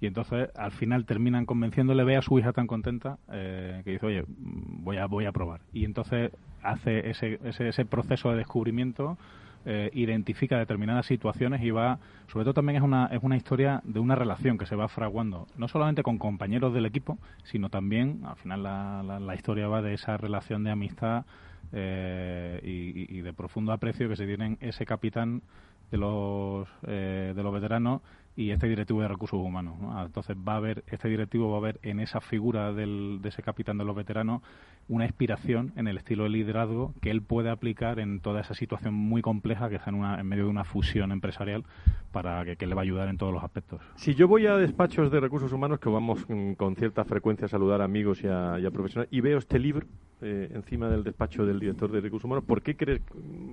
Y 0.00 0.06
entonces 0.06 0.50
al 0.56 0.72
final 0.72 1.04
terminan 1.04 1.46
convenciéndole, 1.46 2.04
ve 2.04 2.16
a 2.16 2.22
su 2.22 2.38
hija 2.38 2.52
tan 2.52 2.66
contenta 2.66 3.18
eh, 3.30 3.82
que 3.84 3.92
dice, 3.92 4.06
oye, 4.06 4.24
voy 4.26 4.96
a, 4.96 5.06
voy 5.06 5.26
a 5.26 5.32
probar. 5.32 5.60
Y 5.72 5.84
entonces 5.84 6.32
hace 6.62 7.10
ese, 7.10 7.38
ese, 7.44 7.68
ese 7.68 7.84
proceso 7.84 8.30
de 8.30 8.38
descubrimiento. 8.38 9.16
Eh, 9.64 9.90
identifica 9.94 10.58
determinadas 10.58 11.06
situaciones 11.06 11.62
y 11.62 11.70
va, 11.70 12.00
sobre 12.26 12.44
todo 12.44 12.54
también 12.54 12.78
es 12.78 12.82
una, 12.82 13.06
es 13.06 13.22
una 13.22 13.36
historia 13.36 13.80
de 13.84 14.00
una 14.00 14.16
relación 14.16 14.58
que 14.58 14.66
se 14.66 14.74
va 14.74 14.88
fraguando, 14.88 15.46
no 15.56 15.68
solamente 15.68 16.02
con 16.02 16.18
compañeros 16.18 16.74
del 16.74 16.84
equipo, 16.84 17.16
sino 17.44 17.68
también, 17.68 18.22
al 18.24 18.34
final 18.34 18.64
la, 18.64 19.20
la 19.20 19.34
historia 19.36 19.68
va 19.68 19.80
de 19.80 19.94
esa 19.94 20.16
relación 20.16 20.64
de 20.64 20.72
amistad 20.72 21.26
eh, 21.74 22.60
y, 22.62 23.22
de 23.22 23.32
profundo 23.32 23.72
aprecio 23.72 24.08
que 24.08 24.16
se 24.16 24.26
tienen 24.26 24.58
ese 24.60 24.84
capitán 24.84 25.42
de 25.90 25.96
los, 25.96 26.68
eh, 26.86 27.32
de 27.34 27.42
los 27.42 27.52
veteranos 27.52 28.02
y 28.36 28.50
este 28.50 28.68
directivo 28.68 29.02
de 29.02 29.08
recursos 29.08 29.38
humanos. 29.38 29.74
Entonces 30.06 30.36
va 30.36 30.54
a 30.54 30.56
haber, 30.56 30.84
este 30.86 31.08
directivo 31.08 31.50
va 31.50 31.58
a 31.58 31.60
ver 31.60 31.80
en 31.82 32.00
esa 32.00 32.20
figura 32.20 32.72
del, 32.72 33.18
de 33.20 33.28
ese 33.28 33.42
capitán 33.42 33.78
de 33.78 33.84
los 33.84 33.94
veteranos 33.94 34.42
una 34.88 35.04
inspiración 35.04 35.72
en 35.76 35.86
el 35.86 35.96
estilo 35.96 36.24
de 36.24 36.30
liderazgo 36.30 36.94
que 37.00 37.10
él 37.10 37.22
puede 37.22 37.50
aplicar 37.50 38.00
en 38.00 38.20
toda 38.20 38.40
esa 38.40 38.54
situación 38.54 38.94
muy 38.94 39.22
compleja 39.22 39.68
que 39.68 39.76
está 39.76 39.90
en, 39.90 39.96
una, 39.96 40.18
en 40.18 40.26
medio 40.26 40.44
de 40.44 40.50
una 40.50 40.64
fusión 40.64 41.12
empresarial 41.12 41.64
para 42.10 42.44
que, 42.56 42.66
le 42.66 42.74
va 42.74 42.80
a 42.80 42.84
ayudar 42.84 43.08
en 43.08 43.16
todos 43.16 43.32
los 43.32 43.44
aspectos. 43.44 43.80
Si 43.96 44.14
yo 44.14 44.28
voy 44.28 44.46
a 44.46 44.56
despachos 44.56 45.10
de 45.10 45.20
recursos 45.20 45.52
humanos, 45.52 45.78
que 45.78 45.88
vamos 45.88 46.24
mm, 46.28 46.54
con 46.54 46.74
cierta 46.74 47.04
frecuencia 47.04 47.46
a 47.46 47.48
saludar 47.48 47.80
a 47.80 47.84
amigos 47.84 48.22
y 48.22 48.26
a, 48.26 48.70
profesionales, 48.72 49.12
y 49.12 49.20
veo 49.20 49.38
este 49.38 49.58
libro 49.58 49.86
eh, 50.20 50.50
encima 50.54 50.88
del 50.88 51.04
despacho 51.04 51.46
del 51.46 51.60
director 51.60 51.90
de 51.90 52.00
recursos 52.00 52.24
humanos, 52.24 52.44
¿por 52.44 52.62
qué, 52.62 53.00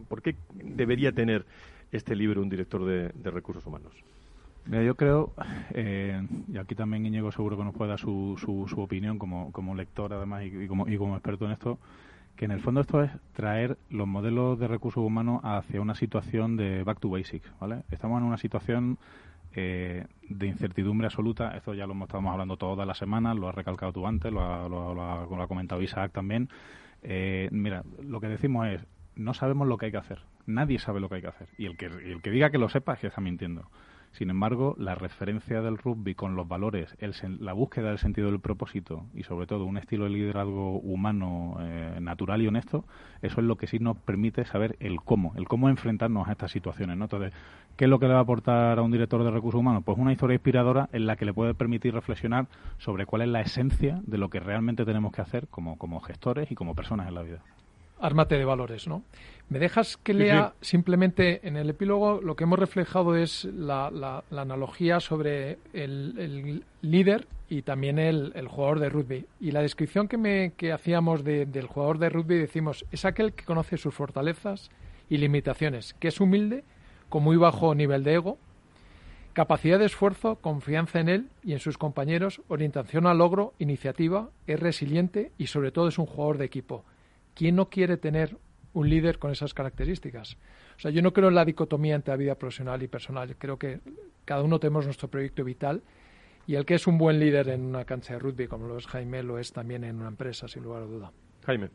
por 0.08 0.22
qué 0.22 0.36
debería 0.54 1.12
tener 1.12 1.46
este 1.92 2.16
libro 2.16 2.42
un 2.42 2.50
director 2.50 2.84
de 2.86 3.32
recursos 3.32 3.66
humanos? 3.66 3.94
Mira, 4.70 4.84
yo 4.84 4.94
creo, 4.94 5.34
eh, 5.72 6.22
y 6.48 6.58
aquí 6.60 6.76
también 6.76 7.04
Íñigo 7.04 7.32
seguro 7.32 7.58
que 7.58 7.64
nos 7.64 7.74
puede 7.74 7.90
dar 7.90 8.00
su, 8.00 8.36
su, 8.38 8.80
opinión 8.80 9.18
como, 9.18 9.52
como 9.52 9.74
lector 9.74 10.14
además 10.14 10.44
y, 10.46 10.68
como, 10.68 10.88
y 10.88 10.96
como 10.96 11.16
experto 11.16 11.46
en 11.46 11.54
esto, 11.54 11.80
que 12.36 12.46
en 12.46 12.52
el 12.52 12.60
fondo 12.60 12.82
esto 12.82 13.02
es 13.02 13.10
traer 13.34 13.80
los 13.90 14.08
modelos 14.08 14.60
de 14.60 14.68
recursos 14.68 15.04
humanos 15.04 15.42
hacia 15.44 15.82
una 15.82 15.96
situación 15.96 16.56
de 16.56 16.84
back 16.84 17.00
to 17.00 17.10
basics, 17.10 17.52
¿vale? 17.60 17.82
Estamos 17.90 18.22
en 18.22 18.28
una 18.28 18.38
situación 18.38 19.00
eh, 19.56 20.06
de 20.30 20.46
incertidumbre 20.46 21.08
absoluta, 21.08 21.58
esto 21.58 21.74
ya 21.74 21.88
lo 21.88 22.04
estamos 22.04 22.32
hablando 22.32 22.56
toda 22.56 22.86
la 22.86 22.94
semana, 22.94 23.34
lo 23.34 23.50
has 23.50 23.56
recalcado 23.56 23.92
tú 23.92 24.06
antes, 24.06 24.32
lo 24.32 24.40
ha, 24.40 24.70
lo, 24.70 25.42
ha, 25.42 25.48
comentado 25.48 25.82
Isaac 25.82 26.12
también. 26.12 26.48
Eh, 27.02 27.50
mira, 27.52 27.84
lo 28.04 28.22
que 28.22 28.28
decimos 28.28 28.68
es, 28.68 28.86
no 29.16 29.34
sabemos 29.34 29.68
lo 29.68 29.80
que 29.80 29.88
hay 29.88 29.92
que 29.92 29.98
hacer, 29.98 30.20
nadie 30.46 30.78
sabe 30.78 31.00
lo 31.00 31.10
que 31.10 31.16
hay 31.16 31.22
que 31.22 31.28
hacer, 31.30 31.48
y 31.58 31.66
el 31.66 31.76
que, 31.76 31.88
el 31.88 32.22
que 32.22 32.30
diga 32.30 32.52
que 32.52 32.60
lo 32.60 32.70
sepa 32.70 32.94
es 32.94 33.00
que 33.00 33.08
está 33.08 33.20
mintiendo. 33.20 33.68
Sin 34.12 34.30
embargo, 34.30 34.76
la 34.78 34.96
referencia 34.96 35.62
del 35.62 35.78
rugby 35.78 36.16
con 36.16 36.36
los 36.36 36.48
valores, 36.48 36.96
el, 37.00 37.14
la 37.40 37.54
búsqueda 37.54 37.90
del 37.90 38.00
sentido 38.00 38.32
del 38.32 38.40
propósito 38.40 39.06
y 39.14 39.24
sobre 39.24 39.46
todo 39.46 39.66
un 39.66 39.78
estilo 39.78 40.06
de 40.06 40.10
liderazgo 40.10 40.80
humano, 40.80 41.58
eh, 41.62 42.00
natural 42.02 42.42
y 42.42 42.48
honesto, 42.48 42.86
eso 43.22 43.40
es 43.40 43.46
lo 43.46 43.56
que 43.58 43.68
sí 43.68 43.80
nos 43.80 43.98
permite 43.98 44.46
saber 44.46 44.76
el 44.80 45.00
cómo, 45.02 45.34
el 45.36 45.48
cómo 45.48 45.70
enfrentarnos 45.70 46.28
a 46.28 46.32
estas 46.32 46.52
situaciones. 46.52 47.00
Entonces, 47.00 47.34
¿qué 47.78 47.86
es 47.86 47.90
lo 47.90 48.00
que 48.00 48.08
le 48.08 48.14
va 48.14 48.20
a 48.20 48.24
aportar 48.24 48.80
a 48.80 48.82
un 48.82 48.92
director 48.92 49.24
de 49.24 49.32
recursos 49.32 49.60
humanos? 49.60 49.84
Pues 49.86 49.98
una 49.98 50.12
historia 50.12 50.36
inspiradora 50.36 50.90
en 50.92 51.06
la 51.06 51.16
que 51.16 51.26
le 51.26 51.34
puede 51.34 51.54
permitir 51.54 51.94
reflexionar 51.94 52.48
sobre 52.78 53.06
cuál 53.06 53.22
es 53.22 53.28
la 53.28 53.42
esencia 53.42 54.02
de 54.06 54.18
lo 54.18 54.30
que 54.30 54.40
realmente 54.40 54.86
tenemos 54.86 55.12
que 55.12 55.22
hacer 55.22 55.48
como, 55.48 55.78
como 55.78 56.00
gestores 56.00 56.52
y 56.52 56.56
como 56.56 56.76
personas 56.76 57.08
en 57.08 57.16
la 57.16 57.22
vida. 57.22 57.42
Ármate 58.00 58.38
de 58.38 58.46
valores, 58.46 58.88
¿no? 58.88 59.04
¿Me 59.50 59.58
dejas 59.58 59.98
que 59.98 60.14
lea 60.14 60.54
simplemente 60.62 61.46
en 61.48 61.58
el 61.58 61.72
epílogo 61.72 62.22
lo 62.22 62.36
que 62.36 62.44
hemos 62.44 62.60
reflejado 62.60 63.16
es 63.16 63.46
la, 63.46 64.24
analogía 64.32 65.00
sobre 65.00 65.58
el, 65.74 66.64
líder 66.82 67.28
y 67.50 67.64
también 67.64 67.98
el, 67.98 68.48
jugador 68.48 68.80
de 68.80 68.90
rugby? 68.90 69.26
Y 69.40 69.52
la 69.52 69.64
descripción 69.64 70.08
que, 70.08 70.18
me, 70.18 70.54
que 70.56 70.72
hacíamos 70.72 71.24
del 71.24 71.66
jugador 71.66 71.98
de 71.98 72.10
rugby 72.10 72.38
decimos, 72.38 72.86
es 72.92 73.06
aquel 73.06 73.34
que 73.34 73.44
conoce 73.44 73.78
sus 73.78 73.94
fortalezas 73.94 74.70
y 75.10 75.18
limitaciones, 75.18 75.96
que 75.96 76.10
es 76.10 76.22
humilde, 76.22 76.64
con 77.10 77.24
muy 77.24 77.36
bajo 77.36 77.74
nivel 77.74 78.04
de 78.04 78.14
ego, 78.14 78.38
capacidad 79.34 79.80
de 79.80 79.86
esfuerzo, 79.86 80.36
confianza 80.36 81.00
en 81.00 81.10
él 81.10 81.30
y 81.44 81.54
en 81.54 81.60
sus 81.60 81.80
compañeros, 81.80 82.42
orientación 82.50 83.08
al 83.08 83.18
logro, 83.18 83.54
iniciativa, 83.58 84.30
es 84.46 84.60
resiliente 84.60 85.32
y 85.40 85.48
sobre 85.48 85.72
todo 85.72 85.88
es 85.88 85.98
un 85.98 86.06
jugador 86.06 86.38
de 86.38 86.46
equipo. 86.46 86.86
¿Quién 87.40 87.56
no 87.56 87.70
quiere 87.70 87.96
tener 87.96 88.36
un 88.74 88.90
líder 88.90 89.18
con 89.18 89.32
esas 89.32 89.54
características. 89.54 90.36
O 90.76 90.80
sea, 90.82 90.92
yo 90.92 91.02
no 91.02 91.14
creo 91.14 91.30
en 91.30 91.36
la 91.36 91.46
dicotomía 91.46 91.96
entre 91.96 92.12
la 92.12 92.18
vida 92.18 92.36
profesional 92.36 92.84
y 92.84 92.90
personal. 92.90 93.34
Creo 93.38 93.58
que 93.58 93.80
cada 94.26 94.44
uno 94.44 94.60
tenemos 94.60 94.84
nuestro 94.84 95.08
proyecto 95.08 95.46
vital 95.46 95.82
y 96.48 96.56
el 96.56 96.66
que 96.66 96.76
es 96.76 96.86
un 96.86 96.98
buen 96.98 97.18
líder 97.18 97.48
en 97.48 97.62
una 97.62 97.86
cancha 97.86 98.12
de 98.12 98.20
rugby, 98.20 98.48
como 98.48 98.68
lo 98.68 98.78
es 98.78 98.88
Jaime, 98.88 99.24
lo 99.24 99.40
es 99.40 99.54
también 99.54 99.86
en 99.86 99.96
una 99.96 100.10
empresa, 100.10 100.50
sin 100.50 100.64
lugar 100.64 100.84
a 100.84 100.86
duda. 100.86 101.12
Jaime. 101.46 101.70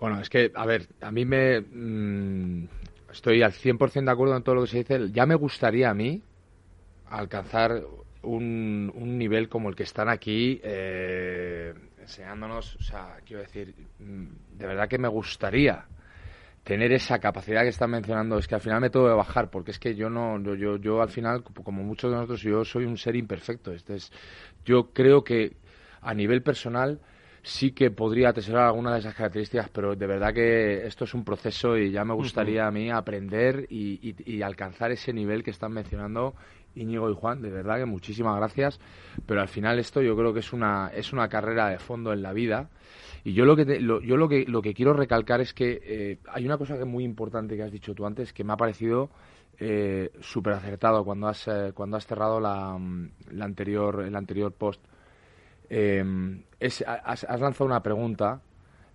Bueno, 0.00 0.18
es 0.22 0.30
que, 0.30 0.50
a 0.54 0.64
ver, 0.64 0.88
a 1.02 1.10
mí 1.10 1.26
me... 1.26 1.60
Mm, 1.60 2.66
estoy 3.12 3.42
al 3.42 3.52
100% 3.52 4.06
de 4.06 4.10
acuerdo 4.10 4.38
en 4.38 4.42
todo 4.42 4.54
lo 4.54 4.62
que 4.62 4.68
se 4.68 4.78
dice. 4.78 5.10
Ya 5.12 5.26
me 5.26 5.34
gustaría 5.34 5.90
a 5.90 5.94
mí 5.94 6.22
alcanzar 7.10 7.82
un, 8.22 8.90
un 8.94 9.18
nivel 9.18 9.50
como 9.50 9.68
el 9.68 9.76
que 9.76 9.82
están 9.82 10.08
aquí 10.08 10.62
eh, 10.64 11.74
enseñándonos, 12.04 12.76
o 12.76 12.82
sea, 12.82 13.16
quiero 13.26 13.42
decir, 13.42 13.74
mm, 13.98 14.56
de 14.56 14.66
verdad 14.66 14.88
que 14.88 14.98
me 14.98 15.08
gustaría 15.08 15.86
tener 16.62 16.92
esa 16.92 17.18
capacidad 17.18 17.62
que 17.62 17.68
están 17.68 17.90
mencionando, 17.90 18.38
es 18.38 18.48
que 18.48 18.54
al 18.54 18.60
final 18.60 18.80
me 18.80 18.88
tengo 18.88 19.06
que 19.06 19.14
bajar, 19.14 19.50
porque 19.50 19.70
es 19.70 19.78
que 19.78 19.94
yo 19.94 20.08
no, 20.08 20.40
yo, 20.54 20.76
yo, 20.76 21.02
al 21.02 21.10
final, 21.10 21.42
como 21.42 21.82
muchos 21.82 22.10
de 22.10 22.16
nosotros, 22.16 22.40
yo 22.40 22.64
soy 22.64 22.86
un 22.86 22.96
ser 22.96 23.16
imperfecto. 23.16 23.72
Este 23.72 23.96
es, 23.96 24.10
yo 24.64 24.90
creo 24.92 25.22
que 25.22 25.56
a 26.00 26.14
nivel 26.14 26.42
personal 26.42 27.00
sí 27.42 27.72
que 27.72 27.90
podría 27.90 28.30
atesorar 28.30 28.64
alguna 28.64 28.94
de 28.94 29.00
esas 29.00 29.14
características, 29.14 29.68
pero 29.68 29.94
de 29.94 30.06
verdad 30.06 30.32
que 30.32 30.86
esto 30.86 31.04
es 31.04 31.12
un 31.12 31.24
proceso 31.24 31.76
y 31.76 31.90
ya 31.90 32.02
me 32.02 32.14
gustaría 32.14 32.66
a 32.66 32.70
mí 32.70 32.90
aprender 32.90 33.66
y, 33.68 34.14
y 34.24 34.40
alcanzar 34.40 34.90
ese 34.90 35.12
nivel 35.12 35.42
que 35.42 35.50
están 35.50 35.72
mencionando 35.72 36.34
Íñigo 36.74 37.10
y 37.10 37.14
Juan, 37.14 37.42
de 37.42 37.50
verdad 37.50 37.78
que 37.78 37.84
muchísimas 37.84 38.36
gracias, 38.36 38.80
pero 39.26 39.40
al 39.40 39.48
final 39.48 39.78
esto 39.78 40.02
yo 40.02 40.16
creo 40.16 40.32
que 40.32 40.40
es 40.40 40.52
una, 40.52 40.90
es 40.94 41.12
una 41.12 41.28
carrera 41.28 41.68
de 41.68 41.78
fondo 41.78 42.12
en 42.12 42.22
la 42.22 42.32
vida 42.32 42.68
y 43.24 43.32
yo 43.32 43.44
lo 43.44 43.56
que, 43.56 43.80
yo 43.82 44.16
lo 44.16 44.28
que, 44.28 44.44
lo 44.46 44.62
que 44.62 44.74
quiero 44.74 44.92
recalcar 44.92 45.40
es 45.40 45.54
que 45.54 45.80
eh, 45.82 46.18
hay 46.28 46.44
una 46.46 46.58
cosa 46.58 46.74
que 46.74 46.80
es 46.80 46.86
muy 46.86 47.04
importante 47.04 47.56
que 47.56 47.62
has 47.62 47.72
dicho 47.72 47.94
tú 47.94 48.06
antes 48.06 48.32
que 48.32 48.44
me 48.44 48.52
ha 48.52 48.56
parecido 48.56 49.10
eh, 49.58 50.10
súper 50.20 50.54
acertado 50.54 51.04
cuando 51.04 51.28
has, 51.28 51.46
eh, 51.48 51.72
cuando 51.74 51.96
has 51.96 52.06
cerrado 52.06 52.40
la, 52.40 52.78
la, 53.30 53.44
anterior, 53.44 54.04
el 54.04 54.16
anterior 54.16 54.52
post. 54.52 54.80
es, 55.68 56.84
has, 56.86 57.24
has, 57.24 57.40
lanzado 57.40 57.66
una 57.66 57.82
pregunta 57.82 58.40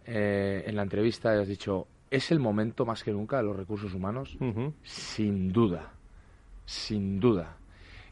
en 0.05 0.75
la 0.75 0.81
entrevista 0.81 1.35
y 1.35 1.39
has 1.39 1.47
dicho, 1.47 1.87
¿Es 2.11 2.31
el 2.31 2.39
momento 2.39 2.85
más 2.85 3.03
que 3.03 3.11
nunca 3.11 3.37
de 3.37 3.43
los 3.43 3.55
recursos 3.55 3.93
humanos? 3.93 4.35
Sin 4.83 5.51
duda, 5.51 5.91
sin 6.65 7.19
duda. 7.19 7.57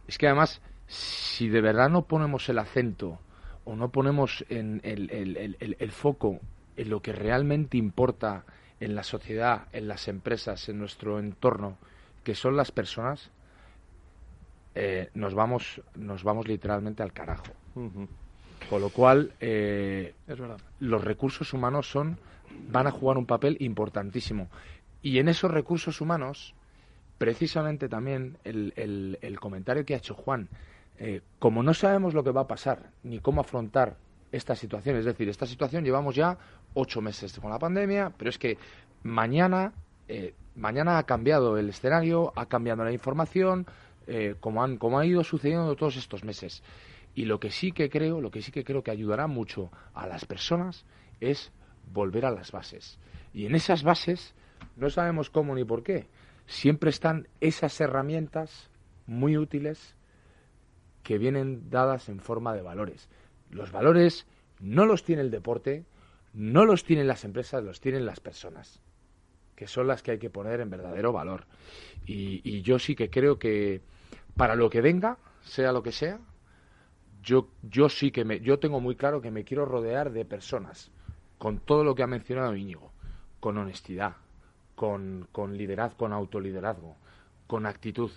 Es 0.08 0.18
que 0.18 0.28
además, 0.28 0.62
si 0.88 1.50
de 1.50 1.62
verdad 1.62 1.90
no 1.90 2.04
ponemos 2.04 2.48
el 2.50 2.60
acento 2.60 3.20
o 3.66 3.76
no 3.76 3.90
ponemos 3.90 4.46
en 4.50 4.82
el, 4.84 5.92
foco 5.92 6.40
en 6.78 6.90
lo 6.90 7.02
que 7.02 7.12
realmente 7.12 7.78
importa 7.78 8.46
en 8.80 8.96
la 8.96 9.04
sociedad, 9.04 9.68
en 9.74 9.88
las 9.88 10.08
empresas, 10.08 10.70
en 10.70 10.80
nuestro 10.80 11.20
entorno, 11.20 11.78
que 12.24 12.36
son 12.36 12.56
las 12.56 12.72
personas, 12.72 13.32
eh, 14.76 15.10
nos 15.16 15.34
vamos 15.34 15.82
nos 15.96 16.24
vamos 16.24 16.48
literalmente 16.48 17.04
al 17.04 17.12
carajo. 17.12 17.52
Con 18.70 18.82
lo 18.82 18.90
cual, 18.90 19.34
eh, 19.40 20.14
los 20.80 21.04
recursos 21.04 21.54
humanos 21.54 21.90
son 21.90 22.18
van 22.70 22.88
a 22.88 22.92
jugar 22.92 23.18
un 23.18 23.26
papel 23.26 23.58
importantísimo. 23.60 24.50
Y 25.02 25.20
en 25.20 25.30
esos 25.30 25.52
recursos 25.52 26.02
humanos, 26.02 26.54
precisamente 27.18 27.90
también 27.90 28.38
el, 28.44 29.18
el, 29.22 29.40
comentario 29.40 29.86
que 29.86 29.96
ha 29.96 29.98
hecho 29.98 30.14
Juan, 30.14 30.50
eh, 31.00 31.22
como 31.40 31.64
no 31.64 31.74
sabemos 31.74 32.14
lo 32.14 32.24
que 32.24 32.32
va 32.32 32.42
a 32.42 32.48
pasar 32.48 32.92
ni 33.04 33.20
cómo 33.20 33.42
afrontar 33.42 33.98
esta 34.32 34.56
situación, 34.56 34.98
es 34.98 35.06
decir, 35.06 35.30
esta 35.30 35.46
situación 35.46 35.84
llevamos 35.84 36.16
ya 36.16 36.38
ocho 36.74 37.02
meses 37.02 37.38
con 37.40 37.50
la 37.50 37.60
pandemia, 37.60 38.12
pero 38.18 38.30
es 38.30 38.38
que 38.38 38.58
mañana, 39.04 39.74
eh, 40.08 40.34
mañana 40.56 40.98
ha 40.98 41.04
cambiado 41.04 41.58
el 41.58 41.70
escenario, 41.70 42.34
ha 42.36 42.46
cambiado 42.48 42.84
la 42.84 42.92
información, 42.92 43.66
eh, 44.06 44.36
como, 44.40 44.64
han, 44.64 44.78
como 44.78 45.00
ha 45.00 45.06
ido 45.06 45.24
sucediendo 45.24 45.76
todos 45.76 45.98
estos 45.98 46.24
meses. 46.24 46.64
Y 47.16 47.26
lo 47.26 47.40
que 47.40 47.52
sí 47.52 47.72
que 47.72 47.90
creo, 47.90 48.22
lo 48.22 48.30
que 48.30 48.42
sí 48.42 48.52
que 48.52 48.64
creo 48.64 48.84
que 48.84 48.92
ayudará 48.92 49.28
mucho 49.28 49.72
a 49.94 50.06
las 50.08 50.26
personas 50.26 50.86
es 51.20 51.52
volver 51.92 52.26
a 52.26 52.32
las 52.32 52.52
bases. 52.52 53.00
Y 53.34 53.46
en 53.46 53.56
esas 53.56 53.84
bases 53.84 54.36
no 54.76 54.90
sabemos 54.90 55.30
cómo 55.30 55.56
ni 55.56 55.64
por 55.64 55.84
qué. 55.84 56.08
Siempre 56.48 56.90
están 56.90 57.28
esas 57.42 57.80
herramientas 57.82 58.70
muy 59.06 59.38
útiles 59.38 59.96
que 61.04 61.18
vienen 61.18 61.70
dadas 61.70 62.10
en 62.10 62.20
forma 62.20 62.54
de 62.54 62.62
valores. 62.62 63.10
Los 63.50 63.72
valores 63.72 64.26
no 64.60 64.86
los 64.86 65.04
tiene 65.04 65.22
el 65.22 65.32
deporte, 65.32 65.86
no 66.34 66.66
los 66.66 66.84
tienen 66.84 67.08
las 67.08 67.26
empresas, 67.26 67.64
los 67.64 67.82
tienen 67.82 68.06
las 68.06 68.20
personas, 68.20 68.82
que 69.56 69.68
son 69.68 69.88
las 69.88 70.04
que 70.04 70.12
hay 70.12 70.20
que 70.20 70.30
poner 70.30 70.62
en 70.62 70.70
verdadero 70.70 71.12
valor. 71.12 71.46
Y, 72.06 72.62
yo 72.62 72.80
sí 72.80 72.96
que 72.96 73.10
creo 73.10 73.38
que 73.38 73.82
para 74.36 74.56
lo 74.56 74.70
que 74.70 74.82
venga, 74.82 75.18
sea 75.42 75.72
lo 75.72 75.84
que 75.84 75.92
sea, 75.92 76.20
yo, 77.24 77.50
yo 77.62 77.90
sí 77.90 78.12
que 78.12 78.24
me, 78.24 78.40
yo 78.40 78.60
tengo 78.60 78.80
muy 78.80 78.96
claro 78.96 79.22
que 79.22 79.32
me 79.32 79.44
quiero 79.44 79.66
rodear 79.66 80.12
de 80.12 80.26
personas 80.26 80.92
con 81.38 81.60
todo 81.60 81.84
lo 81.84 81.94
que 81.94 82.04
ha 82.04 82.08
mencionado 82.08 82.56
Íñigo, 82.56 82.92
con 83.40 83.58
honestidad, 83.58 84.16
con, 84.78 85.28
con 85.32 85.58
liderazgo, 85.58 85.98
con 85.98 86.14
autoliderazgo, 86.14 86.96
con 87.48 87.66
actitud. 87.66 88.12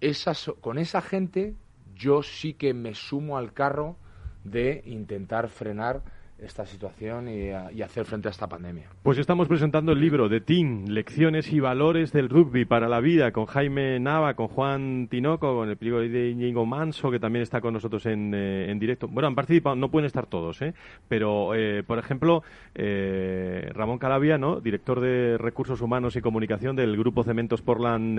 Esas, 0.00 0.50
con 0.62 0.78
esa 0.78 1.02
gente 1.02 1.54
yo 1.94 2.22
sí 2.22 2.54
que 2.54 2.72
me 2.72 2.94
sumo 2.94 3.36
al 3.36 3.52
carro 3.52 3.96
de 4.42 4.82
intentar 4.86 5.50
frenar 5.50 6.02
esta 6.38 6.66
situación 6.66 7.28
y, 7.28 7.50
hacer 7.82 8.04
frente 8.04 8.28
a 8.28 8.30
esta 8.30 8.46
pandemia. 8.48 8.88
Pues 9.02 9.18
estamos 9.18 9.48
presentando 9.48 9.92
el 9.92 10.00
libro 10.00 10.28
de 10.28 10.40
TIN, 10.40 10.92
Lecciones 10.92 11.52
y 11.52 11.60
Valores 11.60 12.12
del 12.12 12.28
Rugby 12.28 12.64
para 12.64 12.88
la 12.88 13.00
Vida, 13.00 13.32
con 13.32 13.46
Jaime 13.46 13.98
Nava, 14.00 14.34
con 14.34 14.48
Juan 14.48 15.08
Tinoco, 15.08 15.54
con 15.54 15.68
el 15.68 15.76
periódico 15.76 16.12
de 16.12 16.30
Íñigo 16.30 16.66
Manso, 16.66 17.10
que 17.10 17.20
también 17.20 17.42
está 17.42 17.60
con 17.60 17.72
nosotros 17.72 18.04
en, 18.06 18.34
eh, 18.34 18.70
en, 18.70 18.78
directo. 18.78 19.08
Bueno, 19.08 19.28
han 19.28 19.34
participado, 19.34 19.76
no 19.76 19.90
pueden 19.90 20.06
estar 20.06 20.26
todos, 20.26 20.60
¿eh? 20.62 20.74
pero, 21.08 21.54
eh, 21.54 21.82
por 21.84 21.98
ejemplo, 21.98 22.42
eh, 22.74 23.70
Ramón 23.72 23.98
Calavia, 23.98 24.36
¿no? 24.36 24.60
director 24.60 25.00
de 25.00 25.38
Recursos 25.38 25.80
Humanos 25.80 26.16
y 26.16 26.20
Comunicación 26.20 26.76
del 26.76 26.96
Grupo 26.96 27.22
Cementos 27.22 27.62
Portland 27.62 28.18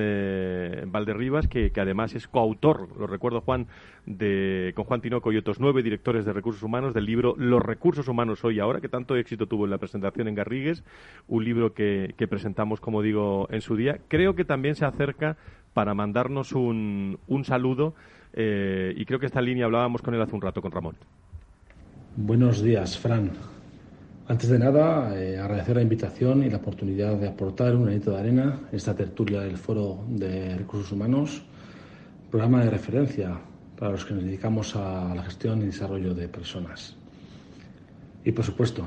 Valderribas, 0.89 1.47
que, 1.47 1.71
que 1.71 1.81
además 1.81 2.15
es 2.15 2.27
coautor, 2.27 2.87
lo 2.97 3.05
recuerdo 3.05 3.41
Juan, 3.41 3.67
de, 4.07 4.71
con 4.75 4.85
Juan 4.85 5.01
Tinoco 5.01 5.31
y 5.31 5.37
otros 5.37 5.59
nueve 5.59 5.83
directores 5.83 6.25
de 6.25 6.33
Recursos 6.33 6.63
Humanos 6.63 6.93
del 6.93 7.05
libro 7.05 7.35
Los 7.37 7.61
Recursos 7.61 8.06
Humanos 8.07 8.43
Hoy 8.43 8.59
Ahora, 8.59 8.81
que 8.81 8.89
tanto 8.89 9.15
éxito 9.15 9.47
tuvo 9.47 9.65
en 9.65 9.71
la 9.71 9.77
presentación 9.77 10.27
en 10.27 10.35
Garrigues, 10.35 10.83
un 11.27 11.43
libro 11.43 11.73
que, 11.73 12.13
presentamos, 12.29 12.79
como 12.79 13.01
digo, 13.01 13.47
en 13.51 13.61
su 13.61 13.75
día. 13.75 13.99
Creo 14.07 14.35
que 14.35 14.45
también 14.45 14.75
se 14.75 14.85
acerca 14.85 15.37
para 15.73 15.93
mandarnos 15.93 16.53
un, 16.53 17.19
un 17.27 17.43
saludo 17.45 17.93
eh, 18.33 18.93
y 18.95 19.05
creo 19.05 19.19
que 19.19 19.25
esta 19.25 19.41
línea 19.41 19.65
hablábamos 19.65 20.01
con 20.01 20.13
él 20.13 20.21
hace 20.21 20.35
un 20.35 20.41
rato, 20.41 20.61
con 20.61 20.71
Ramón. 20.71 20.95
Buenos 22.15 22.61
días, 22.61 22.97
Fran. 22.97 23.31
Antes 24.29 24.49
de 24.49 24.59
nada, 24.59 25.17
eh, 25.17 25.39
agradecer 25.39 25.77
la 25.77 25.81
invitación 25.81 26.43
y 26.43 26.49
la 26.49 26.57
oportunidad 26.57 27.15
de 27.15 27.29
aportar 27.29 27.73
un 27.75 27.85
granito 27.85 28.11
de 28.11 28.19
arena 28.19 28.59
esta 28.73 28.93
tertulia 28.93 29.39
del 29.39 29.57
Foro 29.57 30.03
de 30.09 30.57
Recursos 30.57 30.91
Humanos, 30.91 31.43
programa 32.29 32.61
de 32.61 32.69
referencia 32.69 33.39
para 33.79 33.91
los 33.91 34.03
que 34.03 34.13
nos 34.13 34.23
dedicamos 34.25 34.75
a 34.75 35.15
la 35.15 35.23
gestión 35.23 35.61
y 35.61 35.67
desarrollo 35.67 36.13
de 36.13 36.27
personas. 36.27 36.96
Y 38.27 38.33
por 38.33 38.43
supuesto, 38.43 38.85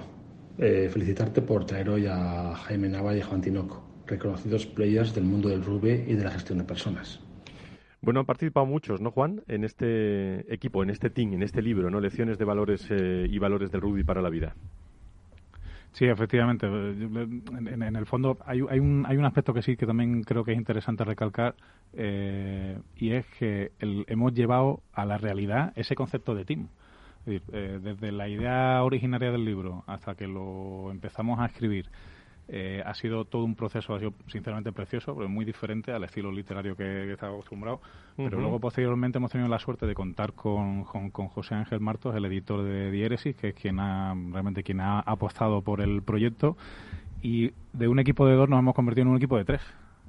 eh, 0.59 0.91
felicitarte 0.93 1.41
por 1.41 1.65
traer 1.65 1.89
hoy 1.89 2.05
a 2.07 2.55
Jaime 2.55 2.91
Nava 2.91 3.17
y 3.17 3.23
a 3.23 3.25
Juan 3.25 3.41
Tinoco, 3.41 3.83
reconocidos 4.07 4.67
players 4.67 5.15
del 5.15 5.25
mundo 5.25 5.49
del 5.49 5.65
rugby 5.65 6.05
y 6.07 6.13
de 6.13 6.23
la 6.23 6.31
gestión 6.31 6.59
de 6.59 6.65
personas. 6.65 7.19
Bueno, 8.03 8.21
han 8.21 8.27
participado 8.27 8.67
muchos, 8.67 9.01
¿no, 9.01 9.11
Juan? 9.11 9.41
En 9.49 9.65
este 9.65 10.53
equipo, 10.53 10.83
en 10.83 10.91
este 10.91 11.09
team, 11.09 11.33
en 11.33 11.43
este 11.43 11.63
libro, 11.63 11.89
¿no? 11.89 12.01
Lecciones 12.01 12.37
de 12.37 12.45
valores 12.45 12.87
eh, 12.91 13.27
y 13.31 13.39
valores 13.39 13.71
del 13.71 13.81
rugby 13.81 14.05
para 14.05 14.21
la 14.21 14.29
vida. 14.29 14.55
Sí, 15.93 16.05
efectivamente. 16.05 16.67
En, 16.67 17.97
el 17.97 18.05
fondo 18.05 18.37
hay, 18.45 18.61
hay, 18.69 18.79
un, 18.79 19.07
hay 19.09 19.17
un 19.17 19.25
aspecto 19.25 19.55
que 19.55 19.63
sí 19.63 19.75
que 19.75 19.87
también 19.87 20.23
creo 20.23 20.45
que 20.45 20.53
es 20.53 20.59
interesante 20.59 21.03
recalcar 21.03 21.55
eh, 21.95 22.79
y 22.95 23.13
es 23.13 23.25
que 23.39 23.73
hemos 23.81 24.35
llevado 24.35 24.83
a 24.93 25.07
la 25.07 25.17
realidad 25.17 25.73
ese 25.77 25.95
concepto 25.95 26.35
de 26.35 26.45
team. 26.45 26.69
Eh, 27.27 27.79
desde 27.83 28.13
la 28.13 28.29
idea 28.29 28.83
originaria 28.83 29.31
del 29.31 29.45
libro 29.45 29.85
hasta 29.87 30.15
que 30.15 30.27
lo 30.27 30.91
empezamos 30.91 31.39
a 31.39 31.47
escribir, 31.47 31.87
eh, 32.53 32.83
ha 32.85 32.95
sido 32.95 33.27
todo 33.27 33.45
un 33.45 33.55
proceso, 33.55 33.95
ha 33.95 34.01
sido 34.01 34.13
sinceramente 34.27 34.73
precioso, 34.73 35.15
pero 35.15 35.29
muy 35.29 35.45
diferente 35.45 35.93
al 35.93 36.03
estilo 36.03 36.33
literario 36.33 36.75
que, 36.75 36.83
que 36.83 37.13
estaba 37.13 37.33
acostumbrado. 37.33 37.81
Pero 38.17 38.41
luego, 38.41 38.59
posteriormente, 38.59 39.19
hemos 39.19 39.31
tenido 39.31 39.49
la 39.49 39.61
suerte 39.61 39.87
de 39.87 39.95
contar 39.95 40.33
con, 40.33 40.83
con, 40.85 41.29
José 41.29 41.55
Ángel 41.55 41.79
Martos, 41.79 42.15
el 42.17 42.25
editor 42.25 42.65
de 42.65 42.91
Diéresis, 42.91 43.37
que 43.37 43.51
es 43.51 43.55
quien 43.55 43.79
ha, 43.79 44.15
realmente 44.33 44.65
quien 44.65 44.81
ha 44.81 44.99
apostado 44.99 45.63
por 45.63 45.81
el 45.81 46.03
proyecto. 46.03 46.57
Y 47.23 47.53
de 47.73 47.87
un 47.87 48.01
equipo 48.01 48.27
de 48.27 48.35
dos 48.35 48.49
nos 48.49 48.59
hemos 48.59 48.75
convertido 48.75 49.03
en 49.03 49.09
un 49.11 49.17
equipo 49.19 49.37
de 49.37 49.45
tres. 49.45 49.61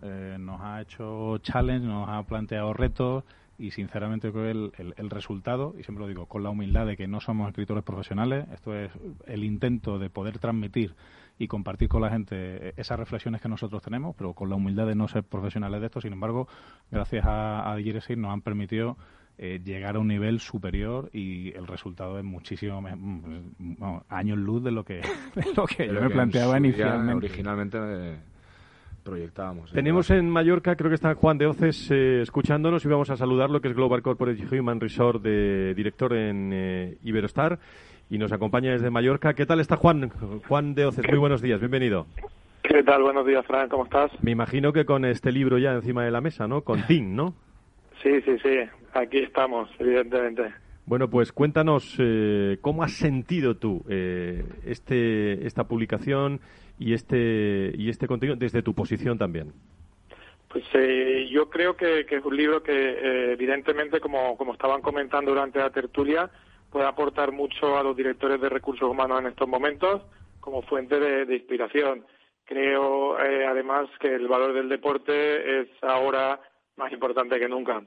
Eh, 0.01 0.38
nos 0.39 0.59
ha 0.62 0.82
hecho 0.82 1.38
challenge, 1.39 1.86
nos 1.86 2.09
ha 2.09 2.24
planteado 2.24 2.74
retos, 2.74 3.24
y 3.62 3.72
sinceramente 3.72 4.32
creo 4.32 4.43
que 4.43 4.82
el, 4.82 4.93
el, 4.97 5.09
resultado, 5.09 5.76
y 5.78 5.84
siempre 5.84 6.03
lo 6.03 6.07
digo, 6.07 6.26
con 6.26 6.41
la 6.41 6.49
humildad 6.49 6.88
de 6.88 6.97
que 6.97 7.07
no 7.07 7.22
somos 7.22 7.47
escritores 7.47 7.84
profesionales, 7.84 8.47
esto 8.53 8.76
es 8.76 8.91
el 9.28 9.43
intento 9.43 9.99
de 9.99 10.09
poder 10.09 10.39
transmitir 10.39 10.95
y 11.38 11.47
compartir 11.47 11.88
con 11.88 12.01
la 12.01 12.09
gente 12.09 12.74
esas 12.80 12.99
reflexiones 12.99 13.41
que 13.41 13.49
nosotros 13.49 13.82
tenemos, 13.82 14.16
pero 14.16 14.34
con 14.34 14.49
la 14.49 14.55
humildad 14.55 14.88
de 14.88 14.95
no 14.95 15.07
ser 15.07 15.24
profesionales 15.24 15.80
de 15.80 15.88
esto, 15.88 16.01
sin 16.01 16.14
embargo, 16.14 16.47
gracias 16.89 17.26
a, 17.26 17.72
a 17.72 17.78
nos 17.78 18.32
han 18.32 18.41
permitido 18.41 18.97
eh, 19.38 19.59
llegar 19.64 19.95
a 19.95 19.99
un 19.99 20.07
nivel 20.07 20.39
superior 20.39 21.09
y 21.14 21.51
el 21.55 21.66
resultado 21.66 22.20
es 22.20 22.24
muchísimo 22.24 22.84
años 24.09 24.38
luz 24.38 24.64
de 24.64 24.72
lo 24.72 24.84
que, 24.84 25.01
lo 25.55 25.66
que 25.66 25.88
yo 25.88 26.01
me 26.01 26.09
planteaba 26.09 26.57
inicialmente. 26.57 27.26
Originalmente 27.28 27.78
eh, 27.82 28.20
proyectábamos. 29.04 29.72
Tenemos 29.72 30.10
en 30.10 30.30
Mallorca, 30.30 30.76
creo 30.76 30.89
que 30.89 30.95
está 30.95 31.14
Juan 31.16 31.38
de 31.38 31.47
Oces 31.47 31.89
eh, 31.91 32.22
escuchándonos 32.22 32.86
y 32.86 32.88
vamos 32.88 33.10
a 33.10 33.18
saludarlo, 33.18 33.62
que 33.62 33.70
es 33.70 33.76
Global 33.76 34.02
Corporate 34.02 34.43
Human 34.58 34.80
Resort, 34.80 35.22
de 35.22 35.74
director 35.74 36.14
en 36.14 36.52
eh, 36.54 36.97
Iberostar, 37.04 37.60
y 38.10 38.18
nos 38.18 38.32
acompaña 38.32 38.72
desde 38.72 38.89
Mallorca. 38.89 39.34
¿Qué 39.34 39.45
tal 39.45 39.60
está 39.60 39.76
Juan? 39.76 40.10
Juan 40.47 40.76
de 40.76 40.86
Oces, 40.86 41.06
muy 41.10 41.20
buenos 41.20 41.41
días, 41.41 41.60
bienvenido. 41.60 42.06
¿Qué 42.64 42.84
tal? 42.84 43.02
Buenos 43.04 43.26
días, 43.26 43.45
Fran, 43.45 43.70
¿cómo 43.70 43.86
estás? 43.86 44.12
Me 44.22 44.32
imagino 44.32 44.72
que 44.72 44.86
con 44.86 45.04
este 45.06 45.32
libro 45.32 45.58
ya 45.58 45.74
encima 45.74 46.06
de 46.06 46.12
la 46.12 46.22
mesa, 46.22 46.47
¿no? 46.47 46.62
Con 46.62 46.86
TIN, 46.88 47.16
¿no? 47.16 47.34
Sí, 48.02 48.22
sí, 48.22 48.38
sí, 48.41 48.58
aquí 48.93 49.20
estamos, 49.20 49.70
evidentemente. 49.80 50.43
Bueno, 50.86 51.10
pues 51.10 51.32
cuéntanos 51.32 51.95
eh, 51.99 52.58
cómo 52.62 52.84
has 52.84 52.93
sentido 52.93 53.56
tú 53.56 53.84
este, 53.88 55.45
esta 55.45 55.66
publicación 55.66 56.41
y 56.82 56.93
este, 56.93 57.71
y 57.77 57.89
este 57.89 58.07
contenido 58.07 58.36
desde 58.36 58.63
tu 58.63 58.73
posición 58.73 59.17
también? 59.17 59.53
Pues 60.47 60.65
eh, 60.73 61.29
yo 61.32 61.49
creo 61.49 61.77
que, 61.77 62.05
es 62.09 62.25
un 62.25 62.36
libro 62.36 62.61
que, 62.63 62.73
eh, 62.73 63.34
evidentemente, 63.34 64.01
como, 64.01 64.36
como 64.36 64.53
estaban 64.53 64.82
comentando 64.82 65.32
durante 65.32 65.59
la 65.59 65.69
tertulia, 65.69 66.29
puede 66.71 66.88
aportar 66.88 67.32
mucho 67.32 67.77
a 67.77 67.84
los 67.84 67.95
directores 67.95 68.41
de 68.41 68.49
recursos 68.49 68.89
humanos 68.89 69.21
en 69.21 69.27
estos 69.27 69.47
momentos 69.47 70.01
como 70.39 70.63
fuente 70.63 70.99
de, 70.99 71.36
inspiración. 71.36 72.03
Creo, 72.45 73.17
eh, 73.19 73.45
además, 73.45 73.88
que 73.99 74.13
el 74.13 74.27
valor 74.27 74.53
del 74.53 74.67
deporte 74.67 75.61
es 75.61 75.69
ahora 75.84 76.39
más 76.77 76.91
importante 76.91 77.39
que 77.39 77.47
nunca. 77.47 77.84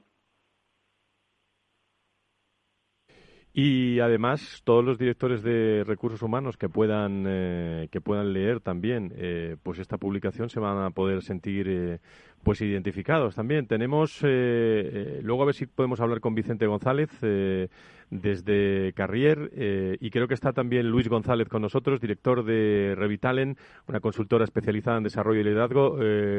Y 3.57 4.01
además, 4.01 4.61
todos 4.65 4.83
los 4.83 4.97
directores 4.97 5.41
de 5.41 5.85
recursos 5.85 6.21
humanos 6.21 6.57
que 6.57 6.67
puedan, 6.67 7.23
eh, 7.25 7.87
que 7.89 8.01
puedan 8.01 8.33
leer 8.33 8.59
también 8.59 9.13
eh, 9.15 9.55
pues 9.63 9.79
esta 9.79 9.97
publicación 9.97 10.49
se 10.49 10.59
van 10.59 10.83
a 10.83 10.89
poder 10.89 11.23
sentir 11.23 11.69
eh, 11.69 11.99
pues 12.45 12.61
identificados 12.61 13.35
también. 13.35 13.67
Tenemos, 13.67 14.21
luego 14.21 15.43
a 15.43 15.45
ver 15.45 15.55
si 15.55 15.65
podemos 15.65 15.99
hablar 15.99 16.21
con 16.21 16.35
Vicente 16.35 16.67
González 16.67 17.09
desde 18.09 18.93
Carrier 18.93 19.49
y 19.99 20.09
creo 20.11 20.27
que 20.27 20.35
está 20.35 20.53
también 20.53 20.89
Luis 20.89 21.09
González 21.09 21.49
con 21.49 21.61
nosotros, 21.61 21.99
director 21.99 22.45
de 22.45 22.93
Revitalen, 22.95 23.57
una 23.87 23.99
consultora 23.99 24.45
especializada 24.45 24.97
en 24.97 25.03
desarrollo 25.03 25.41
y 25.41 25.43
liderazgo. 25.43 25.97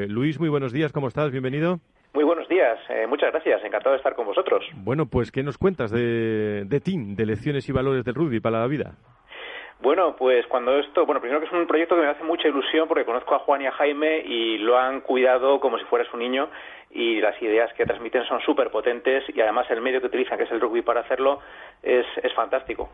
Luis, 0.09 0.41
muy 0.41 0.49
buenos 0.49 0.73
días, 0.73 0.93
¿cómo 0.93 1.09
estás? 1.09 1.31
Bienvenido. 1.33 1.81
Muy 2.15 2.25
buenos 2.25 2.49
días, 2.49 2.79
eh, 2.89 3.07
muchas 3.07 3.31
gracias, 3.31 3.63
encantado 3.63 3.91
de 3.91 3.99
estar 3.99 4.15
con 4.15 4.25
vosotros. 4.25 4.65
Bueno, 4.77 5.05
pues 5.05 5.31
¿qué 5.31 5.43
nos 5.43 5.59
cuentas 5.59 5.91
de, 5.91 6.65
de 6.65 6.81
TIN, 6.81 7.15
de 7.15 7.27
lecciones 7.27 7.69
y 7.69 7.73
valores 7.73 8.05
del 8.05 8.15
rugby 8.15 8.41
para 8.41 8.61
la 8.61 8.67
vida? 8.67 8.95
Bueno, 9.81 10.17
pues 10.17 10.47
cuando 10.47 10.79
esto, 10.79 11.05
bueno, 11.05 11.21
primero 11.21 11.41
que 11.41 11.47
es 11.47 11.53
un 11.53 11.67
proyecto 11.67 11.97
que 11.97 12.03
me 12.03 12.09
hace 12.09 12.25
mucha 12.25 12.49
ilusión 12.49 12.89
porque 12.89 13.05
conozco 13.05 13.35
a 13.35 13.41
Juan 13.41 13.63
y 13.63 13.67
a 13.67 13.73
Jaime 13.73 14.21
y 14.21 14.59
lo 14.59 14.79
han 14.79 15.03
cuidado 15.03 15.61
como 15.61 15.79
si 15.79 15.85
fuera 15.85 16.09
su 16.11 16.17
niño 16.17 16.49
y 16.91 17.21
las 17.21 17.41
ideas 17.43 17.73
que 17.75 17.85
transmiten 17.85 18.25
son 18.25 18.41
súper 18.41 18.71
potentes 18.71 19.25
y 19.29 19.41
además 19.41 19.67
el 19.71 19.83
medio 19.83 20.01
que 20.01 20.07
utilizan, 20.07 20.39
que 20.39 20.45
es 20.45 20.51
el 20.51 20.61
rugby 20.61 20.83
para 20.83 21.01
hacerlo, 21.01 21.41
es, 21.83 22.07
es 22.23 22.33
fantástico. 22.35 22.89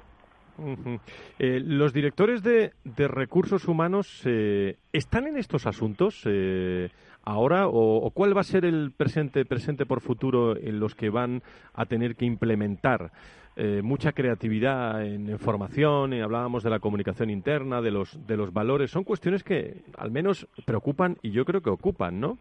Eh, 1.38 1.60
¿Los 1.64 1.92
directores 1.92 2.42
de, 2.42 2.72
de 2.84 3.08
recursos 3.08 3.68
humanos 3.68 4.22
eh, 4.26 4.76
están 4.92 5.26
en 5.26 5.36
estos 5.36 5.66
asuntos? 5.66 6.24
Eh, 6.26 6.90
ahora 7.24 7.68
o, 7.68 8.10
cuál 8.10 8.36
va 8.36 8.40
a 8.40 8.44
ser 8.44 8.64
el 8.64 8.92
presente, 8.92 9.44
presente 9.44 9.86
por 9.86 10.00
futuro 10.00 10.56
en 10.56 10.80
los 10.80 10.94
que 10.94 11.10
van 11.10 11.42
a 11.74 11.86
tener 11.86 12.16
que 12.16 12.24
implementar 12.24 13.12
eh, 13.56 13.80
mucha 13.82 14.12
creatividad 14.12 15.04
en, 15.04 15.38
formación, 15.38 16.12
y 16.12 16.20
hablábamos 16.20 16.62
de 16.62 16.70
la 16.70 16.80
comunicación 16.80 17.30
interna, 17.30 17.82
de 17.82 17.90
los, 17.90 18.26
de 18.26 18.36
los 18.36 18.52
valores, 18.52 18.90
son 18.90 19.04
cuestiones 19.04 19.42
que 19.44 19.82
al 19.98 20.10
menos 20.10 20.46
preocupan 20.64 21.16
y 21.22 21.32
yo 21.32 21.44
creo 21.44 21.60
que 21.60 21.70
ocupan, 21.70 22.20
¿no? 22.20 22.38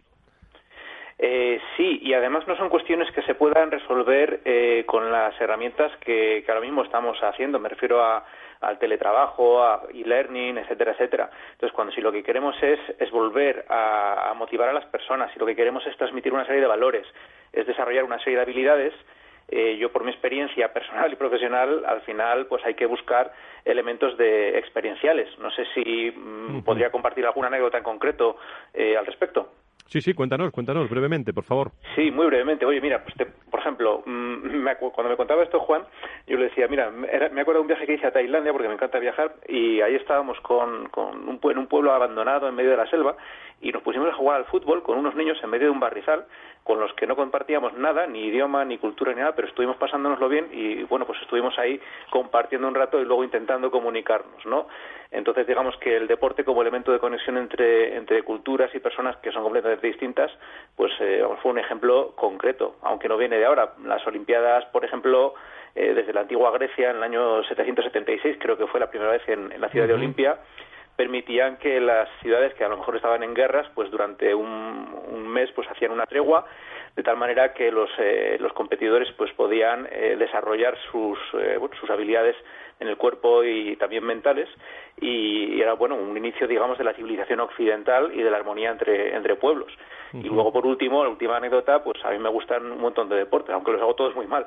Eh, 1.23 1.59
sí, 1.77 1.99
y 2.01 2.13
además 2.13 2.47
no 2.47 2.57
son 2.57 2.69
cuestiones 2.69 3.11
que 3.11 3.21
se 3.21 3.35
puedan 3.35 3.69
resolver 3.69 4.41
eh, 4.43 4.83
con 4.87 5.11
las 5.11 5.39
herramientas 5.39 5.91
que, 5.97 6.43
ahora 6.47 6.61
mismo 6.61 6.83
estamos 6.83 7.15
haciendo. 7.21 7.59
Me 7.59 7.69
refiero 7.69 8.03
a, 8.03 8.25
al 8.61 8.79
teletrabajo, 8.79 9.63
a 9.63 9.83
e-learning, 9.93 10.57
etcétera, 10.57 10.93
etcétera. 10.93 11.29
Entonces, 11.51 11.75
cuando 11.75 11.93
si 11.93 12.01
lo 12.01 12.11
que 12.11 12.23
queremos 12.23 12.55
es, 12.63 12.79
es 12.97 13.11
volver 13.11 13.65
a, 13.69 14.33
motivar 14.35 14.69
a 14.69 14.73
las 14.73 14.85
personas, 14.85 15.31
si 15.31 15.39
lo 15.39 15.45
que 15.45 15.55
queremos 15.55 15.85
es 15.85 15.95
transmitir 15.95 16.33
una 16.33 16.45
serie 16.45 16.61
de 16.61 16.67
valores, 16.67 17.05
es 17.53 17.67
desarrollar 17.67 18.03
una 18.03 18.17
serie 18.19 18.37
de 18.37 18.41
habilidades, 18.41 18.93
eh, 19.51 19.77
yo 19.77 19.91
por 19.91 20.03
mi 20.03 20.11
experiencia 20.11 20.71
personal 20.73 21.11
y 21.11 21.15
profesional, 21.15 21.83
al 21.85 22.01
final, 22.01 22.47
pues 22.47 22.65
hay 22.65 22.73
que 22.73 22.85
buscar 22.85 23.31
elementos 23.65 24.17
de 24.17 24.57
experienciales. 24.57 25.27
No 25.39 25.51
sé 25.51 25.65
si 25.73 26.11
mm, 26.11 26.63
podría 26.63 26.89
compartir 26.89 27.25
alguna 27.25 27.47
anécdota 27.47 27.77
en 27.77 27.83
concreto 27.83 28.37
eh, 28.73 28.97
al 28.97 29.05
respecto. 29.05 29.49
Sí, 29.91 29.99
sí, 29.99 30.13
cuéntanos, 30.13 30.53
cuéntanos 30.53 30.89
brevemente, 30.89 31.33
por 31.33 31.43
favor. 31.43 31.71
Sí, 31.95 32.11
muy 32.11 32.25
brevemente. 32.27 32.65
Oye, 32.65 32.79
mira, 32.79 33.03
pues 33.03 33.13
por 33.49 33.59
ejemplo, 33.59 34.01
mm, 34.05 34.63
cuando 34.93 35.09
me 35.09 35.17
contaba 35.17 35.43
esto 35.43 35.59
Juan, 35.59 35.83
yo 36.27 36.37
le 36.37 36.45
decía, 36.45 36.69
mira, 36.69 36.89
me 36.89 37.41
acuerdo 37.41 37.59
de 37.59 37.61
un 37.63 37.67
viaje 37.67 37.85
que 37.85 37.95
hice 37.95 38.07
a 38.07 38.11
Tailandia, 38.11 38.53
porque 38.53 38.69
me 38.69 38.75
encanta 38.75 38.99
viajar, 38.99 39.35
y 39.49 39.81
ahí 39.81 39.95
estábamos 39.95 40.39
con, 40.39 40.87
con 40.89 41.27
un, 41.27 41.39
en 41.43 41.57
un 41.57 41.67
pueblo 41.67 41.91
abandonado 41.91 42.47
en 42.47 42.55
medio 42.55 42.71
de 42.71 42.77
la 42.77 42.89
selva, 42.89 43.17
y 43.59 43.73
nos 43.73 43.83
pusimos 43.83 44.07
a 44.07 44.13
jugar 44.13 44.37
al 44.37 44.45
fútbol 44.45 44.81
con 44.81 44.97
unos 44.97 45.13
niños 45.15 45.37
en 45.43 45.49
medio 45.49 45.65
de 45.65 45.71
un 45.71 45.81
barrizal, 45.81 46.25
con 46.63 46.79
los 46.79 46.93
que 46.93 47.07
no 47.07 47.15
compartíamos 47.15 47.73
nada, 47.73 48.05
ni 48.07 48.25
idioma, 48.25 48.63
ni 48.63 48.77
cultura, 48.77 49.13
ni 49.13 49.19
nada, 49.19 49.35
pero 49.35 49.47
estuvimos 49.47 49.77
pasándonoslo 49.77 50.29
bien 50.29 50.47
y 50.51 50.83
bueno, 50.83 51.05
pues 51.05 51.19
estuvimos 51.21 51.57
ahí 51.57 51.79
compartiendo 52.09 52.67
un 52.67 52.75
rato 52.75 52.99
y 52.99 53.05
luego 53.05 53.23
intentando 53.23 53.71
comunicarnos, 53.71 54.45
¿no? 54.45 54.67
Entonces, 55.09 55.45
digamos 55.45 55.75
que 55.77 55.97
el 55.97 56.07
deporte 56.07 56.45
como 56.45 56.61
elemento 56.61 56.91
de 56.91 56.99
conexión 56.99 57.37
entre, 57.37 57.97
entre 57.97 58.23
culturas 58.23 58.73
y 58.73 58.79
personas 58.79 59.17
que 59.17 59.31
son 59.31 59.43
completamente 59.43 59.87
distintas, 59.87 60.31
pues 60.75 60.91
eh, 61.01 61.23
fue 61.41 61.51
un 61.51 61.59
ejemplo 61.59 62.13
concreto, 62.15 62.75
aunque 62.81 63.09
no 63.09 63.17
viene 63.17 63.37
de 63.37 63.45
ahora. 63.45 63.73
Las 63.83 64.05
Olimpiadas, 64.07 64.65
por 64.65 64.85
ejemplo, 64.85 65.33
eh, 65.75 65.93
desde 65.93 66.13
la 66.13 66.21
antigua 66.21 66.51
Grecia, 66.51 66.91
en 66.91 66.97
el 66.97 67.03
año 67.03 67.43
776, 67.43 68.37
creo 68.39 68.57
que 68.57 68.67
fue 68.67 68.79
la 68.79 68.89
primera 68.89 69.11
vez 69.11 69.27
en, 69.27 69.59
la 69.59 69.69
ciudad 69.69 69.87
de 69.87 69.93
Olimpia, 69.93 70.37
permitían 71.01 71.57
que 71.57 71.79
las 71.79 72.07
ciudades 72.21 72.53
que 72.53 72.63
a 72.63 72.69
lo 72.69 72.77
mejor 72.77 72.95
estaban 72.95 73.23
en 73.23 73.33
guerras, 73.33 73.65
pues 73.73 73.89
durante 73.89 74.35
un, 74.35 75.27
mes 75.27 75.49
pues 75.55 75.67
hacían 75.67 75.91
una 75.91 76.05
tregua, 76.05 76.45
de 76.95 77.01
tal 77.01 77.17
manera 77.17 77.53
que 77.53 77.71
los, 77.71 77.89
eh, 77.97 78.37
los 78.39 78.53
competidores 78.53 79.11
pues 79.17 79.31
podían 79.33 79.87
eh, 79.91 80.15
desarrollar 80.19 80.77
sus, 80.91 81.17
eh, 81.39 81.57
sus 81.79 81.89
habilidades 81.89 82.35
en 82.79 82.87
el 82.87 82.97
cuerpo 82.97 83.43
y 83.43 83.75
también 83.77 84.03
mentales. 84.03 84.47
Y, 84.99 85.59
era 85.59 85.73
bueno 85.73 85.95
un 85.95 86.15
inicio 86.15 86.47
digamos 86.47 86.77
de 86.77 86.83
la 86.83 86.93
civilización 86.93 87.39
occidental 87.39 88.11
y 88.13 88.21
de 88.21 88.29
la 88.29 88.37
armonía 88.37 88.69
entre, 88.69 89.15
entre 89.15 89.35
pueblos. 89.35 89.73
Y 90.13 90.27
luego 90.27 90.51
por 90.51 90.67
último 90.67 91.03
la 91.03 91.09
última 91.09 91.37
anécdota 91.37 91.83
pues 91.83 92.03
a 92.05 92.11
mí 92.11 92.19
me 92.19 92.29
gustan 92.29 92.71
un 92.71 92.81
montón 92.81 93.09
de 93.09 93.15
deportes 93.15 93.55
aunque 93.55 93.71
los 93.71 93.81
hago 93.81 93.95
todos 93.95 94.13
muy 94.13 94.27
mal 94.27 94.45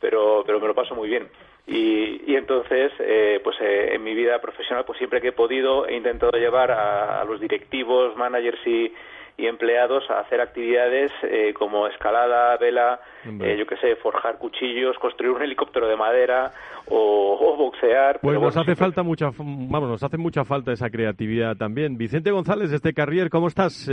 pero 0.00 0.42
pero 0.46 0.58
me 0.58 0.66
lo 0.66 0.74
paso 0.74 0.94
muy 0.94 1.06
bien 1.06 1.28
y, 1.66 2.34
entonces, 2.34 2.92
eh, 2.98 3.40
pues 3.42 3.56
eh, 3.60 3.94
en 3.94 4.02
mi 4.02 4.14
vida 4.14 4.40
profesional, 4.40 4.84
pues 4.84 4.98
siempre 4.98 5.20
que 5.20 5.28
he 5.28 5.32
podido, 5.32 5.86
he 5.86 5.96
intentado 5.96 6.32
llevar 6.32 6.72
a, 6.72 7.24
los 7.24 7.40
directivos, 7.40 8.16
managers 8.16 8.58
y, 8.66 8.92
empleados 9.38 10.08
a 10.08 10.20
hacer 10.20 10.40
actividades 10.40 11.10
eh, 11.24 11.52
como 11.58 11.88
escalada, 11.88 12.56
vela, 12.58 13.00
yo 13.24 13.66
qué 13.66 13.76
sé, 13.78 13.96
forjar 13.96 14.38
cuchillos, 14.38 14.96
construir 15.00 15.32
un 15.32 15.42
helicóptero 15.42 15.88
de 15.88 15.96
madera 15.96 16.52
o, 16.86 17.56
boxear. 17.56 18.20
Pues 18.20 18.38
nos 18.38 18.56
hace 18.56 18.76
falta 18.76 19.02
mucha, 19.02 19.30
vamos, 19.36 19.88
nos 19.88 20.02
hace 20.04 20.16
mucha 20.16 20.44
falta 20.44 20.70
esa 20.70 20.90
creatividad 20.90 21.56
también. 21.56 21.98
Vicente 21.98 22.30
González, 22.30 22.70
este 22.72 22.94
Carrier, 22.94 23.30
¿cómo 23.30 23.48
estás? 23.48 23.90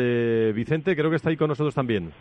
Vicente, 0.53 0.95
creo 0.95 1.09
que 1.09 1.15
está 1.15 1.31
ahí 1.31 1.37
con 1.37 1.47
nosotros 1.47 1.73
también. 1.73 2.11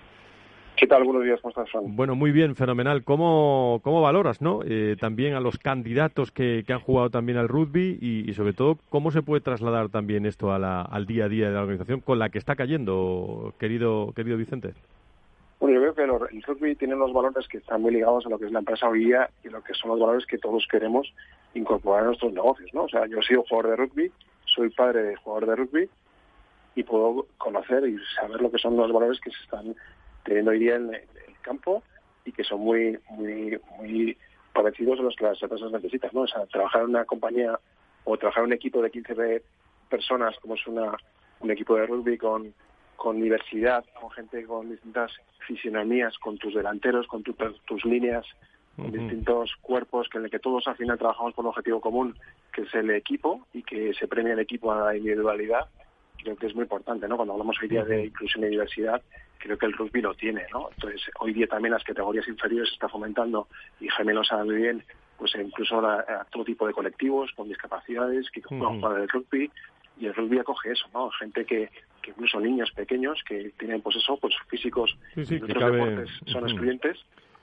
¿Qué 0.78 0.86
tal? 0.86 1.02
Buenos 1.02 1.24
días, 1.24 1.40
¿cómo 1.40 1.50
estás, 1.50 1.68
Bueno, 1.82 2.14
muy 2.14 2.30
bien, 2.30 2.54
fenomenal. 2.54 3.02
¿Cómo, 3.02 3.80
cómo 3.82 4.00
valoras 4.00 4.40
no? 4.40 4.60
Eh, 4.64 4.94
también 5.00 5.34
a 5.34 5.40
los 5.40 5.58
candidatos 5.58 6.30
que, 6.30 6.62
que, 6.64 6.72
han 6.72 6.78
jugado 6.78 7.10
también 7.10 7.36
al 7.36 7.48
rugby 7.48 7.98
y, 8.00 8.32
sobre 8.34 8.52
todo 8.52 8.78
cómo 8.88 9.10
se 9.10 9.22
puede 9.22 9.40
trasladar 9.40 9.88
también 9.88 10.24
esto 10.24 10.52
a 10.52 10.58
la, 10.60 10.82
al 10.82 11.04
día 11.04 11.24
a 11.24 11.28
día 11.28 11.48
de 11.48 11.54
la 11.54 11.62
organización 11.62 12.00
con 12.00 12.20
la 12.20 12.28
que 12.28 12.38
está 12.38 12.54
cayendo, 12.54 13.54
querido, 13.58 14.12
querido 14.14 14.36
Vicente? 14.36 14.74
Bueno, 15.58 15.80
yo 15.80 15.92
creo 15.92 16.20
que 16.20 16.36
el 16.36 16.42
rugby 16.44 16.76
tiene 16.76 16.94
unos 16.94 17.12
valores 17.12 17.48
que 17.48 17.58
están 17.58 17.82
muy 17.82 17.92
ligados 17.92 18.24
a 18.26 18.28
lo 18.28 18.38
que 18.38 18.46
es 18.46 18.52
la 18.52 18.60
empresa 18.60 18.88
hoy 18.88 19.06
día 19.06 19.28
y 19.42 19.48
lo 19.48 19.60
que 19.64 19.74
son 19.74 19.90
los 19.90 19.98
valores 19.98 20.26
que 20.26 20.38
todos 20.38 20.64
queremos 20.70 21.12
incorporar 21.54 22.04
a 22.04 22.06
nuestros 22.06 22.32
negocios, 22.32 22.72
¿no? 22.72 22.84
O 22.84 22.88
sea, 22.88 23.04
yo 23.06 23.18
he 23.18 23.22
sido 23.24 23.42
jugador 23.48 23.70
de 23.70 23.76
rugby, 23.84 24.12
soy 24.44 24.70
padre 24.70 25.02
de 25.02 25.16
jugador 25.16 25.48
de 25.48 25.56
rugby 25.56 25.90
y 26.76 26.84
puedo 26.84 27.26
conocer 27.36 27.84
y 27.88 27.98
saber 28.14 28.40
lo 28.40 28.52
que 28.52 28.58
son 28.58 28.76
los 28.76 28.92
valores 28.92 29.20
que 29.20 29.32
se 29.32 29.42
están 29.42 29.74
teniendo 30.28 30.50
hoy 30.50 30.58
día 30.58 30.76
en 30.76 30.94
el, 30.94 31.02
campo 31.40 31.82
y 32.26 32.32
que 32.32 32.44
son 32.44 32.60
muy 32.60 32.98
muy 33.08 33.58
muy 33.78 34.16
parecidos 34.52 34.98
a 34.98 35.02
los 35.02 35.16
que 35.16 35.24
las 35.24 35.42
empresas 35.42 35.72
necesitan, 35.72 36.10
¿no? 36.12 36.22
O 36.22 36.26
sea, 36.26 36.44
trabajar 36.46 36.82
en 36.82 36.90
una 36.90 37.04
compañía 37.04 37.58
o 38.04 38.16
trabajar 38.18 38.42
en 38.42 38.48
un 38.48 38.52
equipo 38.52 38.82
de 38.82 38.90
15 38.90 39.42
personas, 39.88 40.36
como 40.40 40.54
es 40.54 40.66
una, 40.66 40.92
un 41.40 41.50
equipo 41.50 41.76
de 41.76 41.86
rugby 41.86 42.18
con, 42.18 42.52
con 42.96 43.20
diversidad, 43.20 43.84
con 43.98 44.10
gente 44.10 44.44
con 44.44 44.68
distintas 44.68 45.12
fisionomías, 45.46 46.18
con 46.18 46.36
tus 46.36 46.54
delanteros, 46.54 47.06
con 47.06 47.22
tus 47.22 47.84
líneas, 47.84 48.26
con 48.76 48.92
distintos 48.92 49.56
cuerpos, 49.62 50.08
que 50.08 50.18
en 50.18 50.24
el 50.24 50.30
que 50.30 50.38
todos 50.38 50.66
al 50.66 50.76
final 50.76 50.98
trabajamos 50.98 51.34
por 51.34 51.44
un 51.44 51.50
objetivo 51.50 51.80
común, 51.80 52.16
que 52.52 52.62
es 52.62 52.74
el 52.74 52.90
equipo, 52.90 53.46
y 53.52 53.62
que 53.62 53.94
se 53.94 54.06
premia 54.06 54.34
el 54.34 54.40
equipo 54.40 54.72
a 54.72 54.86
la 54.86 54.96
individualidad, 54.96 55.68
creo 56.22 56.36
que 56.36 56.46
es 56.46 56.54
muy 56.54 56.62
importante, 56.62 57.08
¿no? 57.08 57.16
Cuando 57.16 57.34
hablamos 57.34 57.56
hoy 57.62 57.68
día 57.68 57.84
de 57.84 58.06
inclusión 58.06 58.44
y 58.44 58.48
diversidad, 58.48 59.02
creo 59.38 59.56
que 59.56 59.66
el 59.66 59.72
rugby 59.72 60.02
lo 60.02 60.14
tiene, 60.14 60.46
¿no? 60.52 60.68
Entonces, 60.72 61.02
hoy 61.20 61.32
día 61.32 61.46
también 61.46 61.72
las 61.72 61.84
categorías 61.84 62.28
inferiores 62.28 62.68
se 62.68 62.74
está 62.74 62.88
fomentando, 62.88 63.48
y 63.80 63.88
Jaime 63.88 64.14
lo 64.14 64.24
sabe 64.24 64.44
muy 64.44 64.56
bien, 64.56 64.84
pues 65.16 65.32
incluso 65.34 65.80
a, 65.86 66.26
todo 66.30 66.44
tipo 66.44 66.66
de 66.66 66.72
colectivos 66.72 67.30
con 67.36 67.48
discapacidades 67.48 68.30
que 68.30 68.42
juegan 68.42 68.82
uh 68.82 68.96
el 68.96 69.08
rugby, 69.08 69.50
y 70.00 70.06
el 70.06 70.14
rugby 70.14 70.38
acoge 70.38 70.72
eso, 70.72 70.86
¿no? 70.94 71.10
Gente 71.10 71.44
que, 71.44 71.70
que 72.02 72.10
incluso 72.10 72.40
niños 72.40 72.70
pequeños 72.72 73.20
que 73.26 73.52
tienen, 73.58 73.82
pues 73.82 73.96
eso, 73.96 74.16
pues 74.16 74.34
físicos 74.48 74.96
sí, 75.24 75.36
otros 75.36 75.72
deportes 75.72 76.10
son 76.26 76.48
excluyentes, 76.48 76.98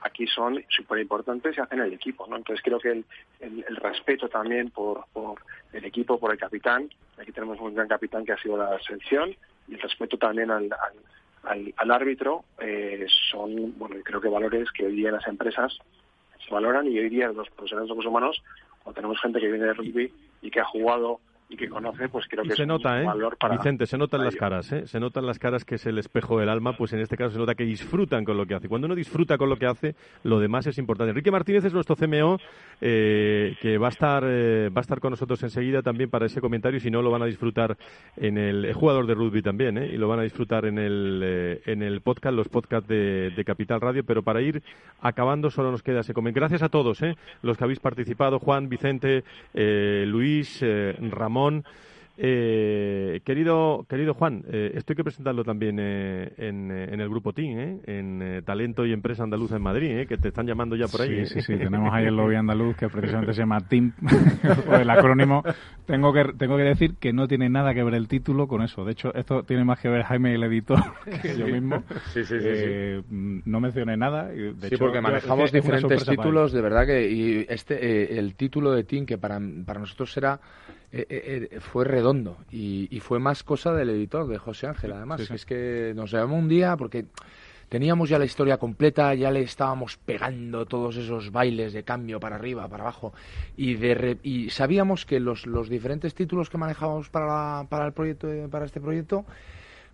aquí 0.05 0.27
son 0.27 0.63
súper 0.69 0.99
importantes 0.99 1.57
y 1.57 1.61
hacen 1.61 1.79
el 1.79 1.91
equipo, 1.91 2.27
¿no? 2.27 2.37
Entonces 2.37 2.63
creo 2.63 2.79
que 2.79 2.91
el, 2.91 3.05
el, 3.39 3.75
respeto 3.77 4.29
también 4.29 4.69
por, 4.69 5.05
por 5.11 5.39
el 5.73 5.83
equipo, 5.83 6.19
por 6.19 6.31
el 6.31 6.37
capitán, 6.37 6.87
aquí 7.17 7.31
tenemos 7.31 7.59
un 7.59 7.73
gran 7.73 7.87
capitán 7.87 8.23
que 8.23 8.33
ha 8.33 8.37
sido 8.37 8.55
la 8.55 8.79
selección, 8.79 9.35
y 9.67 9.73
el 9.73 9.81
respeto 9.81 10.17
también 10.17 10.51
al, 10.51 10.69
al, 11.43 11.91
árbitro 11.91 12.45
eh, 12.59 13.07
son, 13.31 13.77
bueno, 13.79 13.95
creo 14.03 14.21
que 14.21 14.29
valores 14.29 14.71
que 14.71 14.85
hoy 14.85 14.95
día 14.95 15.09
en 15.09 15.15
las 15.15 15.27
empresas 15.27 15.75
se 16.45 16.53
valoran 16.53 16.87
y 16.87 16.99
hoy 16.99 17.09
día 17.09 17.29
los 17.29 17.49
profesionales 17.49 17.89
de 17.89 17.95
los 17.95 18.05
humanos, 18.05 18.43
cuando 18.83 18.95
tenemos 18.95 19.19
gente 19.19 19.39
que 19.39 19.47
viene 19.47 19.65
de 19.65 19.73
rugby 19.73 20.13
y 20.43 20.51
que 20.51 20.59
ha 20.59 20.65
jugado 20.65 21.19
y 21.47 21.57
que 21.57 21.69
conoce, 21.69 22.09
pues 22.09 22.25
creo 22.27 22.43
que 22.43 22.55
se 22.55 22.63
es 22.63 22.67
nota, 22.67 22.93
un 22.93 23.01
¿eh? 23.01 23.03
valor 23.05 23.37
para... 23.37 23.55
Vicente, 23.55 23.85
se 23.85 23.97
notan 23.97 24.23
las 24.23 24.35
caras, 24.35 24.71
¿eh? 24.71 24.87
Se 24.87 24.99
notan 24.99 25.25
las 25.25 25.37
caras 25.37 25.63
que 25.63 25.75
es 25.75 25.85
el 25.85 25.97
espejo 25.97 26.39
del 26.39 26.49
alma, 26.49 26.73
pues 26.75 26.93
en 26.93 26.99
este 26.99 27.17
caso 27.17 27.31
se 27.31 27.37
nota 27.39 27.55
que 27.55 27.65
disfrutan 27.65 28.25
con 28.25 28.37
lo 28.37 28.45
que 28.45 28.55
hace. 28.55 28.67
Cuando 28.67 28.85
uno 28.85 28.95
disfruta 28.95 29.37
con 29.37 29.49
lo 29.49 29.57
que 29.57 29.65
hace, 29.65 29.95
lo 30.23 30.39
demás 30.39 30.67
es 30.67 30.77
importante. 30.77 31.11
Enrique 31.11 31.31
Martínez 31.31 31.65
es 31.65 31.73
nuestro 31.73 31.95
CMO, 31.95 32.39
eh, 32.81 33.55
que 33.61 33.77
va 33.77 33.87
a 33.87 33.89
estar 33.89 34.23
eh, 34.25 34.69
va 34.69 34.79
a 34.79 34.81
estar 34.81 34.99
con 34.99 35.11
nosotros 35.11 35.41
enseguida 35.43 35.81
también 35.81 36.09
para 36.09 36.25
ese 36.25 36.41
comentario, 36.41 36.79
si 36.79 36.89
no 36.89 37.01
lo 37.01 37.11
van 37.11 37.21
a 37.21 37.25
disfrutar 37.25 37.77
en 38.17 38.37
el 38.37 38.65
es 38.65 38.75
jugador 38.75 39.05
de 39.05 39.13
rugby 39.13 39.41
también, 39.41 39.77
¿eh? 39.77 39.87
Y 39.93 39.97
lo 39.97 40.07
van 40.07 40.19
a 40.19 40.23
disfrutar 40.23 40.65
en 40.65 40.79
el, 40.79 41.21
eh, 41.23 41.61
en 41.65 41.83
el 41.83 42.01
podcast, 42.01 42.35
los 42.35 42.49
podcasts 42.49 42.87
de, 42.89 43.31
de 43.31 43.45
Capital 43.45 43.81
Radio, 43.81 44.03
pero 44.03 44.23
para 44.23 44.41
ir 44.41 44.63
acabando 45.01 45.49
solo 45.49 45.71
nos 45.71 45.83
queda 45.83 45.99
ese 45.99 46.13
comentario. 46.13 46.41
Gracias 46.41 46.63
a 46.63 46.69
todos, 46.69 47.01
¿eh? 47.01 47.15
Los 47.43 47.57
que 47.57 47.63
habéis 47.63 47.79
participado, 47.79 48.39
Juan, 48.39 48.67
Vicente, 48.67 49.23
eh, 49.53 50.03
Luis, 50.07 50.59
eh, 50.61 50.95
Ramón. 51.35 51.65
Eh, 52.17 53.19
querido, 53.25 53.85
querido 53.89 54.13
Juan, 54.13 54.45
eh, 54.47 54.71
esto 54.75 54.93
hay 54.93 54.95
que 54.95 55.03
presentarlo 55.03 55.43
también 55.43 55.77
eh, 55.81 56.31
en, 56.37 56.71
eh, 56.71 56.87
en 56.93 57.01
el 57.01 57.09
grupo 57.09 57.33
TIN, 57.33 57.59
¿eh? 57.59 57.79
en 57.87 58.21
eh, 58.21 58.41
Talento 58.41 58.85
y 58.85 58.93
Empresa 58.93 59.23
Andaluza 59.23 59.57
en 59.57 59.61
Madrid, 59.61 59.91
¿eh? 59.99 60.05
que 60.07 60.15
te 60.17 60.29
están 60.29 60.47
llamando 60.47 60.77
ya 60.77 60.87
por 60.87 61.01
ahí. 61.01 61.09
Sí, 61.09 61.15
¿eh? 61.19 61.25
sí, 61.25 61.41
sí, 61.41 61.57
tenemos 61.57 61.93
ahí 61.93 62.05
el 62.05 62.15
lobby 62.15 62.35
andaluz 62.35 62.77
que 62.77 62.87
precisamente 62.87 63.33
se 63.33 63.41
llama 63.41 63.59
TIM, 63.67 63.91
por 64.65 64.75
el 64.79 64.89
acrónimo. 64.89 65.43
Tengo 65.85 66.13
que, 66.13 66.23
tengo 66.37 66.55
que 66.55 66.63
decir 66.63 66.95
que 67.01 67.11
no 67.11 67.27
tiene 67.27 67.49
nada 67.49 67.73
que 67.73 67.83
ver 67.83 67.95
el 67.95 68.07
título 68.07 68.47
con 68.47 68.61
eso. 68.61 68.85
De 68.85 68.93
hecho, 68.93 69.13
esto 69.13 69.43
tiene 69.43 69.65
más 69.65 69.81
que 69.81 69.89
ver 69.89 70.03
Jaime, 70.03 70.35
el 70.35 70.43
editor, 70.43 70.79
que 71.21 71.37
yo 71.37 71.47
mismo. 71.47 71.83
Sí, 72.13 72.23
sí, 72.23 72.39
sí, 72.39 72.45
Eh, 72.47 73.01
No 73.09 73.59
mencioné 73.59 73.97
nada. 73.97 74.33
y, 74.33 74.53
De 74.53 74.69
sí, 74.69 74.75
hecho, 74.75 74.85
porque 74.85 75.01
manejamos 75.01 75.51
diferentes 75.51 76.05
títulos, 76.05 76.53
de 76.53 76.61
verdad 76.61 76.85
que 76.85 77.11
y 77.11 77.45
este 77.49 77.75
eh, 77.75 78.19
el 78.19 78.35
título 78.35 78.71
de 78.71 78.85
Team 78.85 79.05
que 79.05 79.17
para, 79.17 79.37
para 79.65 79.81
nosotros 79.81 80.15
era 80.15 80.39
eh, 80.99 81.05
eh, 81.09 81.49
eh, 81.51 81.59
fue 81.59 81.83
redondo 81.85 82.37
y, 82.51 82.87
y 82.89 82.99
fue 82.99 83.19
más 83.19 83.43
cosa 83.43 83.73
del 83.73 83.89
editor 83.89 84.27
de 84.27 84.37
José 84.37 84.67
Ángel 84.67 84.93
además. 84.93 85.21
Sí, 85.21 85.27
sí. 85.27 85.33
es 85.35 85.45
que 85.45 85.93
nos 85.95 86.11
llamó 86.11 86.37
un 86.37 86.47
día 86.47 86.75
porque 86.77 87.05
teníamos 87.69 88.09
ya 88.09 88.19
la 88.19 88.25
historia 88.25 88.57
completa 88.57 89.13
ya 89.15 89.31
le 89.31 89.41
estábamos 89.41 89.97
pegando 89.97 90.65
todos 90.67 90.95
esos 90.97 91.31
bailes 91.31 91.73
de 91.73 91.83
cambio 91.83 92.19
para 92.19 92.35
arriba 92.35 92.67
para 92.67 92.83
abajo 92.83 93.11
y 93.57 93.73
de 93.73 93.95
re- 93.95 94.17
y 94.23 94.51
sabíamos 94.51 95.05
que 95.05 95.19
los, 95.19 95.47
los 95.47 95.67
diferentes 95.67 96.13
títulos 96.13 96.49
que 96.49 96.57
manejábamos 96.59 97.09
para 97.09 97.25
la- 97.25 97.65
para 97.67 97.87
el 97.87 97.93
proyecto 97.93 98.27
para 98.51 98.65
este 98.65 98.79
proyecto 98.79 99.25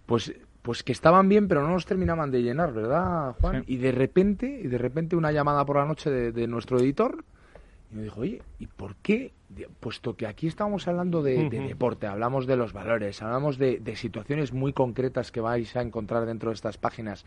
pues 0.05 0.33
pues 0.61 0.83
que 0.83 0.91
estaban 0.91 1.29
bien 1.29 1.47
pero 1.47 1.61
no 1.63 1.69
nos 1.69 1.85
terminaban 1.85 2.29
de 2.29 2.43
llenar 2.43 2.73
verdad 2.73 3.35
Juan 3.39 3.63
y 3.67 3.77
de 3.77 3.91
repente 3.93 4.59
y 4.63 4.67
de 4.67 4.77
repente 4.77 5.15
una 5.15 5.31
llamada 5.31 5.65
por 5.65 5.77
la 5.77 5.85
noche 5.85 6.09
de, 6.11 6.31
de 6.33 6.47
nuestro 6.47 6.77
editor 6.77 7.23
y 7.91 7.95
me 7.95 8.03
dijo 8.03 8.21
oye 8.21 8.41
y 8.59 8.67
por 8.67 8.95
qué 8.97 9.33
puesto 9.79 10.15
que 10.15 10.27
aquí 10.27 10.47
estamos 10.47 10.87
hablando 10.87 11.21
de, 11.21 11.49
deporte 11.49 12.07
hablamos 12.07 12.47
de 12.47 12.55
los 12.55 12.73
valores 12.73 13.21
hablamos 13.21 13.57
de, 13.57 13.79
de 13.79 13.95
situaciones 13.95 14.53
muy 14.53 14.73
concretas 14.73 15.31
que 15.31 15.41
vais 15.41 15.75
a 15.75 15.81
encontrar 15.81 16.25
dentro 16.25 16.49
de 16.49 16.55
estas 16.55 16.77
páginas 16.77 17.25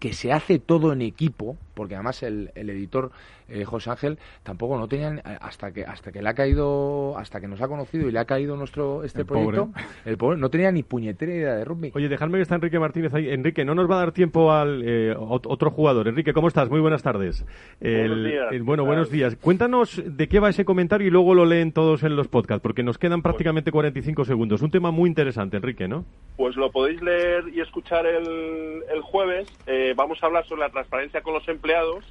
que 0.00 0.14
se 0.14 0.32
hace 0.32 0.58
todo 0.58 0.94
en 0.94 1.02
equipo, 1.02 1.58
porque 1.74 1.94
además 1.94 2.22
el, 2.22 2.50
el 2.54 2.70
editor 2.70 3.12
eh, 3.50 3.64
José 3.64 3.90
Ángel 3.90 4.18
tampoco 4.42 4.78
no 4.78 4.88
tenían 4.88 5.18
eh, 5.18 5.22
hasta 5.40 5.72
que 5.72 5.84
hasta 5.84 6.12
que 6.12 6.22
le 6.22 6.28
ha 6.28 6.34
caído 6.34 7.16
hasta 7.18 7.40
que 7.40 7.48
nos 7.48 7.60
ha 7.60 7.68
conocido 7.68 8.08
y 8.08 8.12
le 8.12 8.18
ha 8.18 8.24
caído 8.24 8.56
nuestro 8.56 9.04
este 9.04 9.20
El 9.22 9.26
pobre. 9.26 9.56
proyecto, 9.58 9.70
el 10.04 10.16
pobre 10.16 10.38
no 10.38 10.50
tenía 10.50 10.70
ni 10.72 10.82
puñetera 10.82 11.32
idea 11.32 11.54
de 11.56 11.64
rugby. 11.64 11.92
Oye, 11.94 12.08
dejadme 12.08 12.38
que 12.38 12.42
está 12.42 12.54
Enrique 12.56 12.78
Martínez 12.78 13.12
ahí. 13.14 13.30
Enrique, 13.30 13.64
no 13.64 13.74
nos 13.74 13.90
va 13.90 13.96
a 13.96 13.98
dar 14.00 14.12
tiempo 14.12 14.52
al 14.52 14.82
eh, 14.84 15.14
ot- 15.16 15.46
otro 15.48 15.70
jugador. 15.70 16.08
Enrique, 16.08 16.32
¿cómo 16.32 16.48
estás? 16.48 16.68
Muy 16.70 16.80
buenas 16.80 17.02
tardes. 17.02 17.44
El- 17.80 18.24
días, 18.24 18.52
el- 18.52 18.62
bueno, 18.62 18.82
¿qué 18.84 18.86
buenos 18.88 19.10
días. 19.10 19.36
Cuéntanos 19.36 20.02
de 20.04 20.28
qué 20.28 20.40
va 20.40 20.48
ese 20.50 20.64
comentario 20.64 21.06
y 21.06 21.10
luego 21.10 21.34
lo 21.34 21.44
leen 21.44 21.72
todos 21.72 22.02
en 22.02 22.16
los 22.16 22.28
podcasts, 22.28 22.62
porque 22.62 22.82
nos 22.82 22.98
quedan 22.98 23.22
prácticamente 23.22 23.70
45 23.72 24.24
segundos. 24.24 24.62
Un 24.62 24.70
tema 24.70 24.90
muy 24.90 25.08
interesante, 25.08 25.56
Enrique, 25.56 25.88
¿no? 25.88 26.04
Pues 26.36 26.56
lo 26.56 26.70
podéis 26.70 27.00
leer 27.02 27.44
y 27.52 27.60
escuchar 27.60 28.06
el, 28.06 28.82
el 28.92 29.00
jueves. 29.02 29.48
Eh, 29.66 29.94
vamos 29.96 30.22
a 30.22 30.26
hablar 30.26 30.44
sobre 30.46 30.60
la 30.62 30.70
transparencia 30.70 31.20
con 31.22 31.34
los 31.34 31.46
empleados. 31.48 32.04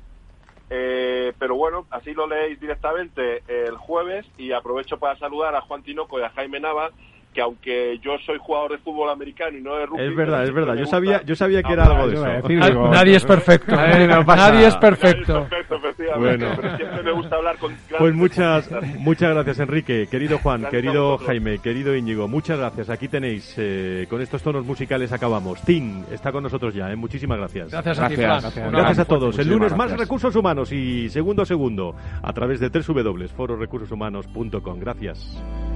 Eh, 0.70 1.34
pero 1.40 1.56
bueno, 1.56 1.88
así 1.90 2.14
lo 2.14 2.28
leéis 2.28 2.60
directamente 2.60 3.44
el 3.48 3.76
jueves 3.78 4.26
y 4.38 4.52
aprovecho 4.52 5.00
para 5.00 5.18
saludar 5.18 5.56
a 5.56 5.62
Juan 5.62 5.84
Tinoco 5.84 6.20
y 6.20 6.24
a 6.24 6.30
Jaime 6.30 6.60
Nava, 6.60 6.92
que 7.34 7.42
aunque 7.42 8.00
yo 8.00 8.18
soy 8.26 8.38
jugador 8.40 8.72
de 8.72 8.78
fútbol 8.80 9.10
americano 9.10 9.58
y 9.58 9.62
no 9.62 9.76
de 9.76 9.86
rugby... 9.86 10.04
Es 10.04 10.16
verdad, 10.16 10.44
es 10.44 10.54
verdad. 10.54 10.76
Yo 10.76 10.86
sabía, 10.86 11.22
yo 11.24 11.36
sabía 11.36 11.62
que 11.62 11.74
era 11.74 11.86
algo 11.86 12.08
de 12.08 12.16
eso. 12.16 12.90
Nadie 12.90 13.16
es 13.18 13.26
perfecto. 13.26 13.76
Nadie, 13.76 14.08
no 14.08 14.26
pasa 14.26 14.52
Nadie 14.52 14.68
es 14.68 14.76
perfecto. 14.78 15.48
Perfecto, 15.48 15.76
efectivamente, 15.76 16.46
Bueno. 16.46 16.60
pero 16.60 16.78
siempre 16.78 17.04
me 17.04 17.12
gusta 17.12 17.36
hablar 17.36 17.58
con 17.58 17.76
Pues 17.98 18.14
muchas, 18.16 18.70
muchas 18.98 19.34
gracias, 19.34 19.60
Enrique. 19.60 20.08
Querido 20.10 20.40
Juan, 20.40 20.62
Gracias 20.62 20.82
querido. 20.82 21.18
Jaime, 21.20 21.60
querido 21.60 21.96
Íñigo, 21.96 22.28
muchas 22.28 22.58
gracias. 22.58 22.90
Aquí 22.90 23.08
tenéis, 23.08 23.54
eh, 23.58 24.08
con 24.10 24.22
estos 24.22 24.42
tonos 24.42 24.66
musicales 24.66 25.12
acabamos. 25.12 25.62
Tim 25.62 26.04
está 26.12 26.32
con 26.32 26.42
nosotros 26.44 26.74
ya, 26.74 26.92
¿eh? 26.92 26.96
muchísimas 26.96 27.38
gracias. 27.38 27.72
Gracias 27.72 28.00
a 28.00 28.08
ti. 28.08 28.16
Gracias, 28.16 28.56
Gracias 28.72 29.00
a 29.00 29.06
todos. 29.06 29.38
El 29.38 29.50
lunes 29.50 29.76
más 29.76 29.92
recursos 29.96 30.36
humanos 30.36 30.72
y 30.72 31.10
segundo 31.10 31.44
a 31.44 31.46
segundo 31.46 31.96
a 32.24 32.34
través 32.34 32.60
de 32.60 32.70
www.fororecursoshumanos.com. 32.70 34.80
Gracias. 34.80 35.69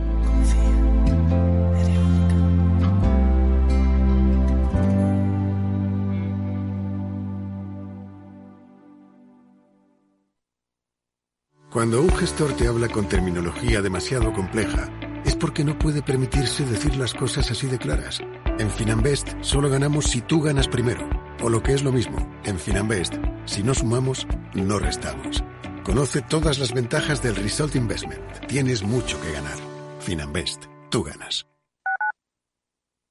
Cuando 11.73 12.03
un 12.03 12.15
gestor 12.15 12.55
te 12.55 12.67
habla 12.67 12.87
con 12.87 13.09
terminología 13.09 13.81
demasiado 13.81 14.31
compleja, 14.31 14.91
es 15.25 15.35
porque 15.35 15.63
no 15.63 15.79
puede 15.79 16.03
permitirse 16.03 16.63
decir 16.67 16.95
las 16.97 17.15
cosas 17.15 17.49
así 17.49 17.65
de 17.65 17.79
claras. 17.79 18.21
En 18.59 18.69
Finanbest 18.69 19.29
solo 19.41 19.71
ganamos 19.71 20.05
si 20.05 20.21
tú 20.21 20.39
ganas 20.39 20.67
primero. 20.67 21.09
O 21.41 21.49
lo 21.49 21.63
que 21.63 21.73
es 21.73 21.81
lo 21.81 21.91
mismo, 21.91 22.31
en 22.43 22.59
Finanbest, 22.59 23.15
si 23.45 23.63
no 23.63 23.73
sumamos, 23.73 24.27
no 24.53 24.77
restamos. 24.77 25.43
Conoce 25.83 26.21
todas 26.21 26.59
las 26.59 26.75
ventajas 26.75 27.23
del 27.23 27.35
Result 27.35 27.75
Investment. 27.75 28.45
Tienes 28.47 28.83
mucho 28.83 29.19
que 29.19 29.31
ganar. 29.31 29.57
Finanbest, 29.99 30.65
tú 30.91 31.01
ganas. 31.01 31.47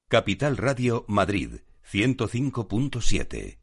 Capital 0.07 0.55
Radio 0.55 1.03
Madrid 1.09 1.55
105.7. 1.91 3.62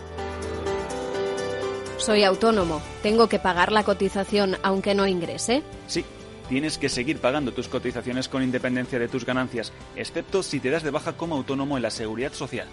Soy 2.01 2.23
autónomo. 2.23 2.81
¿Tengo 3.03 3.29
que 3.29 3.37
pagar 3.37 3.71
la 3.71 3.83
cotización 3.83 4.57
aunque 4.63 4.95
no 4.95 5.05
ingrese? 5.05 5.61
Sí, 5.85 6.03
tienes 6.49 6.79
que 6.79 6.89
seguir 6.89 7.19
pagando 7.19 7.53
tus 7.53 7.67
cotizaciones 7.67 8.27
con 8.27 8.41
independencia 8.41 8.97
de 8.97 9.07
tus 9.07 9.23
ganancias, 9.23 9.71
excepto 9.95 10.41
si 10.41 10.59
te 10.59 10.71
das 10.71 10.81
de 10.81 10.89
baja 10.89 11.13
como 11.13 11.35
autónomo 11.35 11.77
en 11.77 11.83
la 11.83 11.91
seguridad 11.91 12.33
social. 12.33 12.67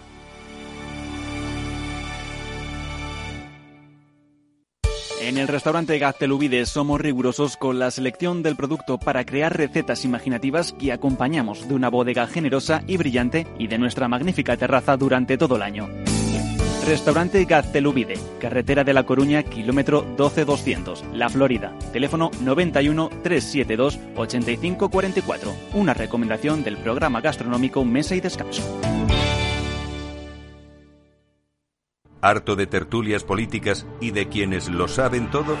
En 5.21 5.37
el 5.37 5.47
restaurante 5.47 5.99
Gaztelubides 5.99 6.69
somos 6.69 6.99
rigurosos 6.99 7.55
con 7.55 7.77
la 7.77 7.91
selección 7.91 8.41
del 8.41 8.55
producto 8.55 8.97
para 8.97 9.25
crear 9.25 9.55
recetas 9.55 10.05
imaginativas 10.05 10.73
que 10.73 10.91
acompañamos 10.91 11.67
de 11.67 11.75
una 11.75 11.89
bodega 11.89 12.25
generosa 12.25 12.81
y 12.87 12.97
brillante 12.97 13.45
y 13.59 13.67
de 13.67 13.77
nuestra 13.77 14.07
magnífica 14.07 14.57
terraza 14.57 14.97
durante 14.97 15.37
todo 15.37 15.57
el 15.57 15.61
año. 15.61 15.87
Restaurante 16.89 17.45
Gaztelubide, 17.45 18.15
carretera 18.39 18.83
de 18.83 18.93
La 18.93 19.03
Coruña, 19.03 19.43
kilómetro 19.43 20.01
12200, 20.17 21.05
La 21.13 21.29
Florida. 21.29 21.71
Teléfono 21.93 22.31
91 22.41 23.09
372 23.21 23.99
8544. 24.15 25.53
Una 25.75 25.93
recomendación 25.93 26.63
del 26.63 26.77
programa 26.77 27.21
gastronómico 27.21 27.85
Mesa 27.85 28.15
y 28.15 28.21
Descanso. 28.21 28.63
¿Harto 32.21 32.55
de 32.55 32.65
tertulias 32.65 33.23
políticas 33.23 33.85
y 34.01 34.09
de 34.09 34.27
quienes 34.27 34.67
lo 34.67 34.87
saben 34.87 35.29
todo? 35.29 35.57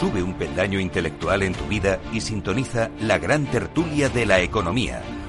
Sube 0.00 0.22
un 0.22 0.32
peldaño 0.38 0.80
intelectual 0.80 1.42
en 1.42 1.52
tu 1.52 1.66
vida 1.66 2.00
y 2.14 2.22
sintoniza 2.22 2.88
la 2.98 3.18
gran 3.18 3.44
tertulia 3.44 4.08
de 4.08 4.24
la 4.24 4.40
economía. 4.40 5.02